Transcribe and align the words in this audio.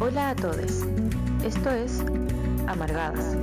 Hola 0.00 0.30
a 0.30 0.34
todos. 0.34 0.82
Esto 1.44 1.70
es 1.70 2.00
Amargadas, 2.66 3.36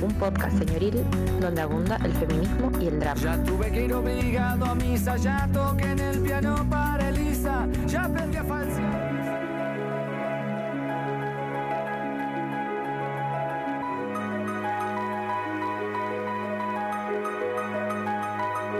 un 0.00 0.14
podcast 0.14 0.56
señoril 0.56 1.04
donde 1.40 1.60
abunda 1.60 1.98
el 2.04 2.12
feminismo 2.12 2.70
y 2.80 2.86
el 2.86 3.00
drama. 3.00 3.20
Ya 3.20 3.42
tuve 3.42 3.72
que 3.72 3.84
ir 3.86 3.92
obligado 3.92 4.64
a 4.66 4.74
misa, 4.76 5.16
ya 5.16 5.48
toqué 5.52 5.90
en 5.90 5.98
el 5.98 6.20
piano 6.20 6.64
para 6.70 7.08
Elisa, 7.08 7.66
ya 7.88 8.04
aprendí 8.04 8.36
a 8.36 8.44
falsear. 8.44 9.08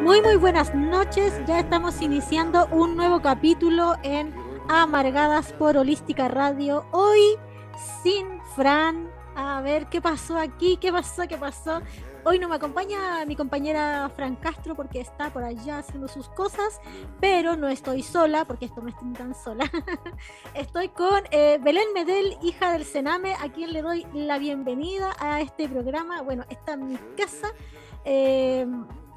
Muy 0.04 0.22
muy 0.22 0.36
buenas 0.36 0.72
noches, 0.72 1.32
ya 1.48 1.58
estamos 1.58 2.00
iniciando 2.00 2.68
un 2.68 2.96
nuevo 2.96 3.20
capítulo 3.20 3.96
en 4.04 4.47
Amargadas 4.70 5.54
por 5.54 5.78
Holística 5.78 6.28
Radio. 6.28 6.84
Hoy 6.92 7.38
sin 8.02 8.26
Fran. 8.54 9.10
A 9.34 9.62
ver 9.62 9.86
qué 9.86 10.02
pasó 10.02 10.36
aquí, 10.36 10.76
qué 10.76 10.92
pasó, 10.92 11.26
qué 11.26 11.38
pasó. 11.38 11.80
Hoy 12.24 12.38
no 12.38 12.50
me 12.50 12.56
acompaña 12.56 13.24
mi 13.24 13.34
compañera 13.34 14.10
Fran 14.14 14.36
Castro 14.36 14.74
porque 14.74 15.00
está 15.00 15.32
por 15.32 15.42
allá 15.42 15.78
haciendo 15.78 16.06
sus 16.06 16.28
cosas, 16.28 16.82
pero 17.18 17.56
no 17.56 17.68
estoy 17.68 18.02
sola 18.02 18.44
porque 18.44 18.66
esto 18.66 18.82
no 18.82 18.90
estoy 18.90 19.10
tan 19.14 19.34
sola. 19.34 19.64
estoy 20.54 20.90
con 20.90 21.22
eh, 21.30 21.58
Belén 21.62 21.88
Medel, 21.94 22.36
hija 22.42 22.70
del 22.72 22.84
Sename, 22.84 23.36
a 23.36 23.50
quien 23.50 23.72
le 23.72 23.80
doy 23.80 24.06
la 24.12 24.38
bienvenida 24.38 25.16
a 25.18 25.40
este 25.40 25.66
programa. 25.66 26.20
Bueno, 26.20 26.44
está 26.50 26.74
en 26.74 26.88
mi 26.88 26.98
casa. 27.16 27.54
Eh, 28.04 28.66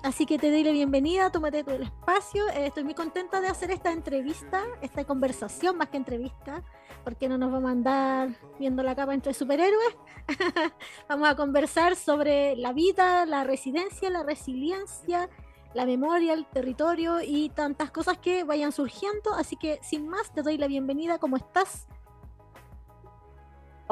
Así 0.03 0.25
que 0.25 0.39
te 0.39 0.49
doy 0.49 0.63
la 0.63 0.71
bienvenida, 0.71 1.29
tómate 1.29 1.59
el 1.59 1.83
espacio. 1.83 2.47
Eh, 2.49 2.65
estoy 2.65 2.83
muy 2.83 2.95
contenta 2.95 3.39
de 3.39 3.47
hacer 3.47 3.69
esta 3.69 3.91
entrevista, 3.91 4.63
esta 4.81 5.05
conversación 5.05 5.77
más 5.77 5.89
que 5.89 5.97
entrevista, 5.97 6.63
porque 7.03 7.29
no 7.29 7.37
nos 7.37 7.51
vamos 7.51 7.69
a 7.69 7.71
andar 7.73 8.29
viendo 8.57 8.81
la 8.81 8.95
capa 8.95 9.13
entre 9.13 9.35
superhéroes. 9.35 9.95
vamos 11.07 11.29
a 11.29 11.35
conversar 11.35 11.95
sobre 11.95 12.55
la 12.55 12.73
vida, 12.73 13.27
la 13.27 13.43
residencia, 13.43 14.09
la 14.09 14.23
resiliencia, 14.23 15.29
la 15.76 15.85
memoria, 15.85 16.33
el 16.33 16.48
territorio 16.48 17.21
y 17.21 17.49
tantas 17.49 17.91
cosas 17.91 18.17
que 18.17 18.43
vayan 18.43 18.71
surgiendo. 18.71 19.35
Así 19.35 19.55
que 19.55 19.79
sin 19.83 20.07
más, 20.07 20.33
te 20.33 20.41
doy 20.41 20.57
la 20.57 20.65
bienvenida. 20.65 21.20
¿Cómo 21.20 21.37
estás? 21.37 21.87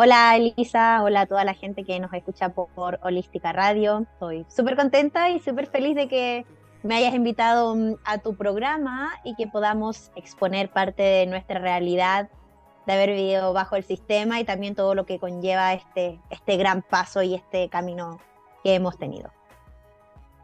Hola 0.01 0.33
Elisa, 0.37 1.03
hola 1.03 1.19
a 1.19 1.25
toda 1.25 1.43
la 1.43 1.53
gente 1.53 1.83
que 1.83 1.99
nos 1.99 2.13
escucha 2.13 2.53
por, 2.53 3.01
Holística 3.03 3.51
Radio. 3.51 4.05
Estoy 4.13 4.45
súper 4.47 4.77
contenta 4.77 5.29
y 5.29 5.41
súper 5.41 5.67
feliz 5.67 5.93
de 5.93 6.07
que 6.07 6.45
me 6.83 6.95
hayas 6.95 7.13
invitado 7.13 7.75
mm, 7.75 7.95
a 8.05 8.19
tu 8.19 8.37
programa 8.37 9.11
y 9.25 9.35
que 9.35 9.47
podamos 9.47 10.13
exponer 10.15 10.71
parte 10.71 11.03
de 11.03 11.25
nuestra 11.25 11.59
realidad 11.59 12.29
de 12.87 12.93
haber 12.93 13.09
vivido 13.09 13.51
bajo 13.51 13.75
el 13.75 13.83
sistema 13.83 14.39
y 14.39 14.45
también 14.45 14.73
todo 14.73 14.95
lo 14.95 15.05
que 15.05 15.19
conlleva 15.19 15.73
este, 15.73 16.21
este 16.29 16.55
gran 16.55 16.81
paso 16.81 17.21
y 17.21 17.35
este 17.35 17.67
camino 17.67 18.21
que 18.63 18.75
hemos 18.75 18.97
tenido. 18.97 19.33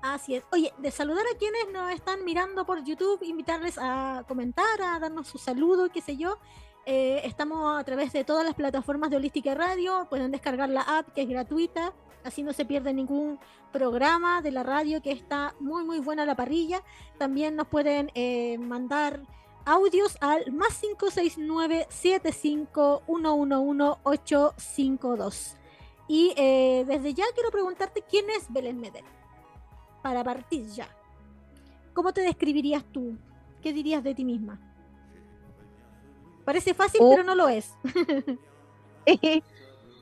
Así 0.01 0.35
es. 0.35 0.43
Oye, 0.51 0.73
de 0.79 0.91
saludar 0.91 1.23
a 1.33 1.37
quienes 1.37 1.71
nos 1.71 1.93
están 1.93 2.25
mirando 2.25 2.65
por 2.65 2.83
YouTube, 2.83 3.23
invitarles 3.23 3.77
a 3.77 4.25
comentar, 4.27 4.81
a 4.81 4.99
darnos 4.99 5.29
su 5.29 5.37
saludo, 5.37 5.87
qué 5.93 6.01
sé 6.01 6.17
yo. 6.17 6.39
Eh, 6.87 7.21
estamos 7.23 7.79
a 7.79 7.83
través 7.83 8.13
de 8.13 8.23
todas 8.23 8.45
las 8.45 8.53
plataformas 8.53 9.09
de 9.09 9.17
Holística 9.17 9.55
Radio. 9.55 10.05
Pueden 10.07 10.31
descargar 10.31 10.69
la 10.69 10.81
app 10.81 11.09
que 11.13 11.23
es 11.23 11.29
gratuita. 11.29 11.93
Así 12.23 12.43
no 12.43 12.53
se 12.53 12.63
pierde 12.63 12.93
ningún 12.93 13.39
programa 13.71 14.43
de 14.43 14.51
la 14.51 14.61
radio 14.61 15.01
que 15.01 15.11
está 15.11 15.55
muy 15.59 15.83
muy 15.83 15.99
buena 15.99 16.25
la 16.25 16.35
parrilla. 16.35 16.83
También 17.17 17.55
nos 17.55 17.67
pueden 17.67 18.11
eh, 18.13 18.59
mandar 18.59 19.21
audios 19.65 20.15
al 20.21 20.51
más 20.51 20.77
569 20.79 21.87
852 24.03 25.57
Y 26.07 26.33
eh, 26.37 26.85
desde 26.87 27.15
ya 27.15 27.25
quiero 27.33 27.49
preguntarte 27.49 28.03
quién 28.07 28.29
es 28.29 28.51
Belén 28.53 28.79
Medel. 28.79 29.05
Para 30.03 30.23
partir 30.23 30.67
ya. 30.67 30.87
¿Cómo 31.95 32.13
te 32.13 32.21
describirías 32.21 32.83
tú? 32.91 33.17
¿Qué 33.63 33.73
dirías 33.73 34.03
de 34.03 34.13
ti 34.13 34.23
misma? 34.23 34.59
Parece 36.45 36.73
fácil, 36.73 37.01
pero 37.09 37.23
no 37.23 37.35
lo 37.35 37.49
es. 37.49 37.73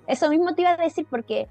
Eso 0.07 0.29
mismo 0.29 0.53
te 0.53 0.61
iba 0.61 0.71
a 0.71 0.77
decir 0.77 1.07
porque 1.09 1.49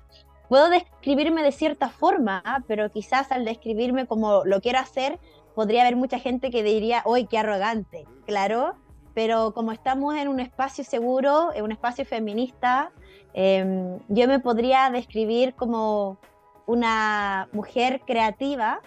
puedo 0.49 0.69
describirme 0.69 1.43
de 1.43 1.53
cierta 1.53 1.89
forma, 1.89 2.43
pero 2.67 2.91
quizás 2.91 3.33
al 3.33 3.45
describirme 3.45 4.07
como 4.07 4.45
lo 4.45 4.61
quiero 4.61 4.79
hacer, 4.79 5.19
podría 5.55 5.83
haber 5.83 5.97
mucha 5.97 6.19
gente 6.19 6.51
que 6.51 6.63
diría, 6.63 7.03
¡uy, 7.07 7.27
qué 7.27 7.39
arrogante! 7.39 8.07
Claro, 8.27 8.77
pero 9.15 9.53
como 9.55 9.73
estamos 9.73 10.15
en 10.17 10.29
un 10.29 10.41
espacio 10.41 10.85
seguro, 10.85 11.53
en 11.55 11.65
un 11.65 11.73
espacio 11.73 12.05
feminista, 12.05 12.91
em, 13.33 13.99
yo 14.09 14.29
me 14.29 14.41
podría 14.41 14.91
describir 14.91 15.55
como 15.55 16.19
una 16.67 17.49
mujer 17.53 18.03
creativa, 18.07 18.81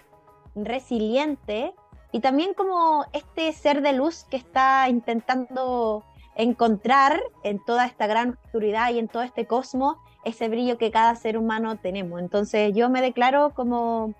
resiliente, 0.55 1.73
y 2.15 2.21
también 2.21 2.53
como 2.53 3.05
este 3.11 3.51
ser 3.51 3.81
de 3.81 3.91
luz 3.91 4.23
que 4.23 4.37
está 4.37 4.87
intentando 4.87 6.05
encontrar 6.37 7.21
en 7.43 7.61
toda 7.65 7.85
esta 7.85 8.07
gran 8.07 8.39
oscuridad 8.41 8.93
y 8.93 8.99
en 8.99 9.09
todo 9.09 9.21
este 9.21 9.45
cosmos 9.45 9.97
ese 10.23 10.47
brillo 10.47 10.77
que 10.77 10.91
cada 10.91 11.13
ser 11.17 11.37
humano 11.37 11.75
tenemos. 11.75 12.21
Entonces 12.21 12.73
yo 12.73 12.89
me 12.89 13.01
declaro 13.01 13.53
como 13.53 14.13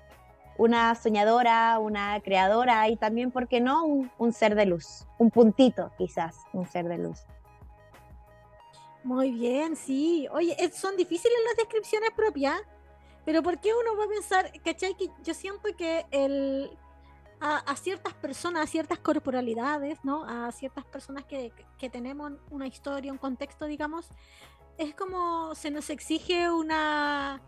una 0.58 0.94
soñadora, 0.96 1.80
una 1.80 2.20
creadora 2.20 2.90
y 2.90 2.98
también, 2.98 3.32
¿por 3.32 3.48
qué 3.48 3.62
no?, 3.62 3.86
un, 3.86 4.34
ser 4.34 4.56
de 4.56 4.66
luz, 4.66 5.08
un 5.18 5.32
puntito 5.32 5.94
quizás, 5.98 6.36
un 6.52 6.68
ser 6.68 6.90
de 6.90 6.98
luz. 6.98 7.22
Muy 9.06 9.32
bien, 9.32 9.78
sí. 9.78 10.28
Oye, 10.34 10.54
son 10.74 10.98
difíciles 10.98 11.38
las 11.48 11.56
descripciones 11.56 12.12
propias, 12.12 12.60
pero 13.24 13.42
¿por 13.42 13.58
qué 13.58 13.70
uno 13.74 13.98
va 13.98 14.04
a 14.04 14.10
pensar, 14.10 14.52
cachai? 14.66 14.96
Que 14.96 15.10
yo 15.24 15.34
siento 15.34 15.70
que 15.78 16.06
el, 16.12 16.78
a, 17.40 17.76
ciertas 17.76 18.14
personas, 18.14 18.64
a 18.64 18.68
ciertas 18.68 19.00
corporalidades, 19.00 20.00
¿no? 20.04 20.24
A 20.26 20.52
ciertas 20.52 20.86
personas 20.86 21.26
que, 21.26 21.52
tenemos 21.92 22.34
una 22.50 22.68
historia, 22.68 23.12
un 23.12 23.18
contexto, 23.18 23.66
digamos, 23.66 24.10
es 24.78 24.96
como 24.96 25.54
se 25.54 25.70
nos 25.70 25.90
exige 25.90 26.52
una 26.52 27.42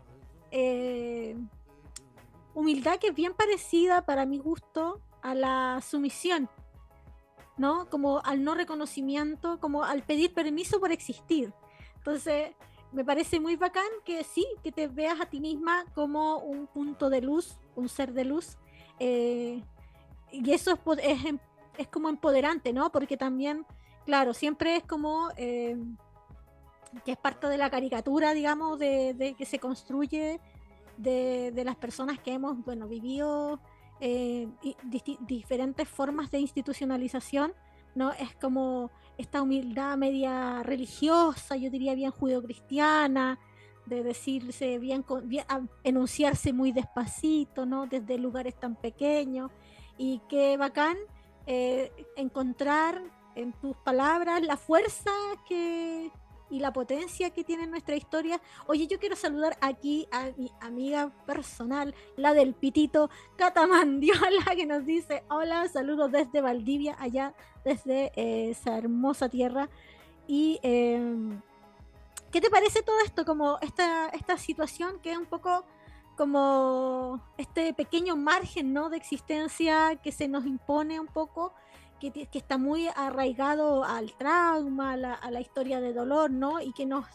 eh, 0.50 1.36
humildad 2.54 2.98
que 2.98 3.08
es 3.08 3.14
bien 3.14 3.34
parecida, 3.34 4.06
para 4.06 4.24
mi 4.26 4.38
gusto, 4.38 5.00
a 5.22 5.34
la 5.34 5.80
sumisión, 5.80 6.48
¿no? 7.56 7.88
Como 7.90 8.20
al 8.24 8.44
no 8.44 8.54
reconocimiento, 8.54 9.58
como 9.58 9.82
al 9.82 10.04
pedir 10.04 10.32
permiso 10.32 10.78
por 10.78 10.92
existir. 10.92 11.52
Entonces, 11.96 12.52
me 12.92 13.04
parece 13.04 13.40
muy 13.40 13.56
bacán 13.56 13.88
que 14.04 14.24
sí, 14.24 14.46
que 14.62 14.72
te 14.72 14.86
veas 14.88 15.20
a 15.20 15.26
ti 15.26 15.40
misma 15.40 15.84
como 15.94 16.38
un 16.38 16.66
punto 16.66 17.10
de 17.10 17.20
luz, 17.20 17.58
un 17.74 17.88
ser 17.88 18.12
de 18.12 18.24
luz, 18.24 18.56
eh, 18.98 19.62
y 20.30 20.52
eso 20.52 20.72
es, 20.72 20.98
es, 21.02 21.24
em, 21.24 21.38
es, 21.76 21.88
como 21.88 22.08
empoderante, 22.08 22.72
¿no? 22.72 22.90
Porque 22.90 23.16
también, 23.16 23.66
claro, 24.04 24.34
siempre 24.34 24.76
es 24.76 24.84
como 24.84 25.30
eh, 25.36 25.76
que 27.04 27.12
es 27.12 27.18
parte 27.18 27.46
de 27.46 27.58
la 27.58 27.70
caricatura, 27.70 28.34
digamos, 28.34 28.78
de, 28.78 29.34
que 29.36 29.44
se 29.44 29.58
construye 29.58 30.40
de, 30.96 31.62
las 31.64 31.76
personas 31.76 32.18
que 32.18 32.32
hemos, 32.32 32.64
bueno, 32.64 32.88
vivido 32.88 33.60
eh, 34.00 34.48
diferentes 35.26 35.88
formas 35.88 36.30
de 36.30 36.40
institucionalización, 36.40 37.52
¿no? 37.94 38.12
Es 38.12 38.34
como 38.36 38.90
esta 39.16 39.42
humildad 39.42 39.96
media 39.96 40.62
religiosa, 40.62 41.56
yo 41.56 41.70
diría 41.70 41.94
bien 41.94 42.10
judeocristiana, 42.10 43.38
de 43.86 44.02
decirse 44.02 44.78
bien, 44.78 45.04
bien 45.24 45.44
enunciarse 45.82 46.52
muy 46.52 46.72
despacito, 46.72 47.66
¿no? 47.66 47.86
Desde 47.86 48.18
lugares 48.18 48.58
tan 48.58 48.76
pequeños 48.76 49.50
y 49.98 50.20
qué 50.28 50.56
bacán 50.56 50.96
eh, 51.46 51.92
encontrar 52.16 53.02
en 53.34 53.52
tus 53.52 53.76
palabras 53.78 54.42
la 54.42 54.56
fuerza 54.56 55.10
que 55.46 56.10
y 56.50 56.60
la 56.60 56.72
potencia 56.72 57.30
que 57.30 57.44
tiene 57.44 57.66
nuestra 57.66 57.96
historia. 57.96 58.40
Oye, 58.66 58.86
yo 58.86 58.98
quiero 58.98 59.16
saludar 59.16 59.56
aquí 59.60 60.08
a 60.10 60.30
mi 60.36 60.50
amiga 60.60 61.10
personal, 61.26 61.94
la 62.16 62.34
del 62.34 62.54
pitito, 62.54 63.10
Catamandiola, 63.36 64.44
que 64.56 64.66
nos 64.66 64.84
dice, 64.84 65.24
hola, 65.28 65.68
saludos 65.68 66.10
desde 66.10 66.40
Valdivia, 66.40 66.96
allá 66.98 67.34
desde 67.64 68.12
eh, 68.16 68.50
esa 68.50 68.78
hermosa 68.78 69.28
tierra. 69.28 69.68
Y 70.26 70.58
em, 70.62 71.40
¿qué 72.30 72.40
te 72.40 72.50
parece 72.50 72.82
todo 72.82 72.98
esto? 73.04 73.24
Como 73.24 73.58
esta, 73.60 74.08
esta 74.08 74.36
situación 74.38 75.00
que 75.00 75.12
es 75.12 75.18
un 75.18 75.26
poco 75.26 75.64
como 76.18 77.22
este 77.38 77.72
pequeño 77.72 78.16
margen 78.16 78.72
¿no? 78.72 78.90
de 78.90 78.96
existencia 78.96 79.94
que 80.02 80.10
se 80.10 80.26
nos 80.26 80.46
impone 80.46 80.98
un 80.98 81.06
poco, 81.06 81.54
que, 82.00 82.10
que 82.10 82.38
está 82.38 82.58
muy 82.58 82.88
arraigado 82.88 83.84
al 83.84 84.12
trauma, 84.16 84.94
a 84.94 85.30
la, 85.30 85.40
historia 85.40 85.80
de 85.80 85.92
dolor, 85.92 86.32
¿no? 86.32 86.60
y 86.60 86.72
que 86.72 86.86
nos 86.86 87.06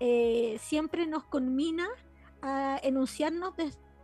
eh, 0.00 0.56
siempre 0.60 1.06
nos 1.06 1.24
conmina 1.24 1.86
a 2.40 2.80
enunciarnos 2.82 3.52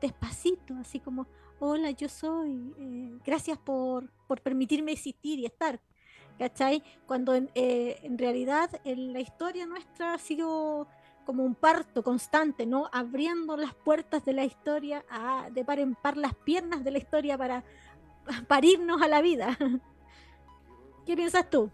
despacito, 0.01 0.75
así 0.79 1.01
como, 1.01 1.27
hola, 1.59 1.91
yo 1.93 2.11
soy, 2.11 2.75
eh, 2.79 3.19
gracias 3.25 3.57
por, 3.57 4.13
por, 4.27 4.43
permitirme 4.43 4.93
existir 4.93 5.39
y 5.39 5.47
estar. 5.47 5.81
¿cachai? 6.39 6.83
Cuando 7.07 7.35
en, 7.35 7.49
eh, 7.55 8.01
en 8.03 8.19
realidad 8.19 8.69
en 8.85 9.13
la 9.13 9.21
historia 9.21 9.67
nuestra 9.67 10.15
ha 10.15 10.19
sido 10.19 10.89
como 11.25 11.45
un 11.45 11.55
parto 11.55 12.03
constante, 12.03 12.67
¿no? 12.67 12.89
Abriendo 12.93 13.57
las 13.57 13.75
puertas 13.75 14.25
de 14.25 14.33
la 14.33 14.45
historia, 14.45 15.05
a, 15.11 15.49
de 15.51 15.65
par 15.65 15.79
en 15.79 15.95
par 15.95 16.17
las 16.17 16.35
piernas 16.35 16.85
de 16.85 16.91
la 16.91 16.99
historia 16.99 17.37
para 17.39 17.65
parirnos 18.49 19.03
a 19.03 19.09
la 19.09 19.21
vida. 19.21 19.59
¿Qué 21.07 21.17
piensas 21.17 21.49
tú? 21.51 21.71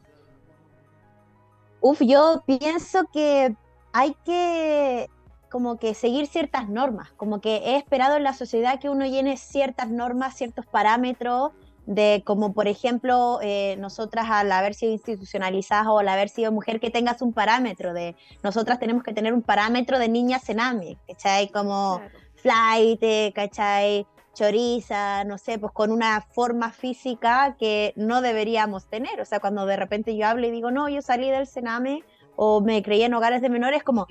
Uf, 1.80 2.00
yo 2.02 2.42
pienso 2.46 3.04
que 3.12 3.54
hay 3.92 4.14
que 4.24 5.08
como 5.50 5.78
que 5.78 5.94
seguir 5.94 6.28
ciertas 6.28 6.68
normas, 6.68 7.10
como 7.16 7.40
que 7.40 7.56
he 7.56 7.76
esperado 7.76 8.16
en 8.16 8.22
la 8.22 8.34
sociedad 8.34 8.78
que 8.78 8.88
uno 8.88 9.04
llene 9.04 9.36
ciertas 9.36 9.90
normas, 9.90 10.36
ciertos 10.36 10.64
parámetros, 10.64 11.52
de 11.90 12.22
como 12.24 12.52
por 12.52 12.68
ejemplo 12.68 13.40
eh, 13.42 13.74
nosotras 13.80 14.26
al 14.28 14.52
haber 14.52 14.74
sido 14.74 14.92
institucionalizadas 14.92 15.88
o 15.88 15.98
al 15.98 16.08
haber 16.08 16.28
sido 16.28 16.52
mujer 16.52 16.78
que 16.78 16.88
tengas 16.88 17.20
un 17.20 17.32
parámetro 17.32 17.92
de 17.92 18.14
nosotras 18.44 18.78
tenemos 18.78 19.02
que 19.02 19.12
tener 19.12 19.34
un 19.34 19.42
parámetro 19.42 19.98
de 19.98 20.08
niña 20.08 20.38
cename, 20.38 20.98
¿cachai? 21.08 21.48
Como 21.48 22.00
flight, 22.36 23.34
¿cachai? 23.34 24.06
choriza, 24.32 25.24
no 25.24 25.36
sé, 25.38 25.58
pues 25.58 25.72
con 25.72 25.90
una 25.90 26.20
forma 26.20 26.70
física 26.70 27.56
que 27.58 27.92
no 27.96 28.22
deberíamos 28.22 28.88
tener. 28.88 29.20
O 29.20 29.24
sea, 29.24 29.40
cuando 29.40 29.66
de 29.66 29.76
repente 29.76 30.16
yo 30.16 30.28
hablo 30.28 30.46
y 30.46 30.52
digo, 30.52 30.70
no, 30.70 30.88
yo 30.88 31.02
salí 31.02 31.28
del 31.28 31.48
Sename 31.48 32.04
o 32.36 32.60
me 32.60 32.80
creí 32.84 33.02
en 33.02 33.12
hogares 33.12 33.42
de 33.42 33.50
menores, 33.50 33.82
como, 33.82 34.06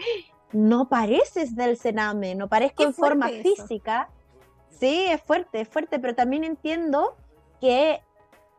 no 0.52 0.90
pareces 0.90 1.56
del 1.56 1.78
Sename, 1.78 2.36
no 2.36 2.50
parezco 2.50 2.84
en 2.84 2.94
forma 2.94 3.30
física. 3.30 4.10
Sí, 4.70 5.06
es 5.10 5.22
fuerte, 5.22 5.62
es 5.62 5.70
fuerte, 5.70 5.98
pero 6.00 6.14
también 6.14 6.44
entiendo 6.44 7.16
que 7.60 8.02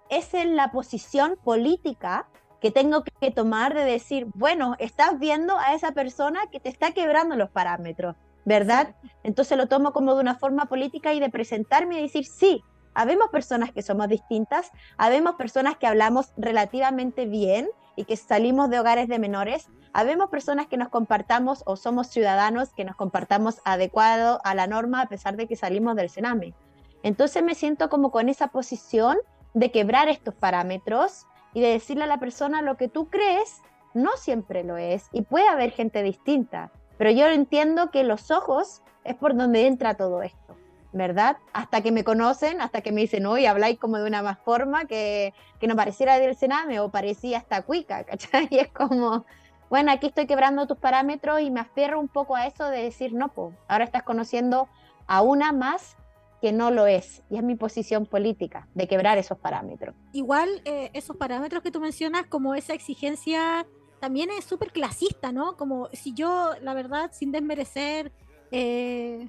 es 0.09 0.35
en 0.35 0.57
la 0.57 0.73
posición 0.73 1.37
política 1.43 2.29
que 2.61 2.71
tengo 2.71 3.05
que 3.21 3.31
tomar 3.31 3.75
de 3.75 3.85
decir, 3.85 4.27
bueno, 4.35 4.75
estás 4.79 5.19
viendo 5.19 5.57
a 5.59 5.75
esa 5.75 5.93
persona 5.93 6.41
que 6.53 6.61
te 6.61 6.69
está 6.69 6.93
quebrando 6.93 7.37
los 7.37 7.51
parámetros 7.51 8.17
¿verdad? 8.45 8.95
Entonces 9.23 9.57
lo 9.57 9.69
tomo 9.69 9.93
como 9.93 10.15
de 10.15 10.21
una 10.21 10.35
forma 10.35 10.67
política 10.67 11.13
y 11.13 11.21
de 11.21 11.31
presentarme 11.31 11.99
y 11.99 12.03
decir, 12.03 12.27
sí, 12.27 12.63
habemos 12.95 13.29
personas 13.29 13.73
que 13.73 13.83
somos 13.83 14.09
distintas, 14.09 14.71
habemos 14.97 15.35
personas 15.37 15.77
que 15.77 15.87
hablamos 15.87 16.33
relativamente 16.37 17.27
bien 17.27 17.69
y 17.97 18.05
que 18.05 18.17
salimos 18.17 18.71
de 18.71 18.81
hogares 18.81 19.09
de 19.09 19.19
menores, 19.19 19.69
habemos 19.93 20.31
personas 20.31 20.67
que 20.67 20.77
nos 20.77 20.89
compartamos 20.89 21.63
o 21.67 21.77
somos 21.77 22.09
ciudadanos 22.09 22.73
que 22.73 22.85
nos 22.85 22.97
compartamos 22.97 23.61
adecuado 23.65 24.41
a 24.45 24.55
la 24.55 24.67
norma 24.67 25.03
a 25.03 25.07
pesar 25.07 25.37
de 25.37 25.47
que 25.47 25.57
salimos 25.57 25.97
del 25.97 26.11
Sename. 26.11 26.55
Entonces 27.03 27.43
me 27.43 27.55
siento 27.55 27.89
como 27.89 28.11
con 28.11 28.29
esa 28.29 28.49
posición 28.49 29.19
de 29.55 29.71
quebrar 29.71 30.09
estos 30.09 30.35
parámetros 30.35 31.27
y 31.55 31.61
de 31.61 31.69
decirle 31.69 32.05
a 32.05 32.09
la 32.09 32.21
persona 32.21 32.63
lo 32.63 32.77
que 32.77 32.89
tú 32.89 33.09
crees 33.09 33.63
no 33.95 34.11
siempre 34.17 34.63
lo 34.63 34.77
es 34.77 35.09
y 35.13 35.23
puede 35.23 35.49
haber 35.49 35.71
gente 35.71 36.03
distinta. 36.03 36.71
Pero 36.99 37.11
yo 37.11 37.27
entiendo 37.27 37.91
que 37.91 38.05
los 38.05 38.31
ojos 38.31 38.83
es 39.05 39.15
por 39.15 39.35
donde 39.35 39.67
entra 39.67 39.95
todo 39.95 40.23
esto, 40.23 40.57
¿verdad? 40.93 41.39
Hasta 41.53 41.81
que 41.81 41.93
me 41.93 42.05
conocen, 42.05 42.61
hasta 42.61 42.83
que 42.83 42.93
me 42.93 43.01
dicen, 43.01 43.27
hoy 43.27 43.47
habláis 43.47 43.79
como 43.79 43.97
de 43.97 44.07
una 44.07 44.23
más 44.23 44.39
forma 44.39 44.85
que, 44.85 45.33
que 45.59 45.67
no 45.67 45.77
pareciera 45.77 46.19
del 46.19 46.37
Sename 46.37 46.79
o 46.81 46.91
parecía 46.91 47.39
hasta 47.39 47.63
cuica, 47.63 48.05
¿cachai? 48.05 48.49
Y 48.51 48.59
es 48.59 48.69
como, 48.69 49.25
bueno, 49.71 49.91
aquí 49.91 50.09
estoy 50.09 50.27
quebrando 50.27 50.67
tus 50.67 50.77
parámetros 50.77 51.41
y 51.41 51.51
me 51.51 51.61
aferro 51.61 51.99
un 51.99 52.09
poco 52.09 52.37
a 52.37 52.47
eso 52.47 52.67
de 52.67 52.83
decir, 52.83 53.15
no, 53.15 53.29
pues, 53.29 53.55
ahora 53.67 53.85
estás 53.85 54.03
conociendo 54.03 54.69
a 55.07 55.23
una 55.23 55.53
más 55.53 55.97
que 56.41 56.53
no 56.53 56.71
lo 56.71 56.87
es. 56.87 57.23
Y 57.31 57.37
es 57.37 57.43
mi 57.43 57.55
posición 57.55 58.07
política, 58.07 58.69
de 58.75 58.89
quebrar 58.89 59.19
esos 59.19 59.39
parámetros. 59.39 59.95
Igual, 60.13 60.63
eh, 60.65 60.91
esos 60.95 61.17
parámetros 61.17 61.63
que 61.63 61.71
tú 61.71 61.81
mencionas, 61.81 62.27
como 62.27 62.55
esa 62.55 62.75
exigencia 62.75 63.67
también 64.01 64.31
es 64.31 64.45
súper 64.45 64.73
clasista, 64.73 65.31
¿no? 65.31 65.57
Como 65.57 65.89
si 65.93 66.15
yo, 66.15 66.53
la 66.63 66.75
verdad, 66.75 67.11
sin 67.13 67.33
desmerecer 67.33 68.13
eh, 68.51 69.29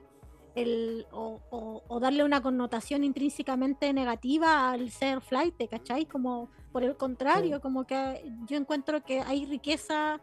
el, 0.55 1.05
o, 1.11 1.99
darle 2.01 2.23
una 2.23 2.41
connotación 2.41 3.03
intrínsecamente 3.03 3.93
negativa 3.93 4.71
al 4.71 4.89
ser 4.89 5.21
flight, 5.21 5.55
¿cachai? 5.69 6.05
Como 6.05 6.49
por 6.71 6.83
el 6.83 6.95
contrario, 6.95 7.59
como 7.61 7.85
que 7.85 8.23
yo 8.47 8.57
encuentro 8.57 9.03
que 9.03 9.19
hay 9.19 9.45
riqueza 9.45 10.21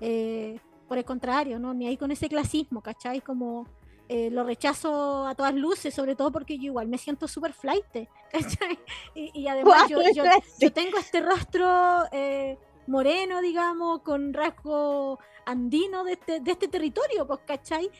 eh, 0.00 0.60
por 0.88 0.98
el 0.98 1.04
contrario, 1.04 1.58
¿no? 1.58 1.72
Ni 1.72 1.86
hay 1.86 1.96
con 1.96 2.10
ese 2.10 2.28
clasismo, 2.28 2.82
¿cachai? 2.82 3.22
Como 3.22 3.66
eh, 4.08 4.30
lo 4.30 4.44
rechazo 4.44 5.26
a 5.26 5.34
todas 5.34 5.54
luces, 5.54 5.94
sobre 5.94 6.14
todo 6.14 6.30
porque 6.30 6.58
yo 6.58 6.64
igual 6.64 6.88
me 6.88 6.98
siento 6.98 7.28
súper 7.28 7.52
flight, 7.52 7.84
¿cachai? 8.32 8.78
Y, 9.14 9.46
además 9.48 9.88
yo, 9.88 9.98
yo, 10.58 10.72
tengo 10.72 10.98
este 10.98 11.20
rostro 11.20 12.04
moreno, 12.86 13.40
digamos, 13.40 14.02
con 14.02 14.32
rasgo 14.32 15.18
andino 15.44 16.04
de 16.04 16.12
este, 16.12 16.40
de 16.40 16.52
este 16.52 16.68
territorio, 16.68 17.26
pues, 17.26 17.40
¿cachai? 17.46 17.90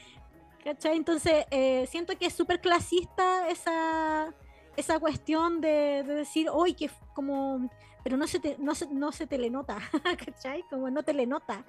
¿cachai? 0.67 0.97
Entonces, 0.97 1.47
eh, 1.53 1.87
siento 1.89 2.19
que 2.19 2.27
es 2.27 2.35
súper 2.35 2.61
clasista 2.61 3.49
esa, 3.49 4.35
esa 4.77 4.99
cuestión 4.99 5.61
de, 5.61 6.03
decir, 6.03 6.49
hoy 6.53 6.75
que 6.75 6.91
como, 7.15 7.71
pero 8.03 8.17
no 8.17 8.27
se, 8.27 8.41
te, 8.41 8.57
no, 8.59 8.75
se, 8.75 8.93
no 8.93 9.13
se 9.13 9.29
telenota, 9.29 9.79
¿cachai? 10.25 10.65
Como 10.69 10.91
no 10.91 11.05
telenota. 11.05 11.65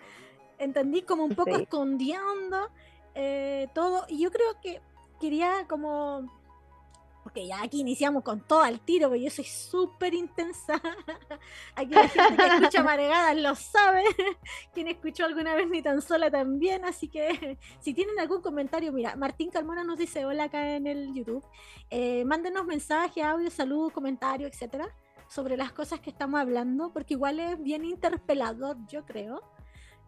Entendí 0.58 1.04
como 1.04 1.26
un 1.26 1.36
poco 1.36 1.56
escondiendo 1.56 2.72
eh, 3.18 3.68
todo. 3.74 4.06
Y 4.08 4.20
yo 4.20 4.32
creo 4.32 4.62
que 4.62 4.82
quería 5.20 5.66
como 5.68 6.30
porque 7.28 7.46
ya 7.46 7.62
aquí 7.62 7.82
iniciamos 7.82 8.24
con 8.24 8.40
todo 8.40 8.62
al 8.62 8.80
tiro, 8.80 9.10
porque 9.10 9.24
yo 9.24 9.30
soy 9.30 9.44
súper 9.44 10.14
intensa. 10.14 10.82
aquí 11.76 11.94
la 11.94 12.08
gente 12.08 12.38
que 12.38 12.56
escucha 12.56 12.84
Maregadas 12.86 13.36
lo 13.36 13.54
sabe. 13.54 14.06
Quien 14.74 14.88
escuchó 14.88 15.26
alguna 15.26 15.54
vez 15.54 15.68
ni 15.68 15.82
tan 15.82 16.02
sola 16.02 16.32
también. 16.32 16.86
Así 16.86 17.10
que 17.10 17.58
si 17.82 17.94
tienen 17.94 18.18
algún 18.18 18.42
comentario, 18.42 18.94
mira, 18.94 19.18
Martín 19.18 19.50
Carmona 19.50 19.84
nos 19.84 19.98
dice 19.98 20.26
hola 20.26 20.46
acá 20.46 20.78
en 20.78 20.88
el 20.88 21.14
YouTube. 21.14 21.44
Eh, 21.90 22.24
mándenos 22.24 22.66
mensajes, 22.66 23.22
audio, 23.26 23.52
saludos, 23.52 23.92
comentarios, 23.92 24.50
etcétera, 24.50 24.88
sobre 25.28 25.58
las 25.58 25.74
cosas 25.74 26.00
que 26.00 26.12
estamos 26.12 26.40
hablando, 26.40 26.94
porque 26.94 27.16
igual 27.16 27.42
es 27.42 27.62
bien 27.62 27.84
interpelador, 27.84 28.78
yo 28.88 29.06
creo. 29.06 29.42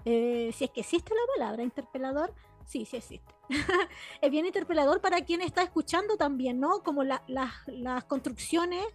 Eh, 0.05 0.51
si 0.53 0.63
es 0.63 0.71
que 0.71 0.79
existe 0.79 1.13
la 1.13 1.33
palabra 1.35 1.63
interpelador, 1.63 2.33
sí, 2.69 2.85
sí 2.85 2.97
existe. 2.97 3.33
es 4.21 4.31
bien 4.31 4.45
interpelador 4.45 5.01
para 5.01 5.21
quien 5.21 5.41
está 5.41 5.63
escuchando 5.63 6.15
también, 6.17 6.59
¿no? 6.59 6.83
Como 6.83 7.03
las 7.03 8.03
construcciones 8.07 8.85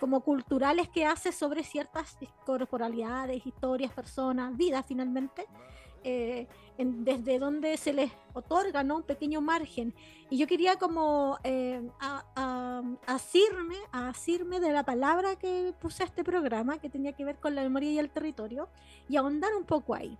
como 0.00 0.22
culturales 0.22 0.88
que 0.88 1.06
hace 1.06 1.30
sobre 1.30 1.62
ciertas 1.62 2.18
corporalidades, 2.44 3.46
historias, 3.46 3.92
personas, 3.92 4.56
vidas 4.56 4.84
finalmente, 4.84 5.46
eh, 6.02 6.48
desde 6.76 7.38
donde 7.38 7.76
se 7.76 7.92
les 7.92 8.10
otorga 8.32 8.82
¿no? 8.82 8.96
un 8.96 9.02
pequeño 9.04 9.40
margen. 9.40 9.94
Y 10.28 10.38
yo 10.38 10.48
quería 10.48 10.74
como 10.74 11.38
eh, 11.44 11.88
asirme, 13.06 13.76
asirme 13.92 14.58
de 14.58 14.72
la 14.72 14.82
palabra 14.82 15.36
que 15.36 15.72
puse 15.80 16.02
a 16.02 16.06
este 16.06 16.24
programa, 16.24 16.78
que 16.78 16.88
tenía 16.88 17.12
que 17.12 17.24
ver 17.24 17.36
con 17.36 17.54
la 17.54 17.62
memoria 17.62 17.92
y 17.92 18.00
el 18.00 18.10
territorio, 18.10 18.68
y 19.08 19.16
ahondar 19.16 19.54
un 19.54 19.62
poco 19.62 19.94
ahí 19.94 20.18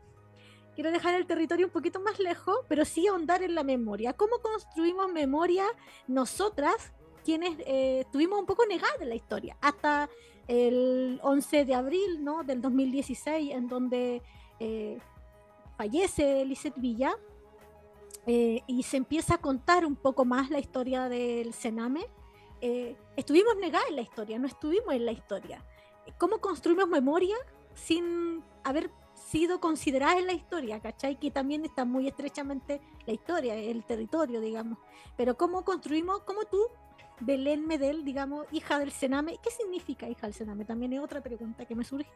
quiero 0.75 0.91
dejar 0.91 1.14
el 1.14 1.26
territorio 1.26 1.67
un 1.67 1.73
poquito 1.73 2.00
más 2.00 2.19
lejos, 2.19 2.57
pero 2.69 2.85
sí 2.85 3.07
ahondar 3.07 3.43
en 3.43 3.55
la 3.55 3.62
memoria. 3.62 4.12
¿Cómo 4.12 4.38
construimos 4.38 5.12
memoria 5.12 5.64
nosotras, 6.07 6.93
quienes 7.25 7.59
eh, 7.61 8.00
estuvimos 8.00 8.38
un 8.38 8.47
poco 8.47 8.67
negadas 8.67 9.00
en 9.00 9.09
la 9.09 9.14
historia? 9.14 9.57
Hasta 9.61 10.09
el 10.49 11.21
11 11.23 11.64
de 11.64 11.75
abril 11.75 12.25
¿no? 12.25 12.43
del 12.43 12.61
2016, 12.61 13.52
en 13.52 13.69
donde 13.69 14.23
eh, 14.61 14.99
fallece 15.76 16.45
Lisette 16.45 16.79
Villa, 16.79 17.14
eh, 18.26 18.62
y 18.69 18.85
se 18.85 18.97
empieza 18.97 19.35
a 19.35 19.38
contar 19.38 19.85
un 19.85 19.97
poco 19.97 20.25
más 20.25 20.50
la 20.50 20.61
historia 20.61 21.09
del 21.09 21.52
Sename. 21.52 22.07
estuvimos 23.17 23.57
negadas 23.57 23.88
en 23.88 23.97
la 23.97 24.02
historia, 24.02 24.38
no 24.38 24.47
estuvimos 24.47 24.95
en 24.95 25.05
la 25.05 25.12
historia. 25.12 25.64
¿Cómo 26.19 26.38
construimos 26.41 26.88
memoria 26.88 27.37
sin 27.75 28.45
haber 28.62 28.91
sido 29.32 29.60
considerada 29.60 30.18
en 30.18 30.26
la 30.26 30.34
historia, 30.34 30.78
¿cachai? 30.78 31.16
Que 31.16 31.30
también 31.30 31.64
está 31.64 31.86
muy 31.86 32.06
estrechamente 32.06 32.82
la 33.06 33.14
historia, 33.14 33.54
el 33.54 33.82
territorio, 33.82 34.42
digamos. 34.42 34.78
Pero 35.16 35.38
¿cómo 35.38 35.64
construimos, 35.64 36.20
cómo 36.24 36.44
tú, 36.44 36.60
Belén 37.20 37.66
Medel, 37.66 38.04
digamos, 38.04 38.46
hija 38.52 38.78
del 38.78 38.92
Sename, 38.92 39.38
¿qué 39.42 39.50
significa 39.50 40.06
hija 40.06 40.26
del 40.26 40.34
Sename? 40.34 40.66
También 40.66 40.92
es 40.92 41.00
otra 41.00 41.22
pregunta 41.22 41.64
que 41.64 41.74
me 41.74 41.82
surge. 41.82 42.10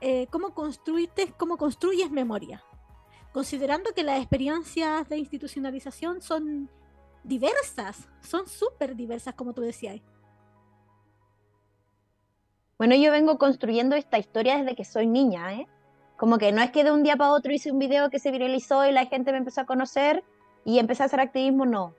Eh, 0.00 0.28
¿Cómo 0.30 0.54
construiste, 0.54 1.34
cómo 1.36 1.58
construyes 1.58 2.10
memoria? 2.10 2.64
Considerando 3.32 3.92
que 3.92 4.02
las 4.02 4.18
experiencias 4.18 5.06
de 5.10 5.18
institucionalización 5.18 6.22
son 6.22 6.70
diversas, 7.22 8.08
son 8.22 8.48
súper 8.48 8.96
diversas, 8.96 9.34
como 9.34 9.52
tú 9.52 9.60
decías. 9.60 10.00
Bueno, 12.78 12.94
yo 12.94 13.12
vengo 13.12 13.36
construyendo 13.36 13.94
esta 13.94 14.16
historia 14.16 14.56
desde 14.56 14.74
que 14.74 14.84
soy 14.86 15.06
niña, 15.06 15.52
¿eh? 15.52 15.66
Como 16.16 16.38
que 16.38 16.50
no 16.52 16.62
es 16.62 16.70
que 16.70 16.84
de 16.84 16.92
un 16.92 17.02
día 17.02 17.16
para 17.16 17.32
otro 17.32 17.52
hice 17.52 17.70
un 17.70 17.78
video 17.78 18.08
que 18.08 18.18
se 18.18 18.30
viralizó 18.30 18.86
y 18.86 18.92
la 18.92 19.06
gente 19.06 19.32
me 19.32 19.38
empezó 19.38 19.60
a 19.60 19.66
conocer 19.66 20.24
y 20.64 20.78
empecé 20.78 21.02
a 21.02 21.06
hacer 21.06 21.20
activismo, 21.20 21.66
no. 21.66 21.94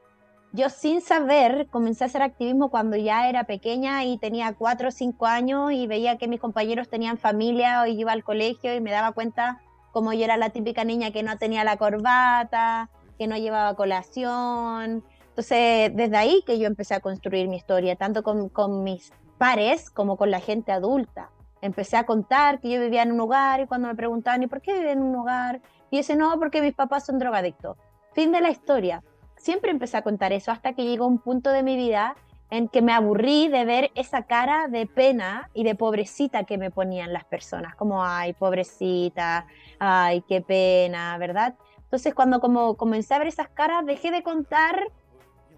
yo 0.51 0.69
sin 0.69 1.01
saber 1.01 1.67
comencé 1.69 2.03
a 2.03 2.07
hacer 2.07 2.21
activismo 2.21 2.69
cuando 2.69 2.97
ya 2.97 3.29
era 3.29 3.45
pequeña 3.45 4.03
y 4.03 4.17
tenía 4.17 4.53
cuatro 4.53 4.89
o 4.89 4.91
cinco 4.91 5.25
años 5.25 5.71
y 5.71 5.87
veía 5.87 6.17
que 6.17 6.27
mis 6.27 6.39
compañeros 6.39 6.89
tenían 6.89 7.17
familia 7.17 7.87
y 7.87 7.99
iba 7.99 8.11
al 8.11 8.23
colegio 8.23 8.73
y 8.75 8.81
me 8.81 8.91
daba 8.91 9.11
cuenta 9.11 9.61
como 9.91 10.13
yo 10.13 10.23
era 10.25 10.37
la 10.37 10.49
típica 10.49 10.83
niña 10.83 11.11
que 11.11 11.23
no 11.23 11.37
tenía 11.37 11.63
la 11.63 11.77
corbata, 11.77 12.89
que 13.17 13.27
no 13.27 13.37
llevaba 13.37 13.75
colación. 13.75 15.03
Entonces, 15.29 15.95
desde 15.95 16.17
ahí 16.17 16.43
que 16.45 16.59
yo 16.59 16.67
empecé 16.67 16.95
a 16.95 16.99
construir 16.99 17.47
mi 17.47 17.55
historia, 17.55 17.95
tanto 17.95 18.23
con, 18.23 18.49
con 18.49 18.83
mis 18.83 19.11
pares 19.37 19.89
como 19.89 20.17
con 20.17 20.31
la 20.31 20.39
gente 20.39 20.71
adulta. 20.71 21.29
Empecé 21.61 21.97
a 21.97 22.05
contar 22.05 22.59
que 22.59 22.69
yo 22.69 22.79
vivía 22.79 23.03
en 23.03 23.11
un 23.11 23.19
hogar 23.19 23.61
y 23.61 23.67
cuando 23.67 23.87
me 23.87 23.95
preguntaban, 23.95 24.43
¿y 24.43 24.47
por 24.47 24.61
qué 24.61 24.73
vivía 24.73 24.91
en 24.91 25.01
un 25.01 25.15
hogar? 25.15 25.61
Y 25.89 25.99
ese 25.99 26.15
no, 26.15 26.37
porque 26.39 26.61
mis 26.61 26.73
papás 26.73 27.05
son 27.05 27.19
drogadictos. 27.19 27.77
Fin 28.13 28.31
de 28.31 28.41
la 28.41 28.49
historia. 28.49 29.03
Siempre 29.35 29.71
empecé 29.71 29.97
a 29.97 30.01
contar 30.01 30.33
eso 30.33 30.51
hasta 30.51 30.73
que 30.73 30.85
llegó 30.85 31.07
un 31.07 31.19
punto 31.19 31.51
de 31.51 31.63
mi 31.63 31.75
vida 31.75 32.15
en 32.49 32.69
que 32.69 32.81
me 32.81 32.93
aburrí 32.93 33.49
de 33.49 33.65
ver 33.65 33.91
esa 33.95 34.23
cara 34.23 34.67
de 34.67 34.85
pena 34.85 35.49
y 35.53 35.63
de 35.63 35.75
pobrecita 35.75 36.45
que 36.45 36.57
me 36.57 36.71
ponían 36.71 37.11
las 37.11 37.25
personas, 37.25 37.75
como, 37.75 38.03
ay, 38.03 38.33
pobrecita, 38.33 39.47
ay, 39.79 40.23
qué 40.27 40.41
pena, 40.41 41.17
¿verdad? 41.17 41.55
Entonces 41.83 42.13
cuando 42.13 42.39
como 42.39 42.75
comencé 42.75 43.13
a 43.13 43.19
ver 43.19 43.27
esas 43.27 43.49
caras, 43.49 43.85
dejé 43.85 44.11
de 44.11 44.23
contar 44.23 44.91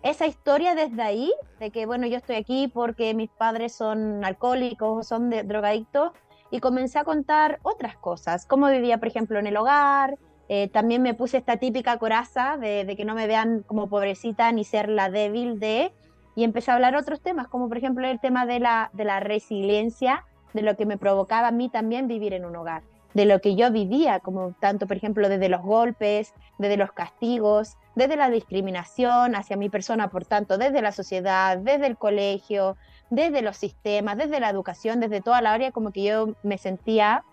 esa 0.04 0.28
historia 0.28 0.76
desde 0.76 1.02
ahí, 1.02 1.34
de 1.60 1.72
que, 1.72 1.86
bueno, 1.86 2.08
yo 2.08 2.18
estoy 2.18 2.38
aquí 2.38 2.68
porque 2.68 3.14
mis 3.14 3.30
padres 3.30 3.74
son 3.76 4.24
alcohólicos 4.24 5.00
o 5.00 5.04
son 5.04 5.30
de, 5.30 5.44
drogadictos, 5.44 6.12
y 6.52 6.60
comencé 6.60 6.98
a 7.00 7.04
contar 7.04 7.60
otras 7.64 7.96
cosas, 7.98 8.46
cómo 8.46 8.70
vivía, 8.70 8.98
por 8.98 9.08
ejemplo, 9.08 9.38
en 9.38 9.48
el 9.48 9.58
hogar. 9.58 10.18
Eh, 10.48 10.68
también 10.68 11.04
me 11.04 11.14
puse 11.14 11.38
esta 11.38 11.58
típica 11.58 12.00
coraza 12.00 12.58
de, 12.58 12.86
de, 12.86 12.96
que 12.96 13.06
no 13.06 13.14
me 13.14 13.28
vean 13.28 13.64
como 13.68 13.88
pobrecita 13.88 14.52
ni 14.52 14.64
ser 14.64 14.90
la 14.90 15.12
débil 15.12 15.60
de, 15.60 15.94
y 16.36 16.44
empecé 16.44 16.72
a 16.72 16.76
hablar 16.76 16.96
otros 16.96 17.22
temas, 17.22 17.48
como 17.48 17.68
por 17.68 17.78
ejemplo 17.78 18.08
el 18.08 18.20
tema 18.20 18.46
de 18.46 18.60
la, 18.60 18.90
de 18.94 19.04
la 19.04 19.20
resiliencia, 19.20 20.26
de 20.54 20.62
lo 20.64 20.76
que 20.76 20.86
me 20.86 20.98
provocaba 20.98 21.50
a 21.50 21.52
mí 21.52 21.70
también 21.70 22.08
vivir 22.08 22.34
en 22.34 22.46
un 22.46 22.56
hogar, 22.56 22.82
de 23.14 23.26
lo 23.26 23.42
que 23.42 23.56
yo 23.56 23.72
vivía, 23.72 24.20
como 24.22 24.54
tanto, 24.60 24.88
por 24.88 24.98
ejemplo, 24.98 25.30
desde 25.30 25.50
los 25.50 25.62
golpes, 25.62 26.34
desde 26.58 26.78
los 26.78 26.92
castigos, 26.94 27.78
desde 27.96 28.16
la 28.16 28.30
discriminación 28.30 29.36
hacia 29.36 29.58
mi 29.58 29.70
persona, 29.70 30.10
por 30.10 30.26
tanto, 30.26 30.58
desde 30.58 30.82
la 30.82 30.92
sociedad, 30.92 31.58
desde 31.58 31.88
el 31.88 31.98
colegio, 31.98 32.78
desde 33.10 33.42
los 33.42 33.58
sistemas, 33.58 34.18
desde 34.18 34.40
la 34.40 34.50
educación, 34.50 35.00
desde 35.00 35.22
toda 35.22 35.42
la 35.42 35.54
área, 35.54 35.72
como 35.72 35.92
que 35.92 36.04
yo 36.04 36.36
me 36.44 36.58
sentía 36.58 37.24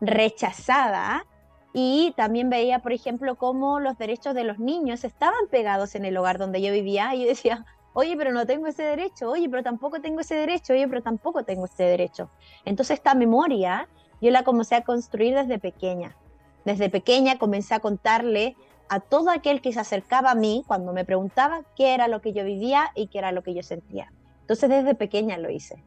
rechazada 0.00 1.24
y 1.72 2.14
también 2.16 2.48
veía, 2.48 2.78
por 2.80 2.92
ejemplo, 2.92 3.36
cómo 3.36 3.80
los 3.80 3.98
derechos 3.98 4.34
de 4.34 4.44
los 4.44 4.58
niños 4.58 5.04
estaban 5.04 5.48
pegados 5.50 5.94
en 5.94 6.04
el 6.04 6.16
hogar 6.16 6.38
donde 6.38 6.62
yo 6.62 6.72
vivía 6.72 7.14
y 7.14 7.22
yo 7.22 7.28
decía, 7.28 7.66
oye, 7.92 8.16
pero 8.16 8.32
no 8.32 8.46
tengo 8.46 8.68
ese 8.68 8.84
derecho, 8.84 9.30
oye, 9.30 9.48
pero 9.48 9.62
tampoco 9.62 10.00
tengo 10.00 10.20
ese 10.20 10.34
derecho, 10.34 10.72
oye, 10.72 10.88
pero 10.88 11.02
tampoco 11.02 11.44
tengo 11.44 11.66
ese 11.66 11.84
derecho. 11.84 12.30
Entonces 12.64 12.98
esta 12.98 13.14
memoria 13.14 13.88
yo 14.20 14.30
la 14.30 14.44
comencé 14.44 14.76
a 14.76 14.82
construir 14.82 15.34
desde 15.34 15.58
pequeña. 15.58 16.16
Desde 16.64 16.90
pequeña 16.90 17.38
comencé 17.38 17.74
a 17.74 17.80
contarle 17.80 18.56
a 18.88 19.00
todo 19.00 19.30
aquel 19.30 19.60
que 19.60 19.72
se 19.72 19.80
acercaba 19.80 20.30
a 20.30 20.34
mí 20.34 20.64
cuando 20.66 20.92
me 20.92 21.04
preguntaba 21.04 21.62
qué 21.76 21.94
era 21.94 22.08
lo 22.08 22.20
que 22.20 22.32
yo 22.32 22.44
vivía 22.44 22.90
y 22.94 23.08
qué 23.08 23.18
era 23.18 23.32
lo 23.32 23.42
que 23.42 23.54
yo 23.54 23.62
sentía. 23.62 24.12
Entonces 24.40 24.68
desde 24.70 24.94
pequeña 24.94 25.38
lo 25.38 25.50
hice. 25.50 25.82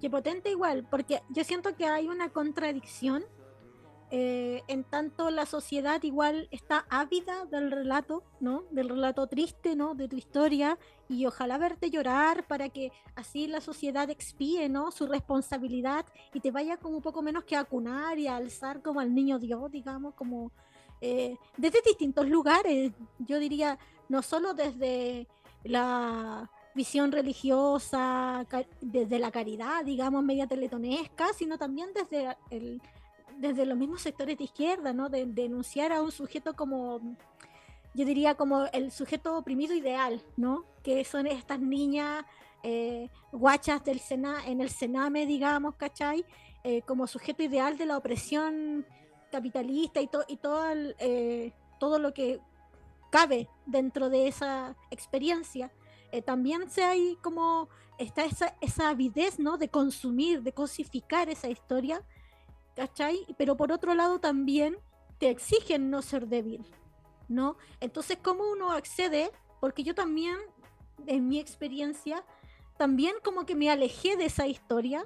Qué 0.00 0.10
potente 0.10 0.50
igual, 0.50 0.84
porque 0.90 1.22
yo 1.30 1.44
siento 1.44 1.76
que 1.76 1.86
hay 1.86 2.08
una 2.08 2.30
contradicción 2.30 3.24
eh, 4.14 4.62
en 4.68 4.84
tanto 4.84 5.30
la 5.30 5.46
sociedad 5.46 6.02
igual 6.02 6.46
está 6.50 6.84
ávida 6.90 7.46
del 7.46 7.70
relato, 7.70 8.22
¿no? 8.40 8.64
Del 8.70 8.90
relato 8.90 9.26
triste, 9.26 9.74
¿no? 9.74 9.94
De 9.94 10.06
tu 10.06 10.16
historia 10.16 10.78
y 11.08 11.24
ojalá 11.24 11.56
verte 11.56 11.88
llorar 11.88 12.46
para 12.46 12.68
que 12.68 12.92
así 13.14 13.46
la 13.46 13.62
sociedad 13.62 14.10
expíe, 14.10 14.68
¿no? 14.68 14.90
Su 14.90 15.06
responsabilidad 15.06 16.04
y 16.34 16.40
te 16.40 16.50
vaya 16.50 16.76
como 16.76 16.96
un 16.96 17.02
poco 17.02 17.22
menos 17.22 17.44
que 17.44 17.56
a 17.56 17.60
acunar 17.60 18.18
y 18.18 18.26
a 18.26 18.36
alzar 18.36 18.82
como 18.82 19.00
al 19.00 19.14
niño 19.14 19.38
Dios, 19.38 19.70
digamos, 19.70 20.12
como 20.12 20.52
eh, 21.04 21.36
desde 21.56 21.82
distintos 21.84 22.28
lugares, 22.28 22.92
yo 23.18 23.40
diría, 23.40 23.76
no 24.08 24.22
solo 24.22 24.54
desde 24.54 25.26
la 25.64 26.48
visión 26.76 27.10
religiosa, 27.10 28.46
desde 28.80 29.18
la 29.18 29.32
caridad, 29.32 29.84
digamos, 29.84 30.22
media 30.22 30.46
teletonesca, 30.46 31.32
sino 31.32 31.58
también 31.58 31.90
desde 31.92 32.36
el, 32.50 32.80
desde 33.36 33.66
los 33.66 33.76
mismos 33.76 34.00
sectores 34.00 34.38
de 34.38 34.44
izquierda, 34.44 34.92
¿no? 34.92 35.08
De, 35.08 35.26
denunciar 35.26 35.90
a 35.90 36.02
un 36.02 36.12
sujeto 36.12 36.54
como, 36.54 37.00
yo 37.94 38.04
diría, 38.04 38.36
como 38.36 38.66
el 38.66 38.92
sujeto 38.92 39.36
oprimido 39.36 39.74
ideal, 39.74 40.22
¿no? 40.36 40.64
Que 40.84 41.04
son 41.04 41.26
estas 41.26 41.58
niñas 41.58 42.24
eh, 42.62 43.08
guachas 43.32 43.82
del 43.84 43.98
Sena, 43.98 44.46
en 44.46 44.60
el 44.60 44.70
Sename, 44.70 45.26
digamos, 45.26 45.74
¿cachai? 45.74 46.24
Eh, 46.62 46.82
como 46.82 47.08
sujeto 47.08 47.42
ideal 47.42 47.76
de 47.76 47.86
la 47.86 47.96
opresión 47.96 48.86
capitalista 49.32 50.00
y, 50.00 50.08
y 50.28 50.36
todo, 50.36 50.64
eh, 50.98 51.52
todo 51.80 51.98
lo 51.98 52.14
que 52.14 52.40
cabe 53.10 53.48
dentro 53.66 54.08
de 54.08 54.28
esa 54.28 54.76
experiencia. 54.90 55.72
Eh, 56.12 56.22
también 56.22 56.70
se 56.70 56.84
hay 56.84 57.16
como 57.22 57.68
está 57.98 58.24
esa, 58.24 58.54
esa 58.60 58.90
avidez 58.90 59.38
¿no? 59.38 59.56
de 59.56 59.68
consumir, 59.68 60.42
de 60.42 60.52
cosificar 60.52 61.28
esa 61.28 61.48
historia, 61.48 62.02
¿cachai? 62.76 63.26
Pero 63.38 63.56
por 63.56 63.72
otro 63.72 63.94
lado 63.94 64.20
también 64.20 64.76
te 65.18 65.30
exigen 65.30 65.90
no 65.90 66.02
ser 66.02 66.26
débil, 66.26 66.64
¿no? 67.28 67.56
Entonces, 67.80 68.18
¿cómo 68.22 68.44
uno 68.50 68.72
accede? 68.72 69.30
Porque 69.60 69.84
yo 69.84 69.94
también, 69.94 70.36
en 71.06 71.28
mi 71.28 71.38
experiencia, 71.38 72.24
también 72.76 73.14
como 73.22 73.46
que 73.46 73.54
me 73.54 73.70
alejé 73.70 74.16
de 74.16 74.26
esa 74.26 74.46
historia, 74.46 75.04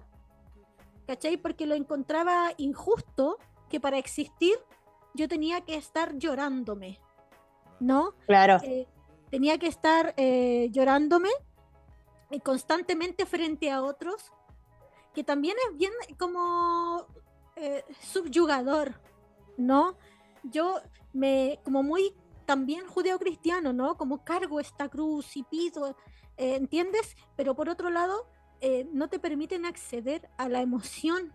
¿cachai? 1.07 1.37
Porque 1.37 1.67
lo 1.67 1.75
encontraba 1.75 2.53
injusto 2.57 3.39
que 3.69 3.81
para 3.81 3.99
existir 3.99 4.59
yo 5.15 5.29
tenía 5.29 5.63
que 5.63 5.75
estar 5.75 6.17
llorándome, 6.17 7.01
¿no? 7.81 8.15
Claro. 8.27 8.59
Eh, 8.63 8.87
tenía 9.31 9.59
que 9.59 9.67
estar 9.67 10.15
eh, 10.17 10.69
llorándome 10.71 11.31
eh, 12.31 12.41
constantemente 12.41 13.27
frente 13.27 13.71
a 13.71 13.83
otros, 13.83 14.33
que 15.15 15.25
también 15.25 15.57
es 15.69 15.79
bien 15.79 15.93
como 16.19 17.07
subyugador, 18.03 19.01
¿no? 19.57 19.97
Yo 20.43 20.79
me, 21.15 21.59
como 21.65 21.83
muy 21.83 22.15
también 22.45 22.87
judeo-cristiano, 22.87 23.73
¿no? 23.73 23.97
Como 23.97 24.25
cargo 24.25 24.61
esta 24.61 24.91
cruz 24.91 25.35
y 25.39 25.43
pido, 25.43 25.97
¿entiendes? 26.37 27.17
Pero 27.35 27.57
por 27.57 27.71
otro 27.71 27.89
lado, 27.89 28.29
no 28.93 29.09
te 29.09 29.19
permiten 29.19 29.65
acceder 29.65 30.29
a 30.37 30.51
la 30.51 30.61
emoción 30.61 31.33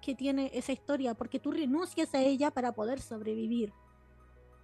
que 0.00 0.14
tiene 0.14 0.50
esa 0.54 0.72
historia, 0.72 1.14
porque 1.14 1.38
tú 1.38 1.52
renuncias 1.52 2.14
a 2.14 2.20
ella 2.20 2.50
para 2.50 2.72
poder 2.72 3.00
sobrevivir. 3.00 3.72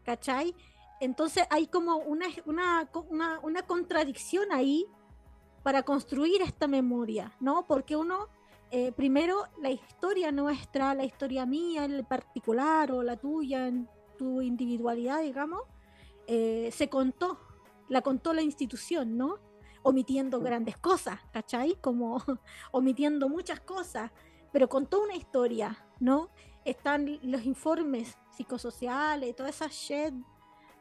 ¿Cachai? 0.04 0.54
Entonces 1.00 1.44
hay 1.50 1.66
como 1.66 1.96
una, 1.96 2.26
una, 2.46 2.88
una, 3.10 3.40
una 3.40 3.62
contradicción 3.62 4.52
ahí 4.52 4.86
para 5.62 5.82
construir 5.82 6.42
esta 6.42 6.68
memoria, 6.68 7.32
¿no? 7.40 7.66
Porque 7.66 7.96
uno, 7.96 8.28
eh, 8.70 8.92
primero, 8.92 9.44
la 9.60 9.70
historia 9.70 10.30
nuestra, 10.30 10.94
la 10.94 11.04
historia 11.04 11.46
mía 11.46 11.84
en 11.84 12.04
particular 12.04 12.92
o 12.92 13.02
la 13.02 13.16
tuya 13.16 13.66
en 13.66 13.88
tu 14.18 14.42
individualidad, 14.42 15.22
digamos, 15.22 15.62
eh, 16.26 16.70
se 16.72 16.88
contó, 16.88 17.38
la 17.88 18.02
contó 18.02 18.32
la 18.34 18.42
institución, 18.42 19.16
¿no? 19.16 19.38
Omitiendo 19.82 20.40
grandes 20.40 20.76
cosas, 20.76 21.18
¿cachai? 21.32 21.76
Como 21.80 22.22
omitiendo 22.72 23.28
muchas 23.28 23.60
cosas 23.60 24.10
pero 24.54 24.68
con 24.68 24.87
toda 24.87 25.02
una 25.02 25.16
historia, 25.16 25.84
¿no? 25.99 26.30
Están 26.64 27.18
los 27.25 27.44
informes 27.44 28.16
psicosociales, 28.30 29.34
toda 29.34 29.49
esa 29.49 29.66
shit, 29.66 30.14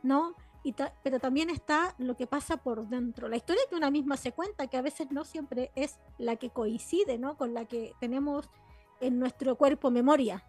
¿no? 0.03 0.35
Y 0.63 0.75
pero 1.01 1.19
también 1.19 1.49
está 1.49 1.95
lo 1.97 2.15
que 2.15 2.27
pasa 2.27 2.57
por 2.57 2.87
dentro. 2.87 3.27
La 3.27 3.35
historia 3.35 3.63
que 3.67 3.75
una 3.75 3.89
misma 3.89 4.15
se 4.15 4.31
cuenta, 4.31 4.67
que 4.67 4.77
a 4.77 4.83
veces 4.83 5.07
no 5.09 5.25
siempre 5.25 5.71
es 5.73 5.97
la 6.19 6.35
que 6.35 6.51
coincide, 6.51 7.17
¿no? 7.17 7.35
Con 7.35 7.55
la 7.55 7.65
que 7.65 7.95
tenemos 7.99 8.47
en 9.01 9.17
nuestro 9.17 9.55
cuerpo 9.55 9.89
memoria. 9.89 10.45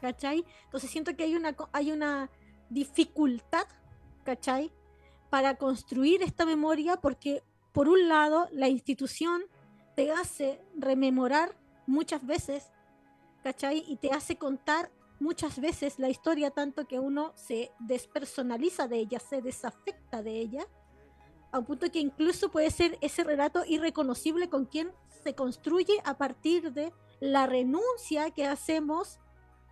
¿Cachai? 0.00 0.44
Entonces 0.62 0.88
siento 0.88 1.16
que 1.16 1.24
hay 1.24 1.34
una, 1.34 1.56
hay 1.72 1.90
una 1.90 2.30
dificultad, 2.70 3.66
¿cachai? 4.22 4.70
Para 5.28 5.56
construir 5.56 6.22
esta 6.22 6.46
memoria 6.46 6.98
porque, 6.98 7.42
por 7.72 7.88
un 7.88 8.06
lado, 8.06 8.46
la 8.52 8.68
institución 8.68 9.42
te 9.96 10.12
hace 10.12 10.62
rememorar 10.76 11.56
muchas 11.86 12.24
veces, 12.26 12.72
¿cachai? 13.42 13.84
Y 13.86 13.96
te 13.96 14.12
hace 14.12 14.36
contar 14.36 14.90
muchas 15.20 15.58
veces 15.58 15.98
la 15.98 16.08
historia 16.08 16.50
tanto 16.50 16.86
que 16.86 16.98
uno 16.98 17.32
se 17.36 17.72
despersonaliza 17.78 18.88
de 18.88 18.98
ella, 18.98 19.18
se 19.18 19.40
desafecta 19.40 20.22
de 20.22 20.38
ella, 20.38 20.66
a 21.52 21.58
un 21.58 21.64
punto 21.64 21.90
que 21.90 22.00
incluso 22.00 22.50
puede 22.50 22.70
ser 22.70 22.98
ese 23.00 23.24
relato 23.24 23.64
irreconocible 23.66 24.48
con 24.48 24.66
quien 24.66 24.92
se 25.24 25.34
construye 25.34 25.94
a 26.04 26.18
partir 26.18 26.72
de 26.72 26.92
la 27.20 27.46
renuncia 27.46 28.30
que 28.30 28.46
hacemos 28.46 29.20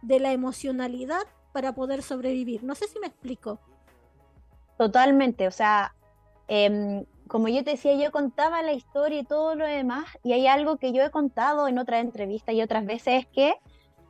de 0.03 0.21
la 0.21 0.33
emocionalidad 0.33 1.23
para 1.53 1.75
poder 1.75 2.03
sobrevivir. 2.03 2.65
No 2.65 2.75
sé 2.75 2.89
si 2.89 2.99
me 2.99 3.07
explico. 3.07 3.61
totalmente. 4.79 5.47
O 5.47 5.51
sea, 5.51 5.95
em, 6.49 7.05
como 7.29 7.49
yo 7.49 7.65
te 7.65 7.73
decía, 7.73 7.95
yo 7.95 8.11
contaba 8.13 8.63
la 8.63 8.73
historia 8.73 9.21
y 9.21 9.25
todo 9.25 9.55
lo 9.55 9.67
demás, 9.67 10.05
y 10.23 10.33
hay 10.33 10.47
algo 10.47 10.77
que 10.77 10.93
yo 10.93 11.03
he 11.03 11.11
contado 11.11 11.69
en 11.69 11.79
otras 11.79 12.03
entrevistas 12.03 12.55
y 12.55 12.63
otras 12.63 12.85
veces 12.85 13.25
es 13.25 13.27
que 13.27 13.55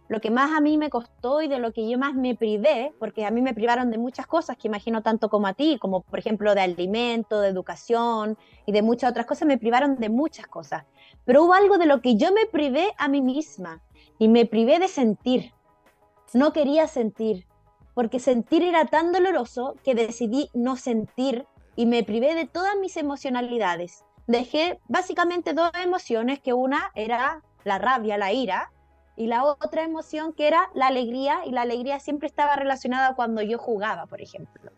lo 0.09 0.21
que 0.21 0.31
más 0.31 0.53
a 0.53 0.61
mí 0.61 0.77
me 0.77 0.91
costó 0.91 1.41
y 1.41 1.49
de 1.49 1.59
lo 1.59 1.73
que 1.73 1.89
yo 1.89 1.99
más 1.99 2.15
me 2.15 2.35
privé, 2.35 2.93
porque 2.99 3.25
a 3.25 3.31
mí 3.31 3.41
me 3.41 3.55
privaron 3.55 3.91
de 3.91 3.97
muchas 3.97 4.27
cosas 4.27 4.57
que 4.57 4.69
imagino 4.69 5.03
tanto 5.03 5.31
como 5.31 5.47
a 5.47 5.55
ti, 5.55 5.79
como 5.81 6.03
por 6.03 6.19
ejemplo 6.19 6.55
de 6.55 6.61
alimento, 6.61 7.41
de 7.41 7.49
educación 7.49 8.37
y 8.67 8.73
de 8.73 8.83
muchas 8.83 9.11
otras 9.11 9.27
cosas, 9.27 9.49
me 9.49 9.57
privaron 9.57 9.97
de 9.97 10.11
muchas 10.11 10.47
cosas. 10.47 10.85
Pero 11.25 11.45
hubo 11.45 11.55
algo 11.55 11.79
de 11.79 11.87
lo 11.87 12.03
que 12.03 12.17
yo 12.17 12.33
me 12.33 12.47
privé 12.47 12.93
a 12.99 13.09
mí 13.09 13.23
misma 13.23 13.81
y 14.19 14.29
me 14.29 14.45
privé 14.45 14.79
de 14.79 14.89
sentir. 14.89 15.53
No 16.35 16.53
quería 16.53 16.87
sentir, 16.87 17.47
porque 17.95 18.19
sentir 18.19 18.63
era 18.63 18.85
tan 18.87 19.13
doloroso 19.13 19.77
que 19.85 19.95
decidí 19.95 20.51
no 20.53 20.77
sentir 20.77 21.47
y 21.77 21.87
me 21.87 22.03
privé 22.03 22.35
de 22.35 22.47
todas 22.47 22.77
mis 22.81 22.97
emocionalidades. 22.97 24.05
Dejé 24.27 24.81
básicamente 24.89 25.53
dos 25.53 25.71
emociones, 25.83 26.41
que 26.41 26.53
una 26.53 26.93
era 26.95 27.43
la 27.65 27.79
rabia, 27.79 28.17
la 28.17 28.33
ira, 28.33 28.73
y 29.17 29.27
la 29.27 29.45
otra 29.45 29.83
emoción 29.83 30.33
que 30.33 30.47
era 30.49 30.71
la 30.75 30.87
alegría, 30.87 31.43
y 31.45 31.51
la 31.51 31.63
alegría 31.63 32.01
siempre 32.01 32.27
estaba 32.27 32.57
relacionada 32.57 33.15
cuando 33.15 33.43
yo 33.43 33.59
jugaba, 33.59 34.07
por 34.07 34.21
ejemplo. 34.21 34.73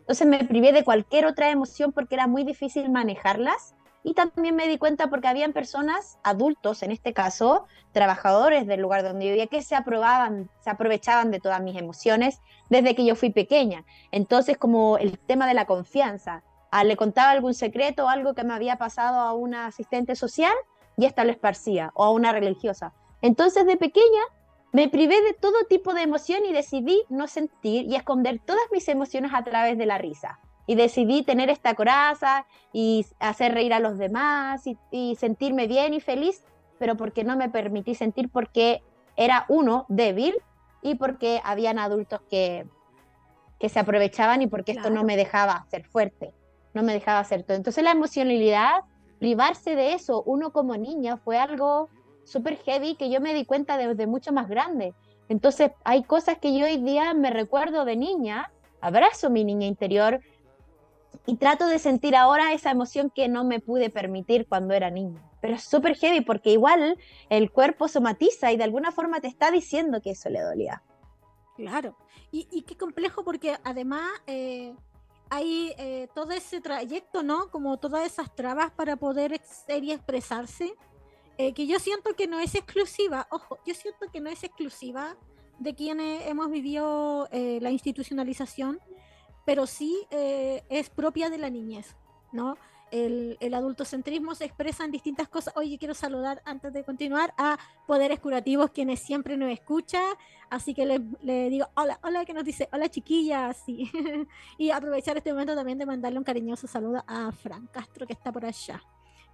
Entonces 0.00 0.26
me 0.26 0.44
privé 0.44 0.72
de 0.72 0.84
cualquier 0.84 1.26
otra 1.26 1.50
emoción 1.50 1.92
porque 1.92 2.14
era 2.14 2.26
muy 2.26 2.44
difícil 2.44 2.90
manejarlas 2.90 3.75
y 4.06 4.14
también 4.14 4.54
me 4.54 4.68
di 4.68 4.78
cuenta 4.78 5.10
porque 5.10 5.26
habían 5.26 5.52
personas, 5.52 6.20
adultos 6.22 6.84
en 6.84 6.92
este 6.92 7.12
caso, 7.12 7.66
trabajadores 7.90 8.64
del 8.68 8.80
lugar 8.80 9.02
donde 9.02 9.26
vivía, 9.26 9.48
que 9.48 9.62
se 9.62 9.74
aprobaban, 9.74 10.48
se 10.60 10.70
aprovechaban 10.70 11.32
de 11.32 11.40
todas 11.40 11.60
mis 11.60 11.76
emociones 11.76 12.40
desde 12.70 12.94
que 12.94 13.04
yo 13.04 13.16
fui 13.16 13.30
pequeña. 13.30 13.84
Entonces, 14.12 14.58
como 14.58 14.96
el 14.96 15.18
tema 15.18 15.48
de 15.48 15.54
la 15.54 15.66
confianza, 15.66 16.44
ah, 16.70 16.84
le 16.84 16.96
contaba 16.96 17.32
algún 17.32 17.52
secreto 17.52 18.04
o 18.04 18.08
algo 18.08 18.34
que 18.34 18.44
me 18.44 18.54
había 18.54 18.76
pasado 18.76 19.18
a 19.18 19.32
una 19.32 19.66
asistente 19.66 20.14
social 20.14 20.54
y 20.96 21.06
esta 21.06 21.24
lo 21.24 21.32
esparcía, 21.32 21.90
o 21.94 22.04
a 22.04 22.12
una 22.12 22.30
religiosa. 22.30 22.92
Entonces, 23.22 23.66
de 23.66 23.76
pequeña, 23.76 24.22
me 24.70 24.88
privé 24.88 25.20
de 25.20 25.32
todo 25.32 25.64
tipo 25.68 25.94
de 25.94 26.02
emoción 26.02 26.44
y 26.48 26.52
decidí 26.52 27.02
no 27.08 27.26
sentir 27.26 27.86
y 27.86 27.96
esconder 27.96 28.38
todas 28.38 28.62
mis 28.70 28.86
emociones 28.86 29.32
a 29.34 29.42
través 29.42 29.76
de 29.76 29.86
la 29.86 29.98
risa. 29.98 30.38
Y 30.66 30.74
decidí 30.74 31.22
tener 31.22 31.50
esta 31.50 31.74
coraza 31.74 32.46
y 32.72 33.06
hacer 33.20 33.54
reír 33.54 33.72
a 33.72 33.80
los 33.80 33.98
demás 33.98 34.64
y, 34.90 35.16
sentirme 35.16 35.66
bien 35.66 35.94
y 35.94 36.00
feliz, 36.00 36.44
pero 36.78 36.96
porque 36.96 37.24
no 37.24 37.36
me 37.36 37.48
permití 37.48 37.94
sentir 37.94 38.28
porque 38.28 38.82
era 39.16 39.46
uno 39.48 39.86
débil 39.88 40.34
y 40.82 40.96
porque 40.96 41.40
habían 41.44 41.78
adultos 41.78 42.20
que, 42.28 42.66
que 43.58 43.68
se 43.68 43.78
aprovechaban 43.78 44.42
y 44.42 44.46
porque 44.46 44.72
esto 44.72 44.90
no 44.90 45.04
me 45.04 45.16
dejaba 45.16 45.64
ser 45.70 45.84
fuerte, 45.84 46.32
no 46.74 46.82
me 46.82 46.92
dejaba 46.92 47.22
ser 47.24 47.44
todo. 47.44 47.56
Entonces 47.56 47.82
la 47.82 47.92
emocionalidad, 47.92 48.82
privarse 49.18 49.76
de 49.76 49.94
eso, 49.94 50.22
uno 50.26 50.52
como 50.52 50.76
niña, 50.76 51.16
fue 51.16 51.38
algo 51.38 51.88
súper 52.24 52.56
heavy 52.58 52.96
que 52.96 53.08
yo 53.08 53.20
me 53.20 53.34
di 53.34 53.44
cuenta 53.44 53.78
desde 53.78 54.06
mucho 54.06 54.32
más 54.32 54.48
grande. 54.48 54.94
Entonces 55.28 55.70
hay 55.84 56.02
cosas 56.02 56.38
que 56.38 56.56
yo 56.56 56.66
hoy 56.66 56.78
día 56.78 57.14
me 57.14 57.30
recuerdo 57.30 57.84
de 57.84 57.96
niña, 57.96 58.52
abrazo 58.80 59.30
mi 59.30 59.44
niña 59.44 59.66
interior 59.66 60.20
y 61.26 61.36
trato 61.36 61.66
de 61.66 61.78
sentir 61.78 62.14
ahora 62.14 62.52
esa 62.52 62.70
emoción 62.70 63.10
que 63.10 63.28
no 63.28 63.44
me 63.44 63.60
pude 63.60 63.90
permitir 63.90 64.46
cuando 64.46 64.74
era 64.74 64.90
niña. 64.90 65.20
Pero 65.40 65.54
es 65.54 65.64
súper 65.64 65.96
heavy 65.96 66.20
porque 66.20 66.52
igual 66.52 66.98
el 67.28 67.50
cuerpo 67.50 67.88
somatiza 67.88 68.52
y 68.52 68.56
de 68.56 68.64
alguna 68.64 68.92
forma 68.92 69.20
te 69.20 69.28
está 69.28 69.50
diciendo 69.50 70.00
que 70.00 70.10
eso 70.10 70.30
le 70.30 70.40
dolía. 70.40 70.82
Claro, 71.56 71.96
y, 72.30 72.62
qué 72.62 72.76
complejo 72.76 73.24
porque 73.24 73.56
además 73.64 74.10
eh, 74.26 74.74
hay 75.30 75.72
eh, 75.78 76.08
todo 76.14 76.32
ese 76.32 76.60
trayecto, 76.60 77.22
¿no? 77.22 77.50
Como 77.50 77.78
todas 77.78 78.06
esas 78.06 78.34
trabas 78.34 78.70
para 78.72 78.96
poder 78.96 79.40
ser 79.42 79.82
y 79.84 79.92
expresarse 79.92 80.74
eh, 81.38 81.52
que 81.52 81.66
yo 81.66 81.78
siento 81.78 82.14
que 82.14 82.26
no 82.26 82.40
es 82.40 82.54
exclusiva, 82.54 83.26
ojo, 83.30 83.58
yo 83.66 83.74
siento 83.74 84.06
que 84.10 84.20
no 84.20 84.30
es 84.30 84.42
exclusiva 84.42 85.16
de 85.58 85.74
quienes 85.74 86.26
hemos 86.26 86.50
vivido 86.50 87.28
eh, 87.30 87.58
la 87.60 87.70
institucionalización, 87.70 88.80
pero 89.46 89.66
sí 89.66 90.06
eh, 90.10 90.62
es 90.68 90.90
propia 90.90 91.30
de 91.30 91.38
la 91.38 91.48
niñez, 91.48 91.96
¿no? 92.32 92.58
El, 92.90 93.38
el, 93.40 93.54
adultocentrismo 93.54 94.34
se 94.34 94.44
expresa 94.44 94.84
en 94.84 94.92
distintas 94.92 95.28
cosas. 95.28 95.54
Oye, 95.56 95.78
quiero 95.78 95.94
saludar 95.94 96.42
antes 96.44 96.72
de 96.72 96.84
continuar 96.84 97.32
a 97.38 97.58
Poderes 97.86 98.20
Curativos, 98.20 98.70
quienes 98.70 99.00
siempre 99.00 99.38
nos 99.38 99.50
escuchan. 99.50 100.04
Así 100.50 100.74
que 100.74 100.86
le, 100.86 101.00
le 101.22 101.48
digo, 101.48 101.66
hola, 101.74 101.98
hola, 102.04 102.24
que 102.24 102.34
nos 102.34 102.44
dice, 102.44 102.68
hola 102.72 102.88
chiquillas. 102.88 103.56
Sí. 103.64 103.90
y 104.58 104.70
aprovechar 104.70 105.16
este 105.16 105.32
momento 105.32 105.56
también 105.56 105.78
de 105.78 105.86
mandarle 105.86 106.18
un 106.18 106.24
cariñoso 106.24 106.68
saludo 106.68 107.02
a 107.08 107.32
Fran 107.32 107.66
Castro, 107.68 108.06
que 108.06 108.12
está 108.12 108.30
por 108.30 108.44
allá. 108.44 108.80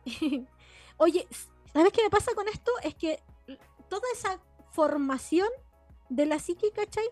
Oye, 0.96 1.26
¿Sabes 1.72 1.92
qué 1.92 2.02
me 2.02 2.10
pasa 2.10 2.34
con 2.34 2.46
esto? 2.48 2.70
Es 2.82 2.94
que 2.94 3.22
toda 3.88 4.02
esa 4.12 4.40
formación 4.72 5.48
de 6.10 6.26
la 6.26 6.38
psique, 6.38 6.70
¿cachai? 6.70 7.04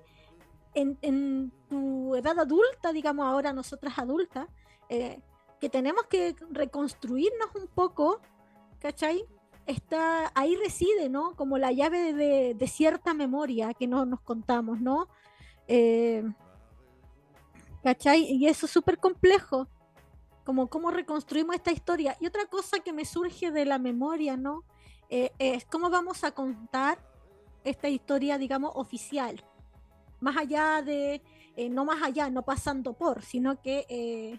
En, 0.74 1.52
tu 1.68 2.14
edad 2.16 2.38
adulta, 2.38 2.92
digamos 2.92 3.26
ahora 3.26 3.52
nosotras 3.52 3.98
adultas, 3.98 4.48
eh, 4.88 5.20
que 5.60 5.68
tenemos 5.68 6.04
que 6.04 6.34
reconstruirnos 6.50 7.54
un 7.54 7.66
poco, 7.68 8.20
¿cachai? 8.80 9.24
Está, 9.66 10.32
ahí 10.34 10.56
reside, 10.56 11.08
¿no? 11.08 11.36
Como 11.36 11.58
la 11.58 11.70
llave 11.70 12.12
de, 12.12 12.66
cierta 12.66 13.14
memoria 13.14 13.74
que 13.74 13.86
no 13.86 14.04
nos 14.04 14.20
contamos, 14.20 14.80
¿no? 14.80 15.08
Eh, 15.68 16.24
¿Cachai? 17.82 18.24
Y 18.32 18.46
eso 18.46 18.66
es 18.66 18.72
súper 18.72 18.98
complejo 18.98 19.68
como 20.44 20.68
cómo 20.68 20.90
reconstruimos 20.90 21.54
esta 21.54 21.70
historia. 21.70 22.16
Y 22.20 22.26
otra 22.26 22.46
cosa 22.46 22.80
que 22.80 22.92
me 22.92 23.04
surge 23.04 23.52
de 23.52 23.64
la 23.64 23.78
memoria, 23.78 24.36
¿no? 24.36 24.64
Eh, 25.08 25.30
es 25.38 25.64
cómo 25.64 25.90
vamos 25.90 26.24
a 26.24 26.32
contar 26.32 26.98
esta 27.62 27.88
historia, 27.88 28.38
digamos, 28.38 28.72
oficial. 28.74 29.44
Más 30.20 30.36
allá 30.36 30.82
de, 30.82 31.22
eh, 31.56 31.68
no 31.68 31.84
más 31.84 32.02
allá, 32.02 32.30
no 32.30 32.42
pasando 32.42 32.92
por, 32.92 33.22
sino 33.22 33.60
que, 33.62 33.86
eh, 33.88 34.38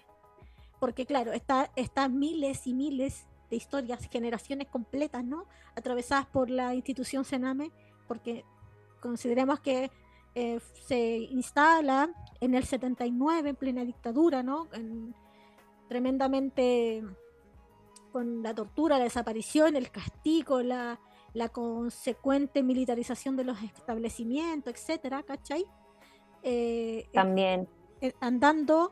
porque 0.80 1.06
claro, 1.06 1.32
está, 1.34 1.72
están 1.76 2.18
miles 2.18 2.68
y 2.68 2.74
miles 2.74 3.28
de 3.50 3.56
historias, 3.56 4.08
generaciones 4.10 4.68
completas, 4.68 5.24
¿no? 5.24 5.46
Atravesadas 5.76 6.26
por 6.28 6.50
la 6.50 6.74
institución 6.74 7.26
Sename, 7.26 7.72
porque 8.08 8.46
consideremos 9.02 9.60
que 9.60 9.92
se 10.88 11.18
instala 11.18 12.10
en 12.40 12.56
el 12.56 12.64
79, 12.64 13.50
en 13.50 13.56
plena 13.58 13.84
dictadura, 13.84 14.42
¿no? 14.44 14.70
En, 14.72 15.14
tremendamente 15.92 17.04
con 18.14 18.42
la 18.42 18.54
tortura, 18.54 18.98
la 18.98 19.04
desaparición, 19.04 19.76
el 19.76 19.92
castigo, 19.92 20.62
la, 20.62 20.98
consecuente 21.50 22.64
militarización 22.64 23.36
de 23.36 23.46
los 23.46 23.62
establecimientos, 23.64 24.74
etcétera, 24.74 25.24
¿cachai? 25.24 25.66
Eh, 26.44 27.10
También. 27.14 27.68
Eh, 28.02 28.14
andando 28.20 28.92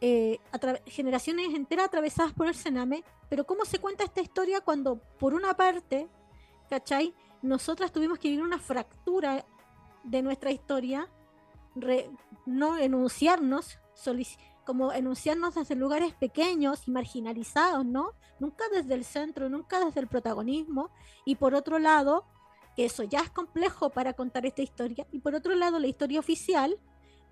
eh, 0.00 0.38
generaciones 0.86 1.54
enteras 1.54 1.86
atravesadas 1.86 2.32
por 2.32 2.46
el 2.46 2.54
Sename, 2.54 3.04
pero 3.28 3.44
¿cómo 3.44 3.64
se 3.64 3.78
cuenta 3.78 4.04
esta 4.04 4.20
historia 4.20 4.60
cuando, 4.60 4.96
por 5.18 5.34
una 5.34 5.54
parte, 5.54 6.08
¿cachai? 6.70 7.14
Nosotras 7.42 7.92
tuvimos 7.92 8.18
que 8.18 8.28
vivir 8.28 8.44
una 8.44 8.58
fractura 8.58 9.44
de 10.04 10.22
nuestra 10.22 10.50
historia, 10.50 11.08
no 12.46 12.78
enunciarnos, 12.78 13.78
solicitar 13.94 14.53
como 14.64 14.92
enunciarnos 14.92 15.54
desde 15.54 15.74
lugares 15.74 16.14
pequeños 16.14 16.88
y 16.88 16.90
marginalizados, 16.90 17.84
¿no? 17.84 18.12
Nunca 18.40 18.64
desde 18.72 18.94
el 18.94 19.04
centro, 19.04 19.48
nunca 19.48 19.84
desde 19.84 20.00
el 20.00 20.08
protagonismo. 20.08 20.90
Y 21.24 21.36
por 21.36 21.54
otro 21.54 21.78
lado, 21.78 22.24
eso 22.76 23.02
ya 23.02 23.20
es 23.20 23.30
complejo 23.30 23.90
para 23.90 24.14
contar 24.14 24.46
esta 24.46 24.62
historia. 24.62 25.06
Y 25.12 25.20
por 25.20 25.34
otro 25.34 25.54
lado, 25.54 25.78
la 25.78 25.86
historia 25.86 26.20
oficial, 26.20 26.78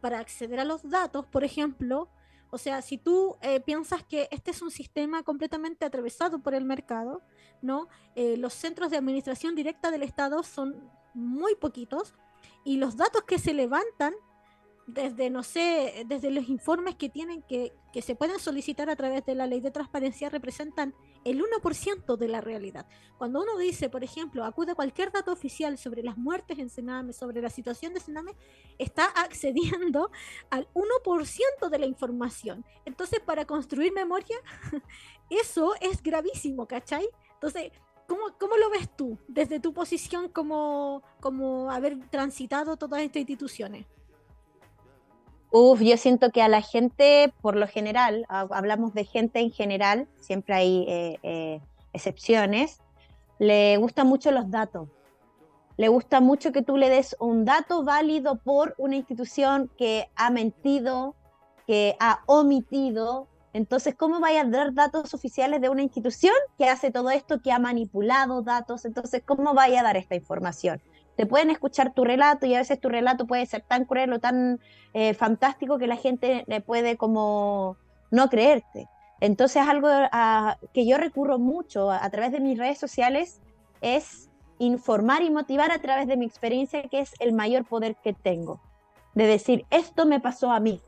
para 0.00 0.18
acceder 0.18 0.60
a 0.60 0.64
los 0.64 0.88
datos, 0.88 1.26
por 1.26 1.44
ejemplo, 1.44 2.08
o 2.50 2.58
sea, 2.58 2.82
si 2.82 2.98
tú 2.98 3.36
eh, 3.40 3.60
piensas 3.60 4.04
que 4.04 4.28
este 4.30 4.50
es 4.50 4.60
un 4.60 4.70
sistema 4.70 5.22
completamente 5.22 5.86
atravesado 5.86 6.40
por 6.40 6.54
el 6.54 6.64
mercado, 6.64 7.22
¿no? 7.62 7.88
Eh, 8.14 8.36
los 8.36 8.52
centros 8.52 8.90
de 8.90 8.98
administración 8.98 9.54
directa 9.54 9.90
del 9.90 10.02
Estado 10.02 10.42
son 10.42 10.90
muy 11.14 11.54
poquitos 11.54 12.14
y 12.64 12.76
los 12.76 12.96
datos 12.96 13.22
que 13.24 13.38
se 13.38 13.54
levantan 13.54 14.12
desde, 14.92 15.30
no 15.30 15.42
sé, 15.42 16.04
desde 16.06 16.30
los 16.30 16.48
informes 16.48 16.96
que 16.96 17.08
tienen 17.08 17.42
que, 17.42 17.72
que 17.92 18.02
se 18.02 18.14
pueden 18.14 18.38
solicitar 18.38 18.90
a 18.90 18.96
través 18.96 19.24
de 19.24 19.34
la 19.34 19.46
ley 19.46 19.60
de 19.60 19.70
transparencia 19.70 20.28
representan 20.28 20.94
el 21.24 21.42
1% 21.42 22.16
de 22.16 22.28
la 22.28 22.40
realidad. 22.40 22.86
Cuando 23.16 23.42
uno 23.42 23.56
dice, 23.56 23.88
por 23.88 24.04
ejemplo, 24.04 24.44
acude 24.44 24.72
a 24.72 24.74
cualquier 24.74 25.10
dato 25.10 25.32
oficial 25.32 25.78
sobre 25.78 26.02
las 26.02 26.18
muertes 26.18 26.58
en 26.58 26.68
Sename, 26.68 27.12
sobre 27.12 27.40
la 27.40 27.48
situación 27.48 27.94
de 27.94 28.00
Sename, 28.00 28.36
está 28.78 29.06
accediendo 29.06 30.10
al 30.50 30.68
1% 30.74 31.68
de 31.70 31.78
la 31.78 31.86
información. 31.86 32.64
Entonces, 32.84 33.20
para 33.20 33.46
construir 33.46 33.92
memoria, 33.92 34.36
eso 35.30 35.74
es 35.80 36.02
gravísimo, 36.02 36.66
¿cachai? 36.66 37.08
Entonces, 37.34 37.72
¿Cómo, 38.08 38.36
¿Cómo, 38.38 38.56
lo 38.58 38.68
ves 38.68 38.94
tú 38.94 39.16
desde 39.26 39.58
tu 39.58 39.72
posición 39.72 40.28
como, 40.28 41.02
como 41.20 41.70
haber 41.70 42.10
transitado 42.10 42.76
todas 42.76 43.00
estas 43.00 43.20
instituciones? 43.20 43.86
Uf, 45.54 45.82
yo 45.82 45.98
siento 45.98 46.30
que 46.30 46.40
a 46.40 46.48
la 46.48 46.62
gente, 46.62 47.30
por 47.42 47.56
lo 47.56 47.68
general, 47.68 48.24
hablamos 48.28 48.94
de 48.94 49.04
gente 49.04 49.40
en 49.40 49.50
general, 49.50 50.08
siempre 50.18 50.54
hay 50.54 50.86
eh, 50.88 51.18
eh, 51.22 51.60
excepciones, 51.92 52.80
le 53.38 53.76
gustan 53.76 54.06
mucho 54.06 54.30
los 54.30 54.50
datos. 54.50 54.88
Le 55.76 55.88
gusta 55.88 56.20
mucho 56.20 56.52
que 56.52 56.62
tú 56.62 56.78
le 56.78 56.88
des 56.88 57.16
un 57.20 57.44
dato 57.44 57.84
válido 57.84 58.36
por 58.36 58.74
una 58.78 58.96
institución 58.96 59.70
que 59.76 60.08
ha 60.16 60.30
mentido, 60.30 61.16
que 61.66 61.96
ha 62.00 62.20
omitido. 62.24 63.28
Entonces, 63.52 63.94
¿cómo 63.94 64.20
vaya 64.20 64.40
a 64.40 64.44
dar 64.44 64.72
datos 64.72 65.12
oficiales 65.12 65.60
de 65.60 65.68
una 65.68 65.82
institución 65.82 66.34
que 66.56 66.70
hace 66.70 66.90
todo 66.90 67.10
esto, 67.10 67.42
que 67.42 67.52
ha 67.52 67.58
manipulado 67.58 68.40
datos? 68.40 68.86
Entonces, 68.86 69.22
¿cómo 69.22 69.52
vaya 69.52 69.80
a 69.80 69.82
dar 69.82 69.98
esta 69.98 70.14
información? 70.14 70.80
Te 71.16 71.26
pueden 71.26 71.50
escuchar 71.50 71.92
tu 71.92 72.04
relato 72.04 72.46
y 72.46 72.54
a 72.54 72.58
veces 72.58 72.80
tu 72.80 72.88
relato 72.88 73.26
puede 73.26 73.44
ser 73.46 73.62
tan 73.62 73.84
cruel 73.84 74.12
o 74.12 74.18
tan 74.18 74.60
eh, 74.94 75.14
fantástico 75.14 75.78
que 75.78 75.86
la 75.86 75.96
gente 75.96 76.44
le 76.46 76.60
puede 76.60 76.96
como 76.96 77.76
no 78.10 78.28
creerte. 78.28 78.88
Entonces, 79.20 79.62
algo 79.66 79.88
a, 79.88 80.58
que 80.74 80.86
yo 80.86 80.98
recurro 80.98 81.38
mucho 81.38 81.90
a 81.90 82.08
través 82.10 82.32
de 82.32 82.40
mis 82.40 82.58
redes 82.58 82.78
sociales 82.78 83.40
es 83.80 84.30
informar 84.58 85.22
y 85.22 85.30
motivar 85.30 85.70
a 85.70 85.80
través 85.80 86.06
de 86.06 86.16
mi 86.16 86.24
experiencia, 86.24 86.82
que 86.84 87.00
es 87.00 87.14
el 87.20 87.32
mayor 87.32 87.64
poder 87.64 87.96
que 87.96 88.12
tengo. 88.12 88.60
De 89.14 89.26
decir, 89.26 89.64
esto 89.70 90.06
me 90.06 90.20
pasó 90.20 90.50
a 90.50 90.60
mí, 90.60 90.80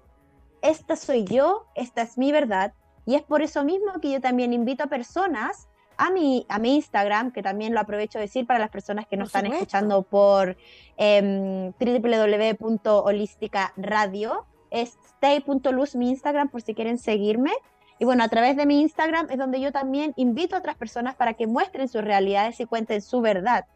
esta 0.63 0.97
soy 0.97 1.25
yo, 1.25 1.67
esta 1.75 2.03
es 2.03 2.17
mi 2.17 2.33
verdad. 2.33 2.73
Y 3.07 3.17
es 3.17 3.23
por 3.23 3.43
eso 3.43 3.65
mismo 3.65 4.01
que 4.01 4.11
yo 4.11 4.21
también 4.21 4.53
invito 4.53 4.85
a 4.85 4.89
personas 4.89 5.69
a 5.97 6.11
mi, 6.11 6.45
a 6.49 6.59
mi 6.59 6.75
Instagram, 6.77 7.33
que 7.33 7.43
también 7.43 7.75
lo 7.75 7.81
aprovecho 7.81 8.19
de 8.19 8.25
decir 8.25 8.47
para 8.47 8.59
las 8.59 8.71
personas 8.71 9.07
que 9.07 9.17
nos 9.17 9.29
están 9.29 9.47
escuchando 9.47 10.03
por 10.03 10.57
eh, 10.97 11.73
www.holísticaradio, 11.79 14.47
es 14.71 14.99
stay.luz 15.07 15.95
mi 15.95 16.11
Instagram 16.11 16.49
por 16.49 16.63
si 16.63 16.75
quieren 16.75 16.99
seguirme. 16.99 17.53
Y 17.99 18.05
bueno, 18.05 18.25
a 18.25 18.29
través 18.29 18.57
de 18.57 18.67
mi 18.67 18.81
Instagram 18.81 19.29
es 19.31 19.39
donde 19.39 19.61
yo 19.61 19.71
también 19.71 20.13
invito 20.17 20.57
a 20.57 20.59
otras 20.59 20.77
personas 20.77 21.15
para 21.15 21.35
que 21.35 21.47
muestren 21.47 21.89
sus 21.89 22.03
realidades 22.03 22.59
y 22.61 22.67
cuenten 22.67 23.01
su 23.01 23.21
verdad, 23.21 23.67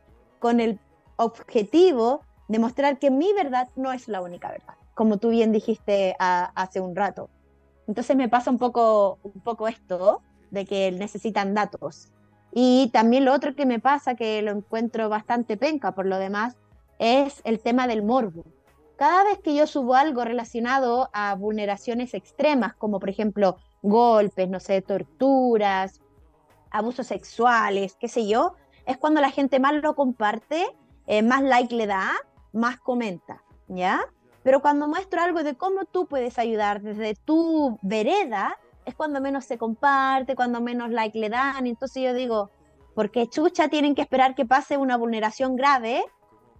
con 0.40 0.60
el 0.60 0.80
objetivo 1.16 2.22
de 2.48 2.58
mostrar 2.58 2.98
que 2.98 3.10
mi 3.10 3.32
verdad 3.32 3.68
no 3.76 3.92
es 3.92 4.08
la 4.08 4.20
única 4.20 4.50
verdad, 4.50 4.74
como 4.94 5.18
tú 5.18 5.28
bien 5.28 5.52
dijiste 5.52 6.16
hace 6.18 6.80
un 6.80 6.96
rato. 6.96 7.30
Entonces 7.86 8.16
me 8.16 8.28
pasa 8.28 8.50
un 8.50 8.58
poco, 8.58 9.18
un 9.22 9.40
poco 9.40 9.68
esto 9.68 10.22
de 10.50 10.64
que 10.64 10.90
necesitan 10.92 11.54
datos. 11.54 12.12
Y 12.52 12.90
también 12.92 13.24
lo 13.24 13.32
otro 13.32 13.54
que 13.54 13.66
me 13.66 13.78
pasa, 13.78 14.14
que 14.14 14.42
lo 14.42 14.52
encuentro 14.52 15.08
bastante 15.08 15.56
penca 15.56 15.92
por 15.92 16.06
lo 16.06 16.18
demás, 16.18 16.56
es 16.98 17.40
el 17.44 17.60
tema 17.60 17.86
del 17.86 18.02
morbo. 18.02 18.44
Cada 18.96 19.22
vez 19.24 19.38
que 19.38 19.54
yo 19.54 19.66
subo 19.66 19.94
algo 19.94 20.24
relacionado 20.24 21.08
a 21.12 21.34
vulneraciones 21.34 22.14
extremas, 22.14 22.74
como 22.74 22.98
por 22.98 23.10
ejemplo 23.10 23.56
golpes, 23.82 24.48
no 24.48 24.58
sé, 24.58 24.82
torturas, 24.82 26.00
abusos 26.70 27.06
sexuales, 27.06 27.96
qué 28.00 28.08
sé 28.08 28.26
yo, 28.26 28.54
es 28.86 28.96
cuando 28.96 29.20
la 29.20 29.30
gente 29.30 29.60
más 29.60 29.74
lo 29.74 29.94
comparte, 29.94 30.66
eh, 31.06 31.22
más 31.22 31.42
like 31.42 31.74
le 31.74 31.86
da, 31.86 32.12
más 32.52 32.78
comenta, 32.78 33.42
¿ya? 33.68 34.00
Pero 34.42 34.60
cuando 34.62 34.88
muestro 34.88 35.20
algo 35.20 35.42
de 35.42 35.54
cómo 35.54 35.84
tú 35.84 36.06
puedes 36.06 36.38
ayudar 36.38 36.80
desde 36.80 37.14
tu 37.14 37.78
vereda, 37.82 38.56
es 38.88 38.94
cuando 38.94 39.20
menos 39.20 39.44
se 39.44 39.58
comparte, 39.58 40.34
cuando 40.34 40.60
menos 40.60 40.90
like 40.90 41.18
le 41.18 41.28
dan. 41.28 41.66
Entonces 41.66 42.02
yo 42.02 42.14
digo, 42.14 42.50
porque 42.94 43.28
chucha 43.28 43.68
tienen 43.68 43.94
que 43.94 44.02
esperar 44.02 44.34
que 44.34 44.44
pase 44.44 44.76
una 44.76 44.96
vulneración 44.96 45.56
grave 45.56 46.04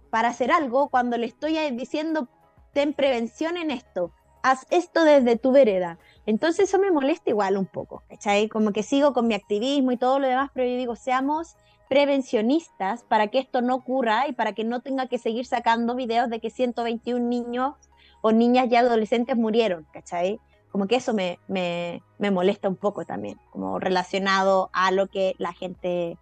para 0.09 0.29
hacer 0.29 0.51
algo 0.51 0.89
cuando 0.89 1.17
le 1.17 1.25
estoy 1.25 1.57
diciendo, 1.71 2.27
ten 2.73 2.93
prevención 2.93 3.57
en 3.57 3.71
esto, 3.71 4.11
haz 4.43 4.65
esto 4.69 5.03
desde 5.03 5.37
tu 5.37 5.51
vereda. 5.51 5.99
Entonces 6.25 6.69
eso 6.69 6.79
me 6.79 6.91
molesta 6.91 7.29
igual 7.29 7.57
un 7.57 7.65
poco, 7.65 8.03
¿cachai? 8.09 8.47
Como 8.47 8.71
que 8.71 8.83
sigo 8.83 9.13
con 9.13 9.27
mi 9.27 9.33
activismo 9.33 9.91
y 9.91 9.97
todo 9.97 10.19
lo 10.19 10.27
demás, 10.27 10.49
pero 10.53 10.67
yo 10.67 10.77
digo, 10.77 10.95
seamos 10.95 11.55
prevencionistas 11.89 13.03
para 13.03 13.27
que 13.27 13.39
esto 13.39 13.61
no 13.61 13.75
ocurra 13.75 14.27
y 14.27 14.33
para 14.33 14.53
que 14.53 14.63
no 14.63 14.81
tenga 14.81 15.07
que 15.07 15.17
seguir 15.17 15.45
sacando 15.45 15.95
videos 15.95 16.29
de 16.29 16.39
que 16.39 16.51
121 16.51 17.27
niños 17.27 17.75
o 18.21 18.31
niñas 18.31 18.67
y 18.69 18.75
adolescentes 18.75 19.35
murieron, 19.35 19.87
¿cachai? 19.91 20.39
Como 20.71 20.87
que 20.87 20.97
eso 20.97 21.13
me, 21.13 21.39
me, 21.47 22.03
me 22.19 22.31
molesta 22.31 22.69
un 22.69 22.75
poco 22.75 23.05
también, 23.05 23.39
como 23.49 23.79
relacionado 23.79 24.69
a 24.71 24.91
lo 24.91 25.07
que 25.07 25.35
la 25.37 25.53
gente 25.53 26.17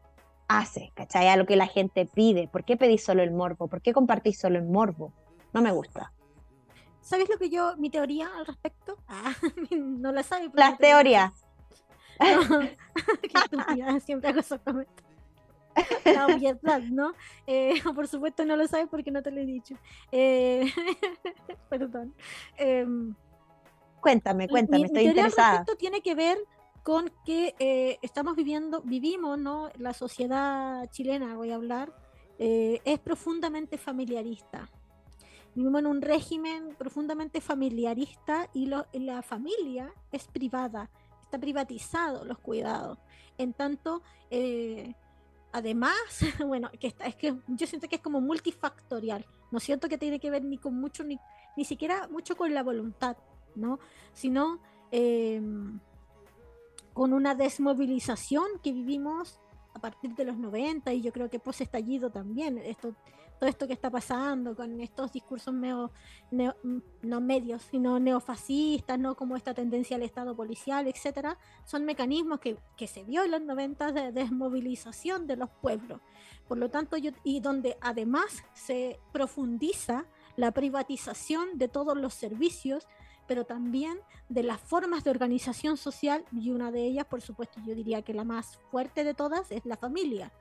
hace, 0.47 0.91
¿cachai? 0.95 1.27
A 1.27 1.35
lo 1.35 1.45
que 1.45 1.55
la 1.55 1.67
gente 1.67 2.05
pide. 2.05 2.47
¿Por 2.47 2.63
qué 2.63 2.77
pedís 2.77 3.03
solo 3.03 3.23
el 3.23 3.31
morbo? 3.31 3.67
¿Por 3.67 3.81
qué 3.81 3.93
compartís 3.93 4.39
solo 4.39 4.57
el 4.57 4.65
morbo? 4.65 5.13
No 5.53 5.61
me 5.61 5.71
gusta. 5.71 6.13
¿Sabes 7.01 7.29
lo 7.29 7.37
que 7.37 7.49
yo, 7.49 7.75
mi 7.77 7.89
teoría 7.89 8.29
al 8.35 8.45
respecto? 8.45 8.97
Ah, 9.09 9.33
no 9.71 10.11
la 10.11 10.23
sabes. 10.23 10.49
Las 10.53 10.77
teorías. 10.77 11.31
No, 12.19 12.59
qué 13.21 13.99
siempre 14.01 14.29
hago 14.29 14.39
esos 14.39 14.59
comentarios. 14.61 15.07
La 16.03 16.25
obviedad, 16.25 16.81
¿no? 16.81 17.13
Eh, 17.45 17.75
por 17.93 18.07
supuesto 18.07 18.43
no 18.43 18.55
lo 18.55 18.67
sabes 18.67 18.87
porque 18.89 19.11
no 19.11 19.21
te 19.21 19.29
lo 19.29 19.39
he 19.39 19.45
dicho. 19.45 19.75
Eh, 20.11 20.65
perdón. 21.69 22.15
Eh, 22.57 22.87
cuéntame, 24.07 24.47
cuéntame, 24.47 24.79
mi, 24.79 24.85
estoy 24.85 24.99
mi 24.99 25.03
teoría 25.05 25.21
interesada. 25.21 25.49
Al 25.51 25.57
respecto 25.57 25.77
tiene 25.77 26.01
que 26.01 26.15
ver 26.15 26.37
con 26.83 27.11
que 27.25 27.55
eh, 27.59 27.99
estamos 28.01 28.35
viviendo, 28.35 28.81
vivimos, 28.81 29.37
¿no? 29.37 29.69
La 29.77 29.93
sociedad 29.93 30.89
chilena, 30.91 31.35
voy 31.35 31.51
a 31.51 31.55
hablar, 31.55 31.93
eh, 32.39 32.81
es 32.85 32.99
profundamente 32.99 33.77
familiarista 33.77 34.69
vivimos 35.57 35.79
en 35.79 35.87
un 35.87 36.01
régimen 36.03 36.75
profundamente 36.77 37.41
familiarista 37.41 38.47
y 38.53 38.67
lo, 38.67 38.85
la 38.93 39.23
familia 39.23 39.91
es 40.11 40.27
privada, 40.27 40.87
está 41.23 41.39
privatizado 41.39 42.25
los 42.25 42.37
cuidados. 42.37 42.99
En 43.39 43.53
tanto, 43.53 44.03
eh, 44.29 44.93
además, 45.51 45.97
bueno, 46.45 46.69
que 46.79 46.85
está, 46.85 47.07
es 47.07 47.15
que 47.15 47.35
yo 47.47 47.65
siento 47.65 47.87
que 47.87 47.95
es 47.95 48.01
como 48.03 48.21
multifactorial, 48.21 49.25
no 49.49 49.59
siento 49.59 49.89
que 49.89 49.97
tiene 49.97 50.19
que 50.19 50.29
ver 50.29 50.43
ni 50.43 50.59
con 50.59 50.79
mucho, 50.79 51.03
ni, 51.03 51.19
ni 51.55 51.65
siquiera 51.65 52.07
mucho 52.07 52.37
con 52.37 52.53
la 52.53 52.61
voluntad, 52.61 53.17
¿no? 53.57 53.79
Sino 54.13 54.59
eh, 54.91 55.41
con 56.93 57.13
una 57.13 57.35
desmovilización 57.35 58.45
que 58.63 58.71
vivimos 58.71 59.39
a 59.73 59.79
partir 59.79 60.15
de 60.15 60.25
los 60.25 60.37
90 60.37 60.93
y 60.93 61.01
yo 61.01 61.11
creo 61.11 61.29
que 61.29 61.39
post 61.39 61.61
estallido 61.61 62.09
también. 62.09 62.57
Esto 62.57 62.95
todo 63.39 63.49
esto 63.49 63.67
que 63.67 63.73
está 63.73 63.89
pasando 63.89 64.55
con 64.55 64.79
estos 64.81 65.11
discursos 65.11 65.53
neo, 65.53 65.91
no 66.31 67.21
medios, 67.21 67.61
sino 67.63 67.99
neofascistas, 67.99 68.97
no 68.97 69.15
como 69.15 69.35
esta 69.35 69.53
tendencia 69.53 69.95
al 69.95 70.03
Estado 70.03 70.35
policial, 70.35 70.87
etcétera, 70.87 71.37
son 71.65 71.85
mecanismos 71.85 72.39
que, 72.39 72.57
que 72.75 72.87
se 72.87 73.03
vio 73.03 73.23
en 73.23 73.31
los 73.31 73.41
90 73.41 73.91
de 73.91 74.11
desmovilización 74.11 75.27
de 75.27 75.35
los 75.35 75.49
pueblos. 75.49 76.01
Por 76.47 76.57
lo 76.57 76.69
tanto, 76.69 76.97
yo, 76.97 77.11
y 77.23 77.39
donde 77.39 77.77
además 77.81 78.43
se 78.53 78.99
profundiza 79.11 80.05
la 80.35 80.51
privatización 80.51 81.57
de 81.57 81.67
todos 81.67 81.95
los 81.95 82.13
servicios, 82.13 82.87
pero 83.27 83.45
también 83.45 83.99
de 84.29 84.43
las 84.43 84.59
formas 84.59 85.03
de 85.03 85.11
organización 85.11 85.77
social, 85.77 86.25
y 86.31 86.51
una 86.51 86.71
de 86.71 86.85
ellas, 86.85 87.05
por 87.05 87.21
supuesto, 87.21 87.59
yo 87.65 87.75
diría 87.75 88.01
que 88.01 88.13
la 88.13 88.23
más 88.23 88.57
fuerte 88.71 89.03
de 89.03 89.13
todas 89.13 89.51
es 89.51 89.65
la 89.65 89.77
familia 89.77 90.31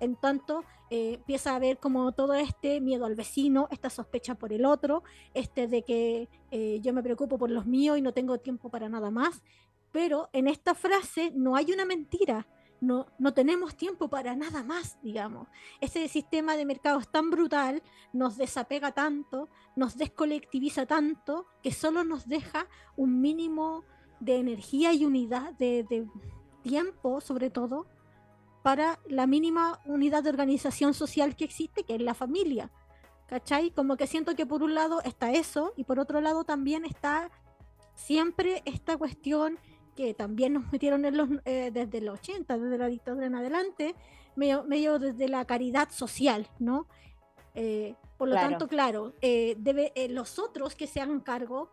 en 0.00 0.16
tanto 0.16 0.64
eh, 0.88 1.14
empieza 1.14 1.52
a 1.52 1.56
haber 1.56 1.78
como 1.78 2.10
todo 2.12 2.34
este 2.34 2.80
miedo 2.80 3.04
al 3.04 3.14
vecino, 3.14 3.68
esta 3.70 3.90
sospecha 3.90 4.34
por 4.34 4.52
el 4.52 4.64
otro, 4.64 5.04
este 5.34 5.68
de 5.68 5.82
que 5.82 6.28
eh, 6.50 6.80
yo 6.80 6.92
me 6.92 7.02
preocupo 7.02 7.38
por 7.38 7.50
los 7.50 7.66
míos 7.66 7.96
y 7.98 8.02
no 8.02 8.12
tengo 8.12 8.38
tiempo 8.38 8.70
para 8.70 8.88
nada 8.88 9.10
más. 9.10 9.42
Pero 9.92 10.28
en 10.32 10.48
esta 10.48 10.74
frase 10.74 11.32
no 11.34 11.54
hay 11.54 11.72
una 11.72 11.84
mentira, 11.84 12.46
no, 12.80 13.06
no 13.18 13.34
tenemos 13.34 13.76
tiempo 13.76 14.08
para 14.08 14.34
nada 14.34 14.62
más, 14.62 14.98
digamos. 15.02 15.48
Ese 15.80 16.08
sistema 16.08 16.56
de 16.56 16.64
mercado 16.64 16.98
es 16.98 17.08
tan 17.08 17.30
brutal, 17.30 17.82
nos 18.12 18.36
desapega 18.36 18.92
tanto, 18.92 19.48
nos 19.76 19.96
descolectiviza 19.96 20.86
tanto, 20.86 21.46
que 21.62 21.72
solo 21.72 22.04
nos 22.04 22.26
deja 22.26 22.66
un 22.96 23.20
mínimo 23.20 23.84
de 24.18 24.38
energía 24.38 24.92
y 24.92 25.04
unidad, 25.04 25.52
de, 25.54 25.84
de 25.88 26.06
tiempo 26.62 27.20
sobre 27.20 27.50
todo, 27.50 27.86
para 28.62 28.98
la 29.06 29.26
mínima 29.26 29.80
unidad 29.86 30.22
de 30.22 30.30
organización 30.30 30.94
social 30.94 31.36
que 31.36 31.44
existe, 31.44 31.84
que 31.84 31.94
es 31.94 32.02
la 32.02 32.14
familia. 32.14 32.70
¿Cachai? 33.26 33.70
Como 33.70 33.96
que 33.96 34.08
siento 34.08 34.34
que 34.34 34.44
por 34.44 34.62
un 34.62 34.74
lado 34.74 35.00
está 35.02 35.32
eso 35.32 35.72
y 35.76 35.84
por 35.84 36.00
otro 36.00 36.20
lado 36.20 36.42
también 36.44 36.84
está 36.84 37.30
siempre 37.94 38.62
esta 38.64 38.96
cuestión 38.96 39.58
que 39.96 40.14
también 40.14 40.52
nos 40.54 40.70
metieron 40.72 41.04
en 41.04 41.16
los, 41.16 41.28
eh, 41.44 41.70
desde 41.72 42.00
los 42.00 42.18
80, 42.20 42.58
desde 42.58 42.78
la 42.78 42.86
dictadura 42.86 43.26
en 43.26 43.34
adelante, 43.34 43.94
medio, 44.36 44.64
medio 44.64 44.98
desde 44.98 45.28
la 45.28 45.44
caridad 45.44 45.90
social, 45.90 46.48
¿no? 46.58 46.86
Eh, 47.54 47.94
por 48.16 48.28
lo 48.28 48.34
Claro. 48.34 48.48
tanto, 48.50 48.68
claro, 48.68 49.14
eh, 49.20 49.56
debe, 49.58 49.92
eh, 49.94 50.08
los 50.08 50.38
otros 50.38 50.74
que 50.76 50.86
se 50.86 51.00
hagan 51.00 51.20
cargo 51.20 51.70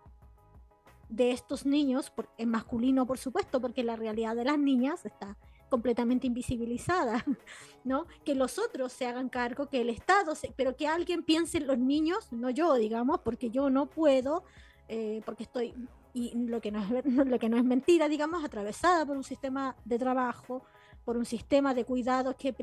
de 1.10 1.32
estos 1.32 1.66
niños, 1.66 2.10
por- 2.10 2.30
en 2.38 2.50
masculino 2.50 3.06
por 3.06 3.18
supuesto, 3.18 3.62
porque 3.62 3.84
la 3.84 3.96
realidad 3.96 4.36
de 4.36 4.44
las 4.44 4.58
niñas 4.60 5.06
está 5.06 5.38
completamente 5.70 6.28
invisibilizada, 6.28 7.24
¿no? 7.84 8.08
Que 8.26 8.36
los 8.36 8.58
otros 8.60 8.92
se 8.92 9.06
hagan 9.06 9.30
cargo, 9.30 9.70
que 9.70 9.82
el 9.82 9.90
Estado, 9.90 10.36
se- 10.36 10.54
pero 10.56 10.76
que 10.76 10.88
alguien 10.88 11.24
piense 11.24 11.60
en 11.60 11.68
los 11.68 11.78
niños, 11.78 12.32
no 12.32 12.50
yo, 12.50 12.74
digamos, 12.76 13.20
porque 13.22 13.50
yo 13.50 13.70
no 13.70 13.90
puedo 13.90 14.44
eh, 14.90 15.22
porque 15.26 15.44
estoy, 15.44 15.74
y 16.14 16.34
lo 16.48 16.62
que, 16.62 16.72
no 16.72 16.80
es, 16.80 17.06
lo 17.06 17.40
que 17.40 17.50
no 17.50 17.58
es 17.58 17.64
mentira, 17.64 18.08
digamos, 18.08 18.44
atravesada 18.44 19.06
por 19.06 19.18
un 19.18 19.24
sistema 19.24 19.76
de 19.86 20.00
trabajo, 20.00 20.64
por 21.06 21.18
un 21.18 21.26
sistema 21.26 21.74
de 21.74 21.86
cuidados 21.86 22.36
que, 22.36 22.54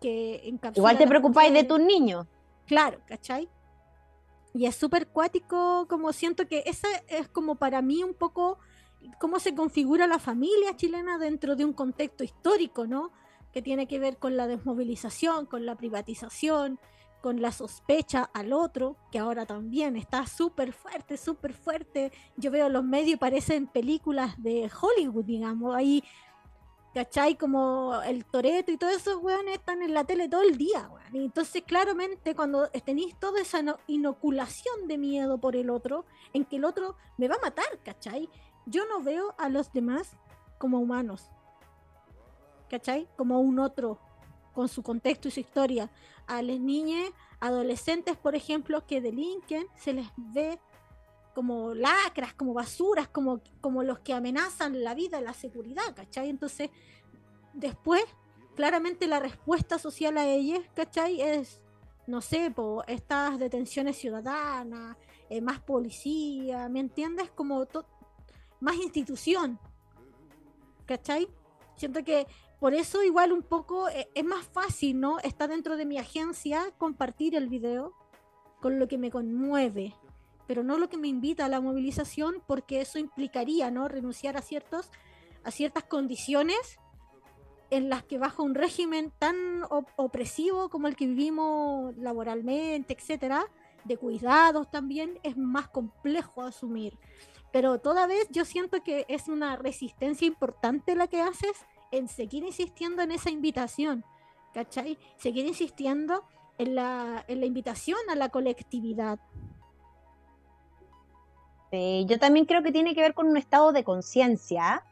que 0.00 0.54
Igual 0.74 0.98
te 0.98 1.06
preocupáis 1.06 1.52
de 1.52 1.64
tus 1.64 1.80
niños. 1.80 2.26
Claro, 2.66 3.00
¿cachai? 3.06 3.48
Y 4.52 4.66
es 4.66 4.74
súper 4.74 5.08
cuático, 5.08 5.86
como 5.88 6.12
siento 6.12 6.46
que 6.46 6.62
esa 6.66 6.88
es 7.08 7.28
como 7.28 7.56
para 7.56 7.82
mí 7.82 8.02
un 8.02 8.14
poco 8.14 8.58
cómo 9.18 9.38
se 9.38 9.54
configura 9.54 10.06
la 10.06 10.18
familia 10.18 10.76
chilena 10.76 11.18
dentro 11.18 11.56
de 11.56 11.64
un 11.64 11.72
contexto 11.72 12.24
histórico, 12.24 12.86
¿no? 12.86 13.12
Que 13.52 13.62
tiene 13.62 13.86
que 13.86 13.98
ver 13.98 14.18
con 14.18 14.36
la 14.36 14.46
desmovilización, 14.46 15.46
con 15.46 15.66
la 15.66 15.76
privatización, 15.76 16.78
con 17.20 17.40
la 17.42 17.52
sospecha 17.52 18.30
al 18.32 18.52
otro, 18.52 18.96
que 19.10 19.18
ahora 19.18 19.46
también 19.46 19.96
está 19.96 20.26
súper 20.26 20.72
fuerte, 20.72 21.16
súper 21.16 21.52
fuerte. 21.52 22.12
Yo 22.36 22.50
veo 22.50 22.68
los 22.68 22.84
medios 22.84 23.18
parecen 23.18 23.66
películas 23.66 24.34
de 24.42 24.70
Hollywood, 24.80 25.24
digamos, 25.24 25.74
ahí, 25.74 26.02
¿cachai? 26.94 27.36
Como 27.36 28.00
el 28.02 28.24
Toreto 28.24 28.72
y 28.72 28.76
todos 28.76 28.94
esos 28.94 29.22
weones 29.22 29.58
están 29.58 29.82
en 29.82 29.94
la 29.94 30.04
tele 30.04 30.28
todo 30.28 30.42
el 30.42 30.56
día, 30.56 30.88
weón. 30.88 31.16
Y 31.16 31.24
entonces, 31.24 31.62
claramente, 31.62 32.34
cuando 32.34 32.68
tenéis 32.84 33.18
toda 33.18 33.40
esa 33.40 33.62
inoculación 33.86 34.88
de 34.88 34.98
miedo 34.98 35.38
por 35.38 35.56
el 35.56 35.70
otro, 35.70 36.04
en 36.32 36.44
que 36.44 36.56
el 36.56 36.64
otro 36.64 36.96
me 37.18 37.28
va 37.28 37.36
a 37.36 37.42
matar, 37.42 37.78
¿cachai? 37.84 38.28
Yo 38.66 38.86
no 38.86 39.02
veo 39.02 39.34
a 39.38 39.48
los 39.48 39.72
demás 39.72 40.16
como 40.58 40.78
humanos, 40.78 41.30
¿cachai? 42.68 43.08
Como 43.16 43.40
un 43.40 43.58
otro, 43.58 43.98
con 44.52 44.68
su 44.68 44.82
contexto 44.82 45.28
y 45.28 45.30
su 45.30 45.40
historia. 45.40 45.90
A 46.30 46.42
las 46.42 46.60
niñas, 46.60 47.10
adolescentes, 47.40 48.16
por 48.16 48.36
ejemplo, 48.36 48.86
que 48.86 49.00
delinquen, 49.00 49.66
se 49.76 49.92
les 49.92 50.06
ve 50.16 50.60
como 51.34 51.74
lacras, 51.74 52.34
como 52.34 52.54
basuras, 52.54 53.08
como, 53.08 53.40
como 53.60 53.82
los 53.82 53.98
que 54.00 54.12
amenazan 54.12 54.82
la 54.84 54.94
vida, 54.94 55.20
la 55.20 55.34
seguridad, 55.34 55.94
¿cachai? 55.94 56.28
Entonces, 56.28 56.70
después, 57.52 58.04
claramente 58.54 59.06
la 59.06 59.20
respuesta 59.20 59.78
social 59.78 60.18
a 60.18 60.28
ellas, 60.28 60.60
¿cachai? 60.74 61.20
Es, 61.20 61.60
no 62.06 62.20
sé, 62.20 62.50
por 62.50 62.84
estas 62.88 63.38
detenciones 63.38 63.96
ciudadanas, 63.96 64.96
eh, 65.28 65.40
más 65.40 65.60
policía, 65.60 66.68
¿me 66.68 66.80
entiendes? 66.80 67.30
Como 67.30 67.66
más 68.60 68.76
institución, 68.76 69.58
¿cachai? 70.86 71.28
Siento 71.76 72.04
que 72.04 72.26
por 72.60 72.74
eso 72.74 73.02
igual 73.02 73.32
un 73.32 73.42
poco 73.42 73.88
eh, 73.88 74.08
es 74.14 74.24
más 74.24 74.46
fácil, 74.46 75.00
¿no? 75.00 75.18
Está 75.20 75.48
dentro 75.48 75.76
de 75.76 75.86
mi 75.86 75.98
agencia 75.98 76.72
compartir 76.78 77.34
el 77.34 77.48
video 77.48 77.94
con 78.60 78.78
lo 78.78 78.86
que 78.86 78.98
me 78.98 79.10
conmueve, 79.10 79.96
pero 80.46 80.62
no 80.62 80.76
lo 80.76 80.90
que 80.90 80.98
me 80.98 81.08
invita 81.08 81.46
a 81.46 81.48
la 81.48 81.62
movilización 81.62 82.42
porque 82.46 82.82
eso 82.82 82.98
implicaría, 82.98 83.70
¿no? 83.70 83.88
Renunciar 83.88 84.36
a 84.36 84.42
ciertos 84.42 84.90
a 85.42 85.50
ciertas 85.50 85.84
condiciones 85.84 86.78
en 87.70 87.88
las 87.88 88.02
que 88.02 88.18
bajo 88.18 88.42
un 88.42 88.54
régimen 88.54 89.12
tan 89.18 89.62
opresivo 89.96 90.68
como 90.68 90.86
el 90.88 90.96
que 90.96 91.06
vivimos 91.06 91.96
laboralmente, 91.96 92.94
etcétera, 92.94 93.46
de 93.84 93.96
cuidados 93.96 94.70
también 94.70 95.18
es 95.22 95.36
más 95.36 95.68
complejo 95.68 96.42
asumir. 96.42 96.98
Pero 97.52 97.78
toda 97.78 98.06
vez 98.06 98.28
yo 98.30 98.44
siento 98.44 98.82
que 98.82 99.06
es 99.08 99.28
una 99.28 99.56
resistencia 99.56 100.26
importante 100.26 100.94
la 100.94 101.06
que 101.06 101.20
haces 101.20 101.66
en 101.90 102.08
seguir 102.08 102.44
insistiendo 102.44 103.02
en 103.02 103.12
esa 103.12 103.30
invitación, 103.30 104.04
¿cachai? 104.54 104.98
Seguir 105.16 105.46
insistiendo 105.46 106.24
en 106.58 106.74
la, 106.74 107.24
en 107.28 107.40
la 107.40 107.46
invitación 107.46 107.98
a 108.10 108.14
la 108.14 108.28
colectividad. 108.28 109.18
yo 111.72 112.18
también 112.18 112.46
creo 112.46 112.62
que 112.62 112.72
tiene 112.72 112.94
que 112.94 113.00
ver 113.00 113.14
con 113.14 113.28
un 113.28 113.36
estado 113.36 113.72
de 113.72 113.84
conciencia. 113.84 114.84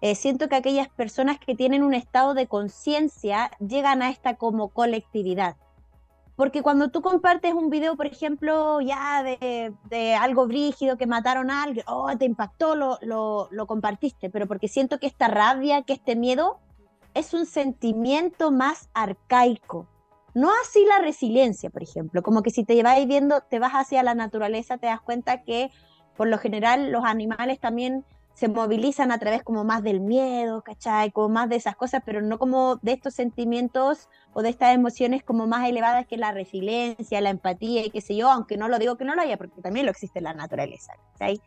Eh, 0.00 0.14
siento 0.14 0.48
que 0.48 0.56
aquellas 0.56 0.88
personas 0.88 1.38
que 1.38 1.56
tienen 1.56 1.82
un 1.82 1.94
estado 1.94 2.34
de 2.34 2.46
conciencia 2.46 3.50
llegan 3.58 4.02
a 4.02 4.10
esta 4.10 4.36
como 4.36 4.68
colectividad. 4.68 5.56
Porque 6.38 6.62
cuando 6.62 6.88
tú 6.90 7.02
compartes 7.02 7.52
un 7.52 7.68
video, 7.68 7.96
por 7.96 8.06
ejemplo, 8.06 8.80
ya 8.80 9.24
de, 9.24 10.14
algo 10.14 10.46
brígido, 10.46 10.96
que 10.96 11.08
mataron 11.08 11.50
a 11.50 11.64
alguien, 11.64 11.84
oh, 11.88 12.16
te 12.16 12.26
impactó, 12.26 12.76
lo, 12.76 12.96
lo, 13.02 13.48
lo, 13.50 13.66
compartiste, 13.66 14.30
pero 14.30 14.46
porque 14.46 14.68
siento 14.68 15.00
que 15.00 15.08
esta 15.08 15.26
rabia, 15.26 15.82
que 15.82 15.94
este 15.94 16.14
miedo, 16.14 16.60
es 17.12 17.34
un 17.34 17.44
sentimiento 17.44 18.52
más 18.52 18.88
arcaico. 18.94 19.88
No 20.32 20.52
así 20.62 20.84
la 20.84 21.00
resiliencia, 21.00 21.70
por 21.70 21.82
ejemplo, 21.82 22.22
como 22.22 22.44
que 22.44 22.50
si 22.50 22.62
te 22.62 22.80
vas 22.84 23.04
viendo, 23.04 23.40
te 23.40 23.58
vas 23.58 23.72
hacia 23.72 24.04
la 24.04 24.14
naturaleza, 24.14 24.78
te 24.78 24.86
das 24.86 25.00
cuenta 25.00 25.42
que 25.42 25.72
por 26.16 26.28
lo 26.28 26.38
general 26.38 26.92
los 26.92 27.04
animales 27.04 27.58
también 27.58 28.04
se 28.38 28.46
movilizan 28.46 29.10
a 29.10 29.18
través 29.18 29.42
como 29.42 29.64
más 29.64 29.82
del 29.82 29.98
miedo, 29.98 30.62
¿cachai? 30.62 31.10
Como 31.10 31.28
más 31.28 31.48
de 31.48 31.56
esas 31.56 31.74
cosas, 31.74 32.04
pero 32.06 32.22
no 32.22 32.38
como 32.38 32.76
de 32.82 32.92
estos 32.92 33.14
sentimientos 33.14 34.08
o 34.32 34.42
de 34.42 34.48
estas 34.50 34.76
emociones 34.76 35.24
como 35.24 35.48
más 35.48 35.68
elevadas 35.68 36.06
que 36.06 36.16
la 36.16 36.30
resiliencia, 36.30 37.20
la 37.20 37.30
empatía 37.30 37.84
y 37.84 37.90
qué 37.90 38.00
sé 38.00 38.14
yo, 38.14 38.30
aunque 38.30 38.56
no 38.56 38.68
lo 38.68 38.78
digo 38.78 38.96
que 38.96 39.04
no 39.04 39.16
lo 39.16 39.22
haya, 39.22 39.38
porque 39.38 39.60
también 39.60 39.86
lo 39.86 39.90
existe 39.90 40.20
en 40.20 40.26
la 40.26 40.34
naturaleza, 40.34 40.92
¿cachai? 41.14 41.42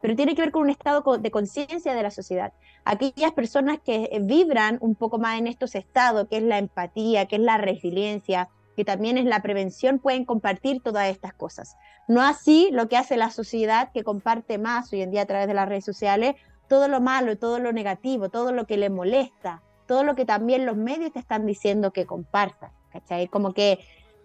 Pero 0.00 0.16
tiene 0.16 0.34
que 0.34 0.42
ver 0.42 0.50
con 0.50 0.62
un 0.62 0.70
estado 0.70 1.16
de 1.16 1.30
conciencia 1.30 1.94
de 1.94 2.02
la 2.02 2.10
sociedad. 2.10 2.52
Aquellas 2.84 3.30
personas 3.30 3.78
que 3.78 4.10
vibran 4.22 4.78
un 4.80 4.96
poco 4.96 5.20
más 5.20 5.38
en 5.38 5.46
estos 5.46 5.76
estados, 5.76 6.26
que 6.26 6.38
es 6.38 6.42
la 6.42 6.58
empatía, 6.58 7.26
que 7.26 7.36
es 7.36 7.42
la 7.42 7.58
resiliencia, 7.58 8.48
que 8.76 8.84
también 8.84 9.18
es 9.18 9.24
la 9.24 9.42
prevención, 9.42 9.98
pueden 9.98 10.24
compartir 10.24 10.82
todas 10.82 11.08
estas 11.08 11.34
cosas. 11.34 11.76
No 12.08 12.22
así 12.22 12.70
lo 12.72 12.88
que 12.88 12.96
hace 12.96 13.16
la 13.16 13.30
sociedad 13.30 13.90
que 13.92 14.04
comparte 14.04 14.58
más 14.58 14.92
hoy 14.92 15.02
en 15.02 15.10
día 15.10 15.22
a 15.22 15.26
través 15.26 15.46
de 15.46 15.54
las 15.54 15.68
redes 15.68 15.84
sociales, 15.84 16.34
todo 16.68 16.88
lo 16.88 17.00
malo, 17.00 17.36
todo 17.36 17.58
lo 17.58 17.72
negativo, 17.72 18.30
todo 18.30 18.52
lo 18.52 18.66
que 18.66 18.76
le 18.76 18.90
molesta, 18.90 19.62
todo 19.86 20.04
lo 20.04 20.14
que 20.14 20.24
también 20.24 20.64
los 20.64 20.76
medios 20.76 21.12
te 21.12 21.18
están 21.18 21.44
diciendo 21.44 21.92
que 21.92 22.06
compartas, 22.06 22.72
¿cachai? 22.90 23.28
Como 23.28 23.52
que 23.52 23.78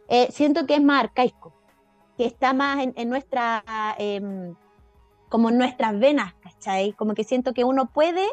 eh, 0.07 0.29
siento 0.31 0.65
que 0.65 0.75
es 0.75 0.81
más 0.81 1.03
arcaico, 1.03 1.53
que 2.15 2.25
está 2.25 2.53
más 2.53 2.87
en, 2.95 3.09
nuestra, 3.09 3.63
em, 3.97 4.55
como 5.29 5.49
en 5.49 5.57
nuestras 5.57 5.99
venas, 5.99 6.33
¿cachai? 6.35 6.93
Como 6.93 7.13
que 7.13 7.23
siento 7.23 7.53
que 7.53 7.65
uno 7.65 7.91
puede 7.91 8.25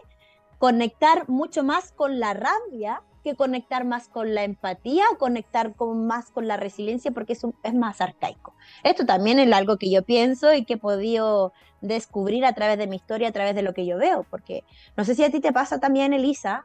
conectar 0.58 1.28
mucho 1.28 1.64
más 1.64 1.90
con 1.92 2.20
la 2.20 2.34
rabia 2.34 3.02
que 3.24 3.34
conectar 3.34 3.84
más 3.84 4.08
con 4.08 4.34
la 4.34 4.44
empatía, 4.44 5.04
conectar 5.18 5.74
con, 5.74 6.06
más 6.06 6.30
con 6.30 6.46
la 6.46 6.56
resiliencia, 6.56 7.10
porque 7.10 7.32
es, 7.32 7.44
es 7.64 7.74
más 7.74 8.00
arcaico. 8.00 8.54
Esto 8.84 9.04
también 9.04 9.40
es 9.40 9.52
algo 9.52 9.78
que 9.78 9.90
yo 9.90 10.02
pienso 10.02 10.54
y 10.54 10.64
que 10.64 10.74
he 10.74 10.78
podido 10.78 11.52
descubrir 11.80 12.44
a 12.44 12.52
través 12.52 12.78
de 12.78 12.86
mi 12.86 12.96
historia, 12.96 13.28
a 13.28 13.32
través 13.32 13.54
de 13.54 13.62
lo 13.62 13.74
que 13.74 13.86
yo 13.86 13.98
veo, 13.98 14.24
porque 14.30 14.62
no 14.96 15.04
sé 15.04 15.14
si 15.14 15.24
a 15.24 15.30
ti 15.30 15.40
te 15.40 15.52
pasa 15.52 15.80
también, 15.80 16.12
Elisa, 16.12 16.64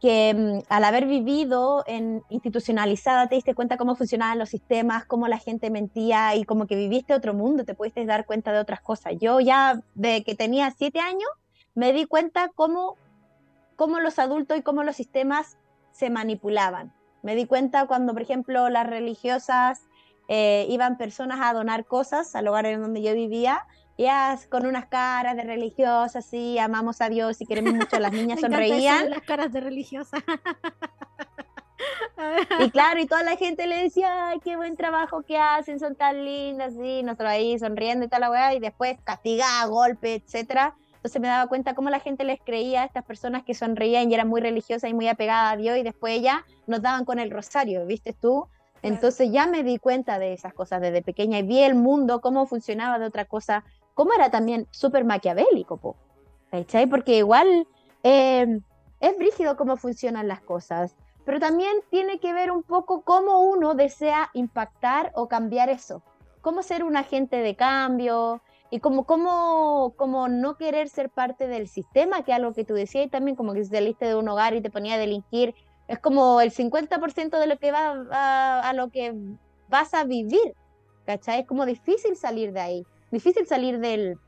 que 0.00 0.34
mm, 0.34 0.72
al 0.72 0.84
haber 0.84 1.06
vivido 1.06 1.84
en 1.86 2.22
institucionalizada 2.28 3.28
te 3.28 3.34
diste 3.34 3.54
cuenta 3.54 3.76
cómo 3.76 3.96
funcionaban 3.96 4.38
los 4.38 4.48
sistemas, 4.48 5.04
cómo 5.04 5.28
la 5.28 5.38
gente 5.38 5.70
mentía 5.70 6.36
y 6.36 6.44
como 6.44 6.66
que 6.66 6.76
viviste 6.76 7.14
otro 7.14 7.34
mundo, 7.34 7.64
te 7.64 7.74
pudiste 7.74 8.04
dar 8.04 8.26
cuenta 8.26 8.52
de 8.52 8.60
otras 8.60 8.80
cosas. 8.80 9.14
Yo 9.20 9.40
ya 9.40 9.80
de 9.94 10.22
que 10.22 10.34
tenía 10.34 10.70
siete 10.70 11.00
años 11.00 11.28
me 11.74 11.92
di 11.92 12.06
cuenta 12.06 12.50
cómo, 12.54 12.96
cómo 13.76 14.00
los 14.00 14.18
adultos 14.18 14.58
y 14.58 14.62
cómo 14.62 14.82
los 14.82 14.96
sistemas 14.96 15.58
se 15.98 16.10
manipulaban. 16.10 16.92
Me 17.22 17.34
di 17.34 17.46
cuenta 17.46 17.86
cuando, 17.86 18.12
por 18.12 18.22
ejemplo, 18.22 18.68
las 18.68 18.86
religiosas 18.86 19.80
eh, 20.28 20.64
iban 20.70 20.96
personas 20.96 21.40
a 21.42 21.52
donar 21.52 21.86
cosas 21.86 22.36
al 22.36 22.44
lugar 22.44 22.66
en 22.66 22.80
donde 22.80 23.02
yo 23.02 23.12
vivía, 23.14 23.66
ya 23.96 24.38
con 24.48 24.64
unas 24.64 24.86
caras 24.86 25.34
de 25.34 25.42
religiosas, 25.42 26.24
sí, 26.24 26.56
amamos 26.60 27.00
a 27.00 27.08
Dios 27.08 27.40
y 27.40 27.46
queremos 27.46 27.74
mucho, 27.74 27.98
las 27.98 28.12
niñas 28.18 28.40
sonreían. 28.40 29.10
Las 29.10 29.22
caras 29.22 29.52
de 29.52 29.60
religiosas. 29.60 30.22
y 32.60 32.70
claro, 32.70 33.00
y 33.00 33.06
toda 33.06 33.24
la 33.24 33.36
gente 33.36 33.66
le 33.66 33.82
decía, 33.82 34.28
ay, 34.28 34.38
qué 34.38 34.56
buen 34.56 34.76
trabajo 34.76 35.22
que 35.22 35.36
hacen, 35.36 35.80
son 35.80 35.96
tan 35.96 36.24
lindas, 36.24 36.74
sí, 36.74 37.02
nosotros 37.02 37.30
ahí 37.30 37.58
sonriendo 37.58 38.04
y 38.04 38.08
tal 38.08 38.20
la 38.20 38.30
weá, 38.30 38.54
y 38.54 38.60
después 38.60 38.96
castigada, 39.02 39.66
golpe, 39.66 40.14
etcétera. 40.14 40.76
Entonces 40.98 41.22
me 41.22 41.28
daba 41.28 41.46
cuenta 41.46 41.74
cómo 41.74 41.90
la 41.90 42.00
gente 42.00 42.24
les 42.24 42.40
creía 42.40 42.82
a 42.82 42.84
estas 42.84 43.04
personas 43.04 43.44
que 43.44 43.54
sonreían 43.54 44.10
y 44.10 44.14
eran 44.14 44.28
muy 44.28 44.40
religiosas 44.40 44.90
y 44.90 44.94
muy 44.94 45.06
apegadas 45.06 45.52
a 45.52 45.56
Dios 45.56 45.78
y 45.78 45.84
después 45.84 46.20
ya 46.20 46.44
nos 46.66 46.82
daban 46.82 47.04
con 47.04 47.20
el 47.20 47.30
rosario, 47.30 47.86
¿viste 47.86 48.12
tú? 48.12 48.48
Entonces 48.82 49.30
ya 49.30 49.46
me 49.46 49.62
di 49.62 49.78
cuenta 49.78 50.18
de 50.18 50.32
esas 50.32 50.52
cosas 50.52 50.80
desde 50.80 51.02
pequeña 51.02 51.38
y 51.38 51.42
vi 51.42 51.60
el 51.60 51.76
mundo, 51.76 52.20
cómo 52.20 52.46
funcionaba 52.46 52.98
de 52.98 53.06
otra 53.06 53.24
cosa, 53.26 53.64
cómo 53.94 54.12
era 54.12 54.30
también 54.30 54.66
súper 54.70 55.04
maquiavélico, 55.04 55.76
po, 55.76 55.96
¿cachai? 56.50 56.86
Porque 56.86 57.18
igual 57.18 57.66
eh, 58.02 58.60
es 59.00 59.18
brígido 59.18 59.56
cómo 59.56 59.76
funcionan 59.76 60.26
las 60.26 60.40
cosas, 60.40 60.96
pero 61.24 61.38
también 61.38 61.72
tiene 61.90 62.18
que 62.18 62.32
ver 62.32 62.50
un 62.50 62.62
poco 62.62 63.02
cómo 63.02 63.42
uno 63.42 63.74
desea 63.74 64.30
impactar 64.32 65.12
o 65.14 65.28
cambiar 65.28 65.68
eso, 65.68 66.02
cómo 66.40 66.62
ser 66.62 66.84
un 66.84 66.96
agente 66.96 67.36
de 67.36 67.54
cambio, 67.54 68.40
y 68.70 68.80
como, 68.80 69.04
como, 69.04 69.94
como 69.96 70.28
no 70.28 70.56
querer 70.56 70.88
ser 70.88 71.10
parte 71.10 71.48
del 71.48 71.68
sistema, 71.68 72.22
que 72.22 72.32
es 72.32 72.36
algo 72.36 72.52
que 72.52 72.64
tú 72.64 72.74
decías, 72.74 73.06
y 73.06 73.08
también 73.08 73.36
como 73.36 73.54
que 73.54 73.64
saliste 73.64 74.06
de 74.06 74.14
un 74.14 74.28
hogar 74.28 74.54
y 74.54 74.60
te 74.60 74.70
ponía 74.70 74.94
a 74.94 74.98
delinquir, 74.98 75.54
es 75.86 75.98
como 75.98 76.40
el 76.40 76.52
50% 76.52 77.38
de 77.38 77.46
lo 77.46 77.58
que 77.58 77.72
va 77.72 78.04
a, 78.10 78.68
a, 78.68 78.72
lo 78.74 78.90
que 78.90 79.14
vas 79.68 79.94
a 79.94 80.04
vivir, 80.04 80.54
¿cachai? 81.06 81.40
Es 81.40 81.46
como 81.46 81.64
difícil 81.64 82.14
salir 82.16 82.52
de 82.52 82.60
ahí. 82.60 82.86
difícil 83.10 83.46
salir 83.46 83.78
del, 83.80 84.18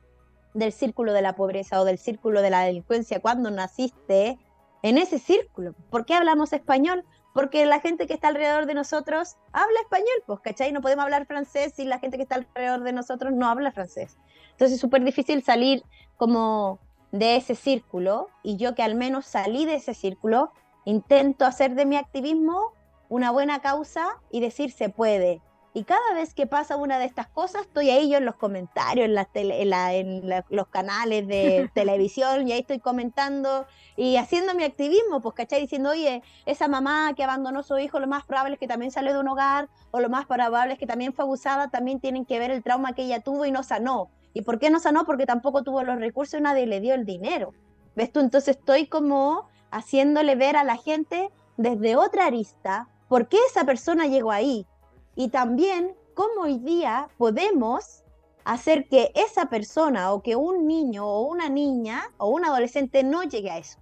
del 0.55 0.73
círculo 0.73 1.13
de 1.13 1.21
la 1.21 1.35
pobreza 1.35 1.81
o 1.81 1.85
del 1.85 1.99
círculo 1.99 2.41
de 2.41 2.51
la 2.51 2.63
delincuencia 2.63 3.21
cuando 3.21 3.51
naciste 3.51 4.39
en 4.83 4.97
ese 4.97 5.19
círculo. 5.19 5.75
¿Por 5.91 6.07
qué 6.07 6.15
hablamos 6.15 6.55
español? 6.55 7.05
Porque 7.33 7.65
la 7.67 7.81
gente 7.81 8.07
que 8.07 8.15
está 8.15 8.29
alrededor 8.29 8.67
de 8.67 8.75
nosotros 8.75 9.37
habla 9.53 9.81
español, 9.81 10.23
pues, 10.27 10.41
¿cachai? 10.41 10.73
No 10.73 10.81
podemos 10.81 11.05
hablar 11.05 11.27
francés 11.27 11.73
si 11.75 11.85
la 11.85 11.99
gente 11.99 12.17
que 12.17 12.25
está 12.25 12.37
alrededor 12.37 12.83
de 12.83 12.93
nosotros 12.93 13.33
no 13.33 13.49
habla 13.49 13.71
francés. 13.71 14.19
Entonces 14.53 14.75
es 14.75 14.81
súper 14.81 15.05
difícil 15.05 15.43
salir 15.43 15.85
como 16.17 16.81
de 17.13 17.37
ese 17.37 17.55
círculo 17.55 18.29
y 18.43 18.57
yo 18.57 18.75
que 18.75 18.83
al 18.83 18.95
menos 18.95 19.27
salí 19.27 19.65
de 19.65 19.77
ese 19.77 19.95
círculo, 19.95 20.53
intento 20.85 21.45
hacer 21.45 21.75
de 21.75 21.87
mi 21.87 21.97
activismo 21.97 22.73
una 23.09 23.31
buena 23.31 23.61
causa 23.61 24.19
y 24.31 24.41
decir 24.41 24.71
se 24.71 24.89
puede. 24.89 25.41
Y 25.73 25.85
cada 25.85 26.15
vez 26.15 26.35
que 26.35 26.49
pasa 26.49 26.75
una 26.75 26.99
de 26.99 27.05
estas 27.05 27.29
cosas, 27.29 27.63
estoy 27.63 27.91
ahí 27.91 28.11
yo 28.11 28.19
en 28.19 28.25
los 28.25 28.35
comentarios, 28.35 29.07
en, 29.07 29.73
en, 29.73 30.45
los 30.49 30.67
canales 30.67 31.29
de 31.29 31.71
televisión, 31.75 32.49
y 32.49 32.53
ahí 32.53 32.61
estoy 32.61 32.81
comentando 32.81 33.67
y 33.97 34.17
haciendo 34.17 34.55
mi 34.55 34.65
activismo, 34.65 35.21
pues, 35.21 35.37
¿cachai? 35.37 35.61
Diciendo, 35.61 35.91
oye, 35.91 36.23
esa 36.45 36.67
mamá 36.67 37.15
que 37.15 37.23
abandonó 37.23 37.61
a 37.61 37.63
su 37.63 37.79
hijo, 37.79 38.01
lo 38.01 38.09
más 38.09 38.25
probable 38.25 38.55
es 38.55 38.59
que 38.61 38.67
también 38.67 38.91
salió 38.91 39.13
de 39.13 39.21
un 39.21 39.29
hogar, 39.29 39.69
o 39.93 40.01
lo 40.01 40.09
más 40.09 40.27
probable 40.27 40.73
es 40.73 40.79
que 40.79 40.87
también 40.87 41.13
fue 41.13 41.25
abusada, 41.25 41.69
también 41.69 42.01
tienen 42.01 42.25
que 42.25 42.41
ver 42.41 42.51
el 42.51 42.65
trauma 42.65 42.93
que 42.93 43.03
ella 43.03 43.21
tuvo 43.21 43.47
y 43.47 43.53
no 43.53 43.63
sanó. 43.63 44.11
¿Y 44.33 44.43
por 44.43 44.59
qué 44.59 44.71
no 44.71 44.81
sanó? 44.81 45.05
Porque 45.05 45.27
tampoco 45.27 45.63
tuvo 45.63 45.85
los 45.85 46.01
recursos 46.01 46.41
y 46.41 46.43
nadie 46.43 46.67
le 46.67 46.81
dio 46.81 46.95
el 46.95 47.05
dinero. 47.05 47.53
¿Ves 47.95 48.13
tú? 48.13 48.21
Entonces 48.21 48.57
estoy 48.57 48.87
como 48.87 49.49
haciéndole 49.71 50.35
ver 50.35 50.57
a 50.57 50.65
la 50.65 50.77
gente 50.77 51.31
desde 51.57 51.97
otra 51.97 52.27
arista 52.27 52.89
por 53.09 53.29
qué 53.29 53.39
esa 53.49 53.65
persona 53.65 54.07
llegó 54.07 54.31
ahí. 54.31 54.67
Y 55.15 55.29
también 55.29 55.95
cómo 56.15 56.43
hoy 56.43 56.59
día 56.59 57.09
podemos 57.19 58.05
hacer 58.45 58.89
que 58.89 59.13
esa 59.15 59.47
persona 59.47 60.13
o 60.13 60.23
que 60.23 60.37
un 60.37 60.67
niño 60.67 61.07
o 61.07 61.23
una 61.23 61.49
niña 61.49 62.11
o 62.17 62.29
un 62.29 62.45
adolescente 62.45 63.03
no 63.03 63.23
llegue 63.23 63.51
a 63.51 63.59
eso. 63.59 63.79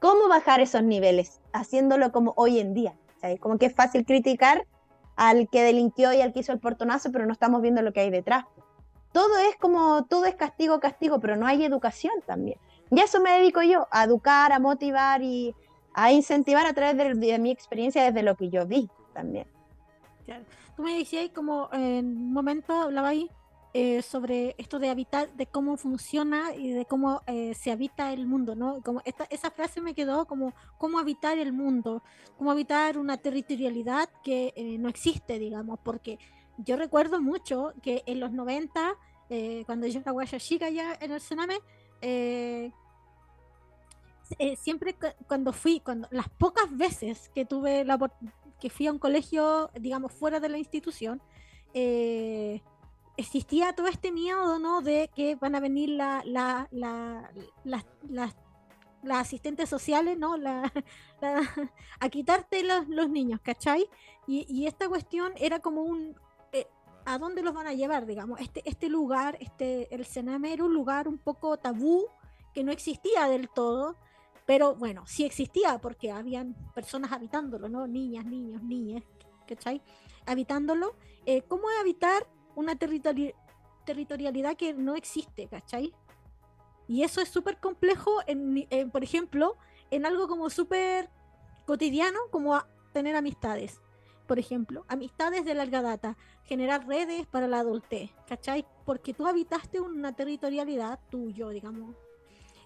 ¿Cómo 0.00 0.28
bajar 0.28 0.60
esos 0.60 0.82
niveles? 0.82 1.40
Haciéndolo 1.52 2.12
como 2.12 2.34
hoy 2.36 2.60
en 2.60 2.74
día. 2.74 2.94
Como 3.40 3.58
que 3.58 3.66
es 3.66 3.74
fácil 3.74 4.04
criticar 4.04 4.66
al 5.16 5.48
que 5.48 5.62
delinquió 5.62 6.12
y 6.12 6.20
al 6.20 6.32
que 6.32 6.40
hizo 6.40 6.52
el 6.52 6.60
portonazo, 6.60 7.10
pero 7.10 7.26
no 7.26 7.32
estamos 7.32 7.62
viendo 7.62 7.82
lo 7.82 7.92
que 7.92 8.00
hay 8.00 8.10
detrás 8.10 8.44
todo 9.16 9.38
es 9.38 9.56
como, 9.56 10.04
todo 10.04 10.26
es 10.26 10.34
castigo, 10.34 10.78
castigo, 10.78 11.20
pero 11.20 11.36
no 11.36 11.46
hay 11.46 11.64
educación 11.64 12.12
también. 12.26 12.58
Y 12.90 13.00
a 13.00 13.04
eso 13.04 13.18
me 13.18 13.30
dedico 13.30 13.62
yo, 13.62 13.88
a 13.90 14.04
educar, 14.04 14.52
a 14.52 14.58
motivar 14.58 15.22
y 15.22 15.54
a 15.94 16.12
incentivar 16.12 16.66
a 16.66 16.74
través 16.74 17.18
de, 17.18 17.38
mi 17.38 17.50
experiencia 17.50 18.04
desde 18.04 18.22
lo 18.22 18.34
que 18.36 18.50
yo 18.50 18.66
vi 18.66 18.90
también. 19.14 19.48
Tú 20.76 20.82
me 20.82 20.98
decías 20.98 21.30
como 21.34 21.68
en 21.72 22.06
un 22.06 22.32
momento 22.32 22.72
hablaba 22.72 23.08
ahí 23.08 23.30
eh, 23.78 24.00
sobre 24.00 24.54
esto 24.56 24.78
de 24.78 24.88
habitar, 24.88 25.30
de 25.34 25.46
cómo 25.46 25.76
funciona 25.76 26.54
y 26.54 26.70
de 26.70 26.86
cómo 26.86 27.20
eh, 27.26 27.52
se 27.54 27.70
habita 27.70 28.10
el 28.10 28.26
mundo, 28.26 28.54
¿no? 28.54 28.80
Como 28.82 29.02
esta, 29.04 29.26
esa 29.28 29.50
frase 29.50 29.82
me 29.82 29.92
quedó 29.92 30.24
como 30.24 30.54
cómo 30.78 30.98
habitar 30.98 31.36
el 31.36 31.52
mundo, 31.52 32.02
cómo 32.38 32.50
habitar 32.50 32.96
una 32.96 33.18
territorialidad 33.18 34.08
que 34.24 34.54
eh, 34.56 34.78
no 34.78 34.88
existe, 34.88 35.38
digamos, 35.38 35.78
porque 35.82 36.18
yo 36.56 36.76
recuerdo 36.76 37.20
mucho 37.20 37.74
que 37.82 38.02
en 38.06 38.18
los 38.18 38.32
90, 38.32 38.94
eh, 39.28 39.62
cuando 39.66 39.86
yo 39.86 40.00
era 40.00 40.12
guaya 40.12 40.38
chica 40.40 40.70
ya 40.70 40.96
en 40.98 41.12
el 41.12 41.20
Sename, 41.20 41.58
siempre 44.56 44.96
cuando 45.28 45.52
fui, 45.52 45.80
cuando 45.80 46.08
las 46.10 46.30
pocas 46.30 46.74
veces 46.74 47.30
que 47.34 47.44
tuve 47.44 47.84
la 47.84 47.98
que 48.60 48.70
fui 48.70 48.86
a 48.86 48.92
un 48.92 48.98
colegio, 48.98 49.70
digamos, 49.78 50.12
fuera 50.12 50.40
de 50.40 50.48
la 50.48 50.58
institución, 50.58 51.20
existía 53.16 53.74
todo 53.74 53.86
este 53.86 54.12
miedo, 54.12 54.58
¿no? 54.58 54.80
De 54.80 55.10
que 55.14 55.34
van 55.36 55.54
a 55.54 55.60
venir 55.60 55.90
la, 55.90 56.22
la, 56.24 56.68
la, 56.70 57.30
las 59.02 59.18
asistentes 59.18 59.68
sociales, 59.68 60.18
¿no? 60.18 60.36
a 62.00 62.08
quitarte 62.08 62.62
los, 62.62 62.88
los 62.88 63.10
niños, 63.10 63.40
¿cachai? 63.42 63.88
Y, 64.26 64.46
y, 64.48 64.66
esta 64.66 64.88
cuestión 64.88 65.32
era 65.36 65.60
como 65.60 65.82
un, 65.82 66.16
a 67.06 67.18
dónde 67.18 67.42
los 67.42 67.54
van 67.54 67.68
a 67.68 67.72
llevar, 67.72 68.04
digamos. 68.04 68.40
Este, 68.40 68.62
este 68.64 68.88
lugar, 68.88 69.38
este, 69.40 69.94
el 69.94 70.04
Sename 70.04 70.52
era 70.52 70.64
un 70.64 70.74
lugar 70.74 71.08
un 71.08 71.18
poco 71.18 71.56
tabú, 71.56 72.08
que 72.52 72.64
no 72.64 72.72
existía 72.72 73.28
del 73.28 73.48
todo, 73.48 73.96
pero 74.46 74.76
bueno, 74.76 75.04
sí 75.06 75.24
existía 75.24 75.78
porque 75.78 76.12
habían 76.12 76.54
personas 76.74 77.12
habitándolo, 77.12 77.68
¿no? 77.68 77.86
Niñas, 77.86 78.24
niños, 78.24 78.62
niñas, 78.62 79.02
¿cachai? 79.46 79.82
Habitándolo. 80.24 80.96
Eh, 81.26 81.42
¿Cómo 81.42 81.64
habitar 81.80 82.26
una 82.54 82.76
territorialidad 82.76 84.56
que 84.56 84.72
no 84.72 84.94
existe, 84.94 85.48
¿cachai? 85.48 85.92
Y 86.86 87.02
eso 87.02 87.20
es 87.20 87.28
súper 87.28 87.58
complejo, 87.58 88.20
en, 88.28 88.90
por 88.92 89.02
ejemplo, 89.02 89.56
en 89.90 90.06
algo 90.06 90.28
como 90.28 90.48
súper 90.48 91.10
cotidiano, 91.66 92.20
como 92.30 92.62
tener 92.92 93.16
amistades 93.16 93.80
por 94.26 94.38
ejemplo, 94.38 94.84
amistades 94.88 95.44
de 95.44 95.54
larga 95.54 95.82
data, 95.82 96.16
generar 96.44 96.86
redes 96.86 97.26
para 97.26 97.46
la 97.46 97.60
adultez, 97.60 98.10
¿cachai? 98.26 98.66
Porque 98.84 99.14
tú 99.14 99.26
habitaste 99.26 99.80
una 99.80 100.16
territorialidad 100.16 100.98
tuyo, 101.10 101.50
digamos, 101.50 101.94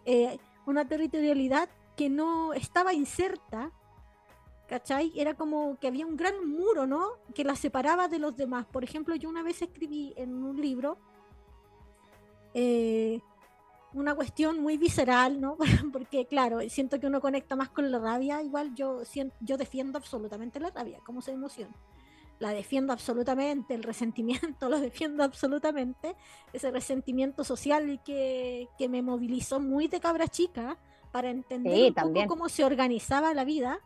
eh, 0.06 0.38
una 0.66 0.86
territorialidad 0.86 1.68
que 1.96 2.08
no 2.08 2.52
estaba 2.52 2.94
inserta, 2.94 3.72
¿cachai? 4.68 5.12
Era 5.16 5.34
como 5.34 5.78
que 5.78 5.88
había 5.88 6.06
un 6.06 6.16
gran 6.16 6.48
muro, 6.48 6.86
¿no? 6.86 7.18
Que 7.34 7.44
la 7.44 7.56
separaba 7.56 8.08
de 8.08 8.18
los 8.18 8.36
demás. 8.36 8.66
Por 8.66 8.84
ejemplo, 8.84 9.14
yo 9.16 9.28
una 9.28 9.42
vez 9.42 9.62
escribí 9.62 10.14
en 10.16 10.34
un 10.44 10.60
libro 10.60 10.98
eh, 12.54 13.20
una 13.92 14.14
cuestión 14.14 14.60
muy 14.60 14.76
visceral, 14.76 15.40
¿no? 15.40 15.56
Porque 15.92 16.26
claro, 16.26 16.60
siento 16.68 17.00
que 17.00 17.06
uno 17.06 17.20
conecta 17.20 17.56
más 17.56 17.70
con 17.70 17.90
la 17.90 17.98
rabia, 17.98 18.42
igual 18.42 18.74
yo, 18.74 19.02
yo 19.40 19.56
defiendo 19.56 19.98
absolutamente 19.98 20.60
la 20.60 20.70
rabia, 20.70 21.00
como 21.04 21.20
se 21.22 21.32
emociona. 21.32 21.74
La 22.40 22.50
defiendo 22.50 22.92
absolutamente, 22.92 23.74
el 23.74 23.84
resentimiento 23.84 24.68
lo 24.68 24.80
defiendo 24.80 25.22
absolutamente, 25.22 26.16
ese 26.52 26.72
resentimiento 26.72 27.44
social 27.44 28.02
que, 28.04 28.68
que 28.76 28.88
me 28.88 29.02
movilizó 29.02 29.60
muy 29.60 29.86
de 29.86 30.00
cabra 30.00 30.26
chica 30.26 30.76
para 31.12 31.30
entender 31.30 31.92
un 31.96 32.12
poco 32.14 32.26
cómo 32.26 32.48
se 32.48 32.64
organizaba 32.64 33.34
la 33.34 33.44
vida 33.44 33.80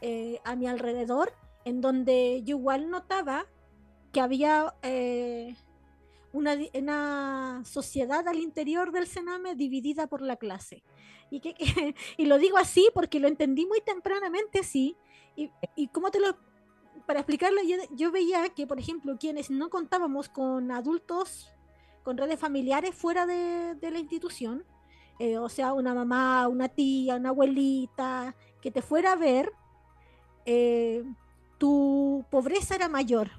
eh, 0.00 0.40
a 0.44 0.56
mi 0.56 0.66
alrededor, 0.66 1.32
en 1.64 1.80
donde 1.80 2.42
yo 2.44 2.58
igual 2.58 2.90
notaba 2.90 3.46
que 4.12 4.20
había 4.20 4.74
eh, 4.82 5.54
una, 6.32 7.62
sociedad 7.64 8.28
al 8.28 8.38
interior 8.38 8.92
del 8.92 9.06
Sename 9.06 9.54
dividida 9.54 10.06
por 10.06 10.20
la 10.20 10.36
clase. 10.36 10.82
Y, 11.30 11.40
que, 11.40 11.54
y 12.16 12.26
lo 12.26 12.38
digo 12.38 12.58
así 12.58 12.88
porque 12.94 13.20
lo 13.20 13.28
entendí 13.28 13.66
muy 13.66 13.80
tempranamente 13.80 14.60
así. 14.60 14.96
Y, 15.34 15.50
y 15.74 15.88
como 15.88 16.10
te 16.10 16.20
lo... 16.20 16.36
Para 17.06 17.20
explicarlo, 17.20 17.60
yo, 17.94 18.10
veía 18.10 18.48
que, 18.50 18.66
por 18.66 18.78
ejemplo, 18.78 19.16
quienes 19.18 19.50
no 19.50 19.70
contábamos 19.70 20.28
con 20.28 20.70
adultos, 20.70 21.52
con 22.02 22.16
redes 22.16 22.38
familiares 22.38 22.94
fuera 22.94 23.26
de, 23.26 23.76
la 23.80 23.98
institución, 23.98 24.64
eh, 25.18 25.38
o 25.38 25.48
sea, 25.48 25.72
una 25.72 25.94
mamá, 25.94 26.48
una 26.48 26.68
tía, 26.68 27.16
una 27.16 27.30
abuelita, 27.30 28.34
que 28.60 28.70
te 28.70 28.82
fuera 28.82 29.12
a 29.12 29.16
ver, 29.16 29.52
eh, 30.44 31.04
tu 31.58 32.24
pobreza 32.30 32.74
era 32.74 32.88
mayor 32.88 33.30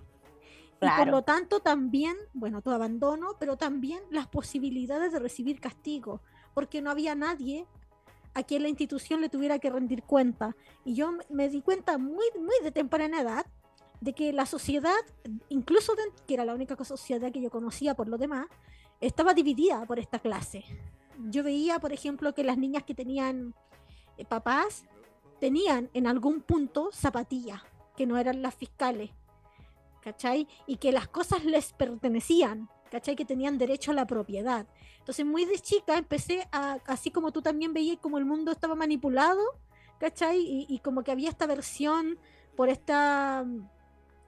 y 0.82 0.88
por 0.98 1.08
lo 1.08 1.24
tanto 1.24 1.60
también, 1.60 2.16
bueno, 2.34 2.62
tu 2.62 2.70
abandono, 2.70 3.36
pero 3.40 3.58
también 3.58 4.00
las 4.12 4.28
posibilidades 4.28 5.12
de 5.12 5.20
recibir 5.20 5.60
castigo, 5.60 6.22
porque 6.54 6.82
no 6.82 6.92
había 6.92 7.16
nadie 7.16 7.66
a 8.34 8.44
quien 8.44 8.62
la 8.62 8.70
institución 8.70 9.22
le 9.22 9.30
tuviera 9.30 9.58
que 9.58 9.72
rendir 9.72 10.04
cuenta. 10.04 10.56
Y 10.86 10.94
yo 10.94 11.14
me 11.30 11.50
di 11.50 11.62
cuenta 11.62 11.98
muy, 11.98 12.26
muy 12.36 12.56
de 12.62 12.72
temprana 12.72 13.22
edad 13.22 13.46
de 14.02 14.14
que 14.14 14.34
la 14.34 14.46
sociedad, 14.46 15.00
incluso 15.50 15.94
que 16.26 16.34
era 16.34 16.46
la 16.46 16.54
única 16.54 16.76
sociedad 16.84 17.32
que 17.32 17.42
yo 17.42 17.50
conocía 17.50 17.96
por 17.96 18.08
lo 18.08 18.18
demás, 18.18 18.48
estaba 19.02 19.34
dividida 19.34 19.86
por 19.86 20.00
esta 20.00 20.20
clase. 20.20 20.64
Yo 21.30 21.44
veía, 21.44 21.80
por 21.80 21.94
ejemplo, 21.94 22.34
que 22.34 22.44
las 22.44 22.58
niñas 22.58 22.84
que 22.84 22.94
tenían 22.94 23.56
eh, 24.18 24.26
papás 24.26 24.86
tenían 25.40 25.90
en 25.94 26.08
algún 26.08 26.42
punto 26.42 26.90
zapatillas, 26.92 27.62
que 27.96 28.06
no 28.06 28.18
eran 28.18 28.42
las 28.42 28.56
fiscales 28.56 29.12
¿cachai? 30.08 30.48
Y 30.66 30.78
que 30.78 30.94
las 30.94 31.10
cosas 31.10 31.44
les 31.44 31.74
pertenecían, 31.74 32.70
¿cachai? 32.90 33.18
Que 33.18 33.26
tenían 33.26 33.58
derecho 33.58 33.92
a 33.92 33.94
la 33.94 34.08
propiedad. 34.08 34.66
Entonces, 35.00 35.26
muy 35.26 35.44
de 35.44 35.60
chica 35.60 35.98
empecé 35.98 36.48
a, 36.54 36.80
así 36.86 37.12
como 37.12 37.34
tú 37.34 37.42
también 37.42 37.74
veías 37.74 37.98
como 37.98 38.18
el 38.18 38.24
mundo 38.24 38.54
estaba 38.54 38.74
manipulado, 38.74 39.42
¿cachai? 40.00 40.66
Y, 40.70 40.80
como 40.80 41.04
que 41.04 41.12
había 41.12 41.30
esta 41.30 41.46
versión 41.46 42.18
por 42.56 42.70
esta, 42.70 43.46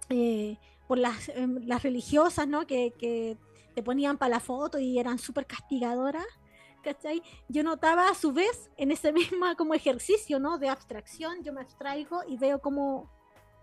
eh, 0.09 0.57
por 0.87 0.97
las, 0.97 1.29
em, 1.29 1.65
las, 1.65 1.83
religiosas, 1.83 2.47
¿no? 2.47 2.65
Que, 2.65 2.93
que 2.97 3.37
te 3.75 3.83
ponían 3.83 4.17
para 4.17 4.29
la 4.29 4.39
foto 4.39 4.79
y 4.79 4.99
eran 4.99 5.19
súper 5.19 5.45
castigadoras. 5.45 6.25
¿cachai? 6.81 7.21
Yo 7.49 7.61
notaba 7.61 8.07
a 8.07 8.15
su 8.15 8.31
vez 8.31 8.69
en 8.77 8.91
ese 8.91 9.11
mismo 9.13 9.45
como 9.57 9.73
ejercicio, 9.73 10.39
¿no? 10.39 10.57
De 10.57 10.69
abstracción, 10.69 11.43
yo 11.43 11.53
me 11.53 11.61
abstraigo 11.61 12.21
y 12.27 12.37
veo 12.37 12.59
cómo 12.59 13.09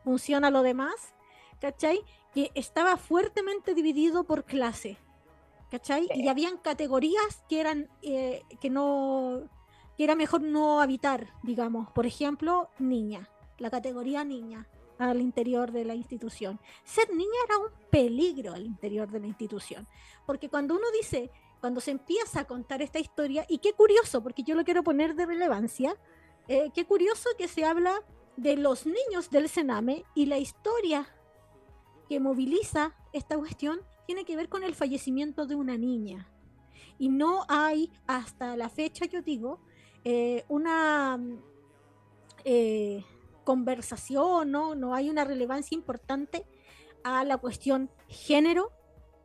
funciona 0.05 0.51
lo 0.51 0.63
demás 0.63 1.17
¿cachai? 1.61 2.01
Que 2.33 2.51
estaba 2.55 2.97
fuertemente 2.97 3.75
dividido 3.75 4.25
por 4.25 4.45
clase. 4.45 4.99
¿cachai? 5.71 6.09
Y 6.15 6.29
habían 6.29 6.59
categorías 6.59 7.45
que 7.49 7.61
eran 7.61 7.89
eh, 8.03 8.43
que 8.61 8.71
no 8.71 9.49
que 9.97 10.05
era 10.05 10.15
mejor 10.15 10.43
no 10.43 10.81
habitar, 10.81 11.29
digamos. 11.43 11.91
Por 11.93 12.07
ejemplo, 12.07 12.69
niña, 12.79 13.31
la 13.59 13.71
categoría 13.71 14.25
niña 14.25 14.69
al 14.99 15.21
interior 15.21 15.73
de 15.73 15.85
la 15.85 15.95
institución. 15.95 16.59
Ser 16.85 17.11
niña 17.11 17.39
era 17.45 17.59
un 17.59 17.71
peligro 17.91 18.53
al 18.53 18.67
interior 18.67 19.11
de 19.11 19.21
la 19.21 19.27
institución, 19.27 19.87
porque 20.27 20.49
cuando 20.49 20.75
uno 20.75 20.85
dice, 20.99 21.31
cuando 21.61 21.81
se 21.81 21.91
empieza 21.91 22.41
a 22.41 22.47
contar 22.47 22.83
esta 22.83 22.99
historia, 22.99 23.45
y 23.49 23.59
qué 23.59 23.73
curioso, 23.73 24.23
porque 24.23 24.43
yo 24.43 24.55
lo 24.55 24.65
quiero 24.65 24.83
poner 24.83 25.15
de 25.15 25.27
relevancia, 25.27 25.97
eh, 26.49 26.71
qué 26.75 26.85
curioso 26.85 27.29
que 27.37 27.49
se 27.49 27.65
habla 27.65 28.03
de 28.37 28.57
los 28.57 28.87
niños 28.87 29.31
del 29.31 29.49
Sename 29.49 30.05
y 30.15 30.27
la 30.27 30.39
historia 30.39 31.09
que 32.09 32.21
moviliza 32.21 32.95
esta 33.13 33.37
cuestión 33.37 33.81
tiene 34.07 34.25
que 34.25 34.37
ver 34.37 34.49
con 34.49 34.63
el 34.63 34.75
fallecimiento 34.75 35.47
de 35.47 35.57
una 35.57 35.77
niña. 35.77 36.29
Y 36.99 37.09
no 37.09 37.45
hay, 37.49 37.91
hasta 38.07 38.57
la 38.57 38.69
fecha, 38.69 39.07
yo 39.07 39.23
digo, 39.23 39.59
eh, 40.05 40.45
una 40.49 41.19
eh, 42.45 43.05
conversación, 43.47 44.51
¿no? 44.51 44.75
no 44.75 44.93
hay 44.93 45.09
una 45.09 45.25
relevancia 45.25 45.77
importante 45.77 46.45
a 47.05 47.25
la 47.25 47.39
cuestión 47.39 47.89
género 48.09 48.73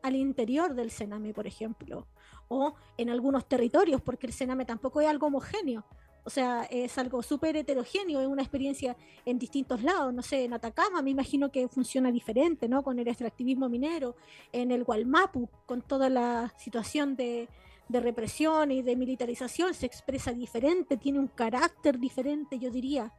al 0.03 0.15
interior 0.15 0.75
del 0.75 0.91
Sename, 0.91 1.33
por 1.33 1.47
ejemplo, 1.47 2.07
o 2.47 2.75
en 2.97 3.09
algunos 3.09 3.49
territorios, 3.49 3.99
porque 3.99 4.27
el 4.27 4.33
Sename 4.33 4.63
tampoco 4.63 5.01
es 5.01 5.07
algo 5.07 5.27
homogéneo. 5.27 5.83
O 6.23 6.29
sea, 6.29 6.65
es 6.69 6.99
algo 6.99 7.23
súper 7.23 7.57
heterogéneo, 7.57 8.21
es 8.21 8.27
una 8.27 8.43
experiencia 8.43 8.95
en 9.25 9.39
distintos 9.39 9.81
lados. 9.81 10.13
No 10.13 10.21
sé, 10.21 10.43
en 10.43 10.53
Atacama 10.53 11.01
me 11.01 11.09
imagino 11.09 11.51
que 11.51 11.67
funciona 11.67 12.11
diferente, 12.11 12.69
¿no? 12.69 12.83
Con 12.83 12.99
el 12.99 13.07
extractivismo 13.07 13.69
minero, 13.69 14.15
en 14.51 14.69
el 14.69 14.83
Gualmapu, 14.83 15.49
con 15.65 15.81
toda 15.81 16.09
la 16.09 16.53
situación 16.59 17.15
de, 17.15 17.49
de 17.89 17.99
represión 17.99 18.69
y 18.69 18.83
de 18.83 18.95
militarización, 18.95 19.73
se 19.73 19.87
expresa 19.87 20.31
diferente, 20.31 20.95
tiene 20.95 21.17
un 21.17 21.27
carácter 21.27 21.97
diferente, 21.97 22.59
yo 22.59 22.69
diría. 22.69 23.11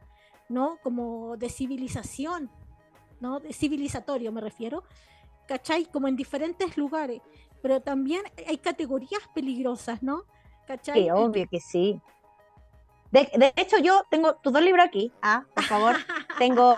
¿No? 0.49 0.77
Como 0.83 1.37
de 1.37 1.49
civilización, 1.49 2.49
¿no? 3.19 3.39
De 3.39 3.53
civilizatorio 3.53 4.31
me 4.31 4.41
refiero, 4.41 4.83
¿cachai? 5.47 5.85
Como 5.85 6.07
en 6.07 6.15
diferentes 6.15 6.77
lugares, 6.77 7.21
pero 7.61 7.81
también 7.81 8.23
hay 8.47 8.57
categorías 8.57 9.21
peligrosas, 9.33 10.03
¿no? 10.03 10.23
¿Cachai? 10.67 11.03
Sí, 11.03 11.09
obvio 11.11 11.47
que 11.49 11.59
sí. 11.59 12.01
De, 13.11 13.53
hecho, 13.57 13.77
yo 13.77 14.03
tengo 14.09 14.35
tus 14.37 14.51
dos 14.51 14.63
libros 14.63 14.85
aquí, 14.85 15.11
ah, 15.21 15.45
por 15.53 15.63
favor. 15.65 15.95
tengo 16.39 16.77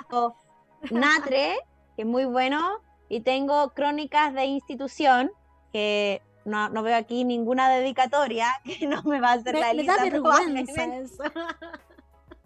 Natre, 0.91 1.55
que 1.95 2.01
es 2.01 2.07
muy 2.07 2.25
bueno, 2.25 2.81
y 3.07 3.21
tengo 3.21 3.69
Crónicas 3.69 4.33
de 4.33 4.45
Institución, 4.45 5.31
que 5.71 6.21
no, 6.43 6.69
no, 6.69 6.83
veo 6.83 6.97
aquí 6.97 7.23
ninguna 7.23 7.69
dedicatoria 7.69 8.47
que 8.63 8.85
no 8.87 9.01
me 9.03 9.21
va 9.21 9.29
a 9.29 9.33
hacer 9.33 9.57
la 9.57 9.73
lista. 9.73 9.95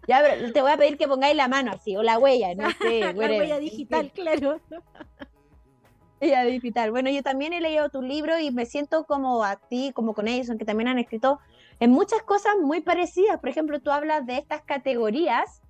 Ya, 0.10 0.24
te 0.52 0.62
voy 0.64 0.72
a 0.72 0.78
pedir 0.78 0.98
que 0.98 1.08
pongáis 1.08 1.36
la 1.36 1.48
mano 1.48 1.72
así, 1.72 1.96
o 1.96 2.02
la 2.02 2.18
huella, 2.18 2.56
no 2.56 2.68
sé. 2.82 3.02
la 3.02 3.12
huella 3.12 3.60
digital, 3.60 4.12
claro. 4.12 4.60
Huella 6.22 6.44
digital. 6.44 6.90
Bueno, 6.90 7.12
yo 7.12 7.22
también 7.22 7.54
he 7.54 7.62
leído 7.62 7.88
tu 7.90 8.02
libro 8.02 8.40
y 8.40 8.52
me 8.52 8.66
siento 8.66 9.06
como 9.06 9.44
a 9.44 9.56
ti, 9.56 9.92
como 9.94 10.14
con 10.14 10.28
ellos, 10.28 10.50
que 10.58 10.66
también 10.66 10.90
han 10.90 10.98
escrito 10.98 11.40
en 11.80 11.92
muchas 11.92 12.24
cosas 12.24 12.56
muy 12.60 12.82
parecidas. 12.82 13.40
Por 13.40 13.50
ejemplo, 13.50 13.80
tú 13.80 13.92
hablas 13.92 14.26
de 14.26 14.38
estas 14.38 14.64
categorías 14.64 15.62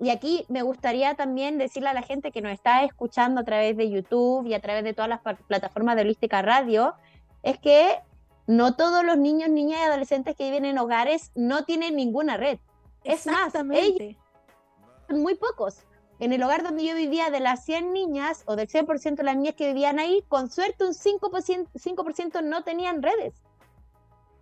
y 0.00 0.10
aquí 0.10 0.44
me 0.48 0.60
gustaría 0.60 1.14
también 1.14 1.56
decirle 1.56 1.88
a 1.88 1.94
la 1.94 2.02
gente 2.02 2.32
que 2.32 2.42
nos 2.42 2.52
está 2.52 2.84
escuchando 2.84 3.40
a 3.40 3.44
través 3.44 3.76
de 3.76 3.88
YouTube 3.88 4.44
y 4.46 4.54
a 4.54 4.60
través 4.60 4.84
de 4.84 4.92
todas 4.92 5.08
las 5.08 5.20
plataformas 5.46 5.96
de 5.96 6.02
Holística 6.02 6.42
Radio, 6.42 6.96
es 7.42 7.58
que 7.58 8.00
no 8.46 8.74
todos 8.74 9.04
los 9.04 9.16
niños, 9.16 9.48
niñas 9.48 9.78
y 9.80 9.84
adolescentes 9.84 10.36
que 10.36 10.44
viven 10.44 10.66
en 10.66 10.78
hogares 10.78 11.30
no 11.34 11.64
tienen 11.64 11.96
ninguna 11.96 12.36
red. 12.36 12.58
Es 13.04 13.26
más, 13.26 13.54
ellos, 13.72 14.16
muy 15.10 15.34
pocos. 15.34 15.84
En 16.20 16.32
el 16.32 16.42
hogar 16.42 16.62
donde 16.62 16.84
yo 16.84 16.94
vivía, 16.94 17.30
de 17.30 17.40
las 17.40 17.64
100 17.64 17.92
niñas 17.92 18.44
o 18.46 18.56
del 18.56 18.68
100% 18.68 19.16
de 19.16 19.22
las 19.22 19.36
niñas 19.36 19.54
que 19.54 19.68
vivían 19.68 19.98
ahí, 19.98 20.24
con 20.28 20.50
suerte 20.50 20.84
un 20.84 20.94
5%, 20.94 21.68
5 21.74 22.42
no 22.42 22.64
tenían 22.64 23.02
redes. 23.02 23.34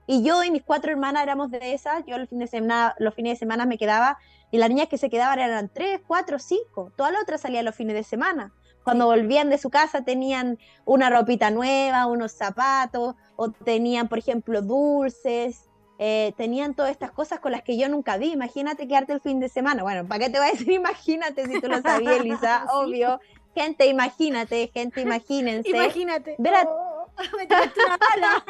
Y 0.07 0.23
yo 0.23 0.43
y 0.43 0.51
mis 0.51 0.63
cuatro 0.63 0.91
hermanas 0.91 1.23
éramos 1.23 1.51
de 1.51 1.75
esas. 1.75 2.05
Yo 2.07 2.19
los 2.19 2.29
fines 2.29 2.51
de 2.51 2.59
semana, 2.59 2.95
los 2.99 3.15
fines 3.15 3.35
de 3.35 3.39
semana 3.39 3.67
me 3.67 3.79
quedaba 3.79 4.19
y 4.51 4.59
las 4.59 4.69
niñas 4.69 4.89
que 4.89 4.99
se 4.99 5.09
quedaban 5.09 5.39
eran 5.39 5.71
3, 5.73 6.03
4, 6.07 6.39
5. 6.39 6.93
Todas 6.97 7.13
las 7.13 7.23
otras 7.23 7.41
salían 7.41 7.65
los 7.65 7.75
fines 7.75 7.95
de 7.95 8.03
semana. 8.03 8.53
Cuando 8.85 9.07
volvían 9.07 9.49
de 9.49 9.59
su 9.59 9.71
casa 9.71 10.05
tenían 10.05 10.59
una 10.85 11.09
ropita 11.09 11.51
nueva, 11.51 12.07
unos 12.07 12.33
zapatos, 12.33 13.15
o 13.37 13.51
tenían, 13.51 14.09
por 14.09 14.19
ejemplo, 14.19 14.61
dulces, 14.61 15.69
eh, 15.99 16.33
tenían 16.37 16.75
todas 16.75 16.91
estas 16.91 17.11
cosas 17.13 17.41
con 17.41 17.53
las 17.53 17.63
que 17.63 17.77
yo 17.77 17.89
nunca 17.89 18.17
vi. 18.17 18.33
Imagínate 18.33 18.89
quedarte 18.89 19.13
el 19.13 19.21
fin 19.21 19.41
de 19.41 19.49
semana. 19.49 19.83
Bueno, 19.83 20.07
¿para 20.07 20.25
qué 20.25 20.31
te 20.31 20.39
voy 20.39 20.49
a 20.49 20.53
decir 20.53 20.71
imagínate 20.73 21.47
si 21.47 21.61
tú 21.61 21.69
lo 21.69 21.81
sabías, 21.81 22.21
Elisa? 22.21 22.67
Obvio. 22.73 23.21
Gente, 23.55 23.87
imagínate, 23.87 24.71
gente, 24.73 25.03
imagínense. 25.03 25.69
Imagínate. 25.69 26.37
Verá... 26.39 26.65
Oh, 26.67 27.07
me 27.37 27.45
una 27.45 27.99
bala. 27.99 28.45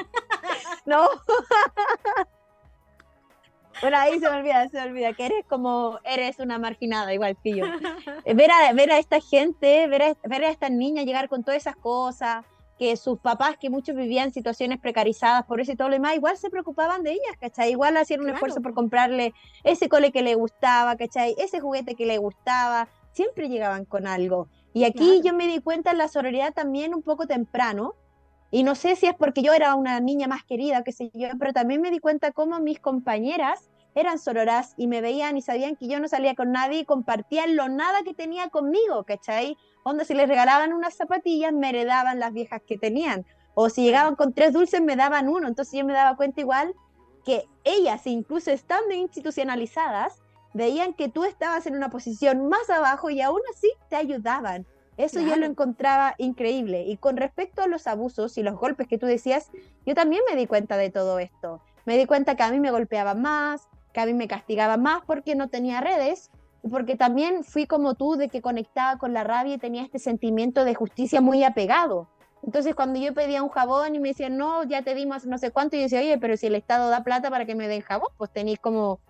no. 0.86 1.08
Bueno, 3.80 3.98
ahí 3.98 4.20
se 4.20 4.30
me 4.30 4.36
olvida, 4.36 4.68
se 4.68 4.76
me 4.76 4.84
olvida 4.84 5.12
que 5.12 5.26
eres 5.26 5.44
como, 5.48 5.98
eres 6.04 6.38
una 6.38 6.56
marginada, 6.58 7.12
igual 7.12 7.36
que 7.42 7.56
yo. 7.56 7.64
Ver 8.24 8.50
a, 8.52 8.72
ver 8.74 8.92
a 8.92 8.98
esta 8.98 9.20
gente, 9.20 9.88
ver 9.88 10.02
a, 10.02 10.16
ver 10.28 10.44
a 10.44 10.50
estas 10.50 10.70
niñas 10.70 11.04
llegar 11.04 11.28
con 11.28 11.42
todas 11.42 11.60
esas 11.60 11.74
cosas, 11.74 12.44
que 12.82 12.96
sus 12.96 13.20
papás, 13.20 13.58
que 13.60 13.70
muchos 13.70 13.94
vivían 13.94 14.32
situaciones 14.32 14.80
precarizadas 14.80 15.44
por 15.44 15.60
eso 15.60 15.70
y 15.70 15.76
todo 15.76 15.86
lo 15.88 15.94
demás, 15.94 16.16
igual 16.16 16.36
se 16.36 16.50
preocupaban 16.50 17.04
de 17.04 17.12
ellas, 17.12 17.36
¿cachai? 17.38 17.70
Igual 17.70 17.96
hacían 17.96 18.22
un 18.22 18.30
esfuerzo 18.30 18.60
por 18.60 18.74
comprarle 18.74 19.34
ese 19.62 19.88
cole 19.88 20.10
que 20.10 20.20
le 20.20 20.34
gustaba, 20.34 20.96
¿cachai? 20.96 21.36
Ese 21.38 21.60
juguete 21.60 21.94
que 21.94 22.06
le 22.06 22.18
gustaba, 22.18 22.88
siempre 23.12 23.48
llegaban 23.48 23.84
con 23.84 24.08
algo. 24.08 24.48
Y 24.74 24.82
aquí 24.82 25.20
yo 25.22 25.32
me 25.32 25.46
di 25.46 25.60
cuenta 25.60 25.92
en 25.92 25.98
la 25.98 26.08
sororidad 26.08 26.52
también 26.54 26.92
un 26.92 27.02
poco 27.02 27.28
temprano, 27.28 27.94
y 28.50 28.64
no 28.64 28.74
sé 28.74 28.96
si 28.96 29.06
es 29.06 29.14
porque 29.14 29.42
yo 29.42 29.52
era 29.52 29.76
una 29.76 30.00
niña 30.00 30.26
más 30.26 30.42
querida, 30.42 30.82
qué 30.82 30.90
sé 30.90 31.12
yo, 31.14 31.28
pero 31.38 31.52
también 31.52 31.80
me 31.80 31.92
di 31.92 32.00
cuenta 32.00 32.32
cómo 32.32 32.58
mis 32.58 32.80
compañeras 32.80 33.70
eran 33.94 34.18
sororas 34.18 34.74
y 34.76 34.86
me 34.86 35.00
veían 35.00 35.36
y 35.36 35.42
sabían 35.42 35.76
que 35.76 35.86
yo 35.86 36.00
no 36.00 36.08
salía 36.08 36.34
con 36.34 36.52
nadie 36.52 36.80
y 36.80 36.84
compartían 36.84 37.56
lo 37.56 37.68
nada 37.68 38.02
que 38.04 38.14
tenía 38.14 38.48
conmigo, 38.48 39.04
¿cachai? 39.04 39.56
Donde 39.84 40.04
si 40.04 40.14
les 40.14 40.28
regalaban 40.28 40.72
unas 40.72 40.94
zapatillas, 40.94 41.52
me 41.52 41.70
heredaban 41.70 42.18
las 42.18 42.32
viejas 42.32 42.62
que 42.66 42.78
tenían. 42.78 43.26
O 43.54 43.68
si 43.68 43.82
llegaban 43.82 44.16
con 44.16 44.32
tres 44.32 44.52
dulces, 44.52 44.80
me 44.80 44.96
daban 44.96 45.28
uno. 45.28 45.46
Entonces 45.46 45.78
yo 45.78 45.84
me 45.84 45.92
daba 45.92 46.16
cuenta 46.16 46.40
igual 46.40 46.74
que 47.24 47.46
ellas, 47.64 48.06
incluso 48.06 48.50
estando 48.50 48.94
institucionalizadas, 48.94 50.22
veían 50.54 50.94
que 50.94 51.08
tú 51.08 51.24
estabas 51.24 51.66
en 51.66 51.76
una 51.76 51.90
posición 51.90 52.48
más 52.48 52.68
abajo 52.70 53.10
y 53.10 53.20
aún 53.20 53.40
así 53.54 53.70
te 53.88 53.96
ayudaban. 53.96 54.66
Eso 54.96 55.20
yo 55.20 55.36
lo 55.36 55.46
encontraba 55.46 56.14
increíble. 56.18 56.84
Y 56.84 56.98
con 56.98 57.16
respecto 57.16 57.62
a 57.62 57.66
los 57.66 57.86
abusos 57.86 58.36
y 58.36 58.42
los 58.42 58.56
golpes 58.58 58.88
que 58.88 58.98
tú 58.98 59.06
decías, 59.06 59.50
yo 59.86 59.94
también 59.94 60.22
me 60.28 60.36
di 60.36 60.46
cuenta 60.46 60.76
de 60.76 60.90
todo 60.90 61.18
esto. 61.18 61.60
Me 61.86 61.96
di 61.96 62.06
cuenta 62.06 62.36
que 62.36 62.42
a 62.42 62.50
mí 62.50 62.60
me 62.60 62.70
golpeaban 62.70 63.22
más, 63.22 63.68
que 63.92 64.00
a 64.00 64.06
mí 64.06 64.14
me 64.14 64.28
castigaba 64.28 64.76
más 64.76 65.02
porque 65.06 65.34
no 65.34 65.48
tenía 65.48 65.80
redes, 65.80 66.30
y 66.62 66.68
porque 66.68 66.96
también 66.96 67.44
fui 67.44 67.66
como 67.66 67.94
tú, 67.94 68.16
de 68.16 68.28
que 68.28 68.40
conectaba 68.40 68.98
con 68.98 69.12
la 69.12 69.24
rabia 69.24 69.54
y 69.54 69.58
tenía 69.58 69.82
este 69.82 69.98
sentimiento 69.98 70.64
de 70.64 70.74
justicia 70.74 71.20
muy 71.20 71.42
apegado. 71.42 72.08
Entonces, 72.44 72.74
cuando 72.74 72.98
yo 72.98 73.14
pedía 73.14 73.42
un 73.42 73.48
jabón 73.48 73.94
y 73.94 74.00
me 74.00 74.08
decían, 74.08 74.36
no, 74.36 74.64
ya 74.64 74.82
te 74.82 74.94
dimos 74.94 75.26
no 75.26 75.38
sé 75.38 75.50
cuánto, 75.50 75.76
y 75.76 75.80
yo 75.80 75.84
decía, 75.84 76.00
oye, 76.00 76.18
pero 76.18 76.36
si 76.36 76.46
el 76.46 76.54
Estado 76.54 76.88
da 76.88 77.04
plata 77.04 77.30
para 77.30 77.46
que 77.46 77.54
me 77.54 77.68
den 77.68 77.82
jabón, 77.82 78.08
pues 78.16 78.32
tenéis 78.32 78.58
como 78.58 79.00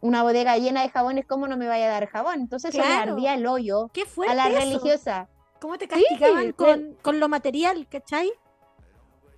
una 0.00 0.22
bodega 0.22 0.56
llena 0.56 0.82
de 0.82 0.88
jabones, 0.88 1.26
¿cómo 1.26 1.48
no 1.48 1.56
me 1.56 1.66
vaya 1.66 1.86
a 1.86 1.90
dar 1.90 2.06
jabón? 2.08 2.40
Entonces, 2.40 2.74
se 2.74 2.80
me 2.80 2.86
ardía 2.86 3.34
el 3.34 3.46
hoyo 3.46 3.90
¿Qué 3.92 4.04
a 4.28 4.34
la 4.34 4.48
religiosa. 4.48 5.28
¿Cómo 5.60 5.78
te 5.78 5.88
castigaban 5.88 6.52
con, 6.52 6.96
con 7.02 7.18
lo 7.18 7.28
material, 7.28 7.86
cachai? 7.88 8.30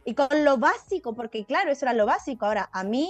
Y 0.05 0.14
con 0.14 0.44
lo 0.44 0.57
básico, 0.57 1.14
porque 1.14 1.44
claro, 1.44 1.70
eso 1.70 1.84
era 1.84 1.92
lo 1.92 2.07
básico. 2.07 2.46
Ahora, 2.46 2.68
a 2.72 2.82
mí 2.82 3.09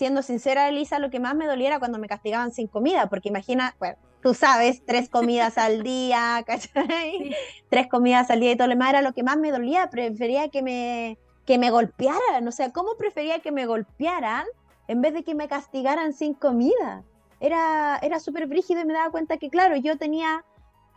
siendo 0.00 0.22
sincera, 0.22 0.66
Elisa, 0.66 0.98
lo 0.98 1.10
que 1.10 1.20
más 1.20 1.34
me 1.34 1.44
doliera 1.44 1.78
cuando 1.78 1.98
me 1.98 2.08
castigaban 2.08 2.52
sin 2.52 2.68
comida, 2.68 3.10
porque 3.10 3.28
imagina, 3.28 3.76
bueno, 3.78 3.98
tú 4.22 4.32
sabes, 4.32 4.82
tres 4.86 5.10
comidas 5.10 5.58
al 5.58 5.82
día, 5.92 6.42
¿cachai? 6.46 7.36
Tres 7.68 7.86
comidas 7.86 8.30
al 8.30 8.40
día 8.40 8.52
y 8.52 8.56
todo 8.56 8.68
lo 8.68 8.72
demás 8.72 8.88
era 8.88 9.02
lo 9.02 9.12
que 9.12 9.22
más 9.22 9.36
me 9.36 9.50
dolía, 9.50 9.90
prefería 9.90 10.48
que 10.48 10.62
me, 10.62 11.18
que 11.44 11.58
me 11.58 11.70
golpearan, 11.70 12.48
o 12.48 12.50
sea, 12.50 12.72
¿cómo 12.72 12.96
prefería 12.96 13.40
que 13.40 13.52
me 13.52 13.66
golpearan 13.66 14.46
en 14.88 15.02
vez 15.02 15.12
de 15.12 15.22
que 15.22 15.34
me 15.34 15.48
castigaran 15.48 16.14
sin 16.14 16.32
comida? 16.32 17.04
Era, 17.38 17.98
era 18.00 18.20
súper 18.20 18.46
brígido 18.46 18.80
y 18.80 18.86
me 18.86 18.94
daba 18.94 19.10
cuenta 19.10 19.36
que, 19.36 19.50
claro, 19.50 19.76
yo 19.76 19.98
tenía 19.98 20.46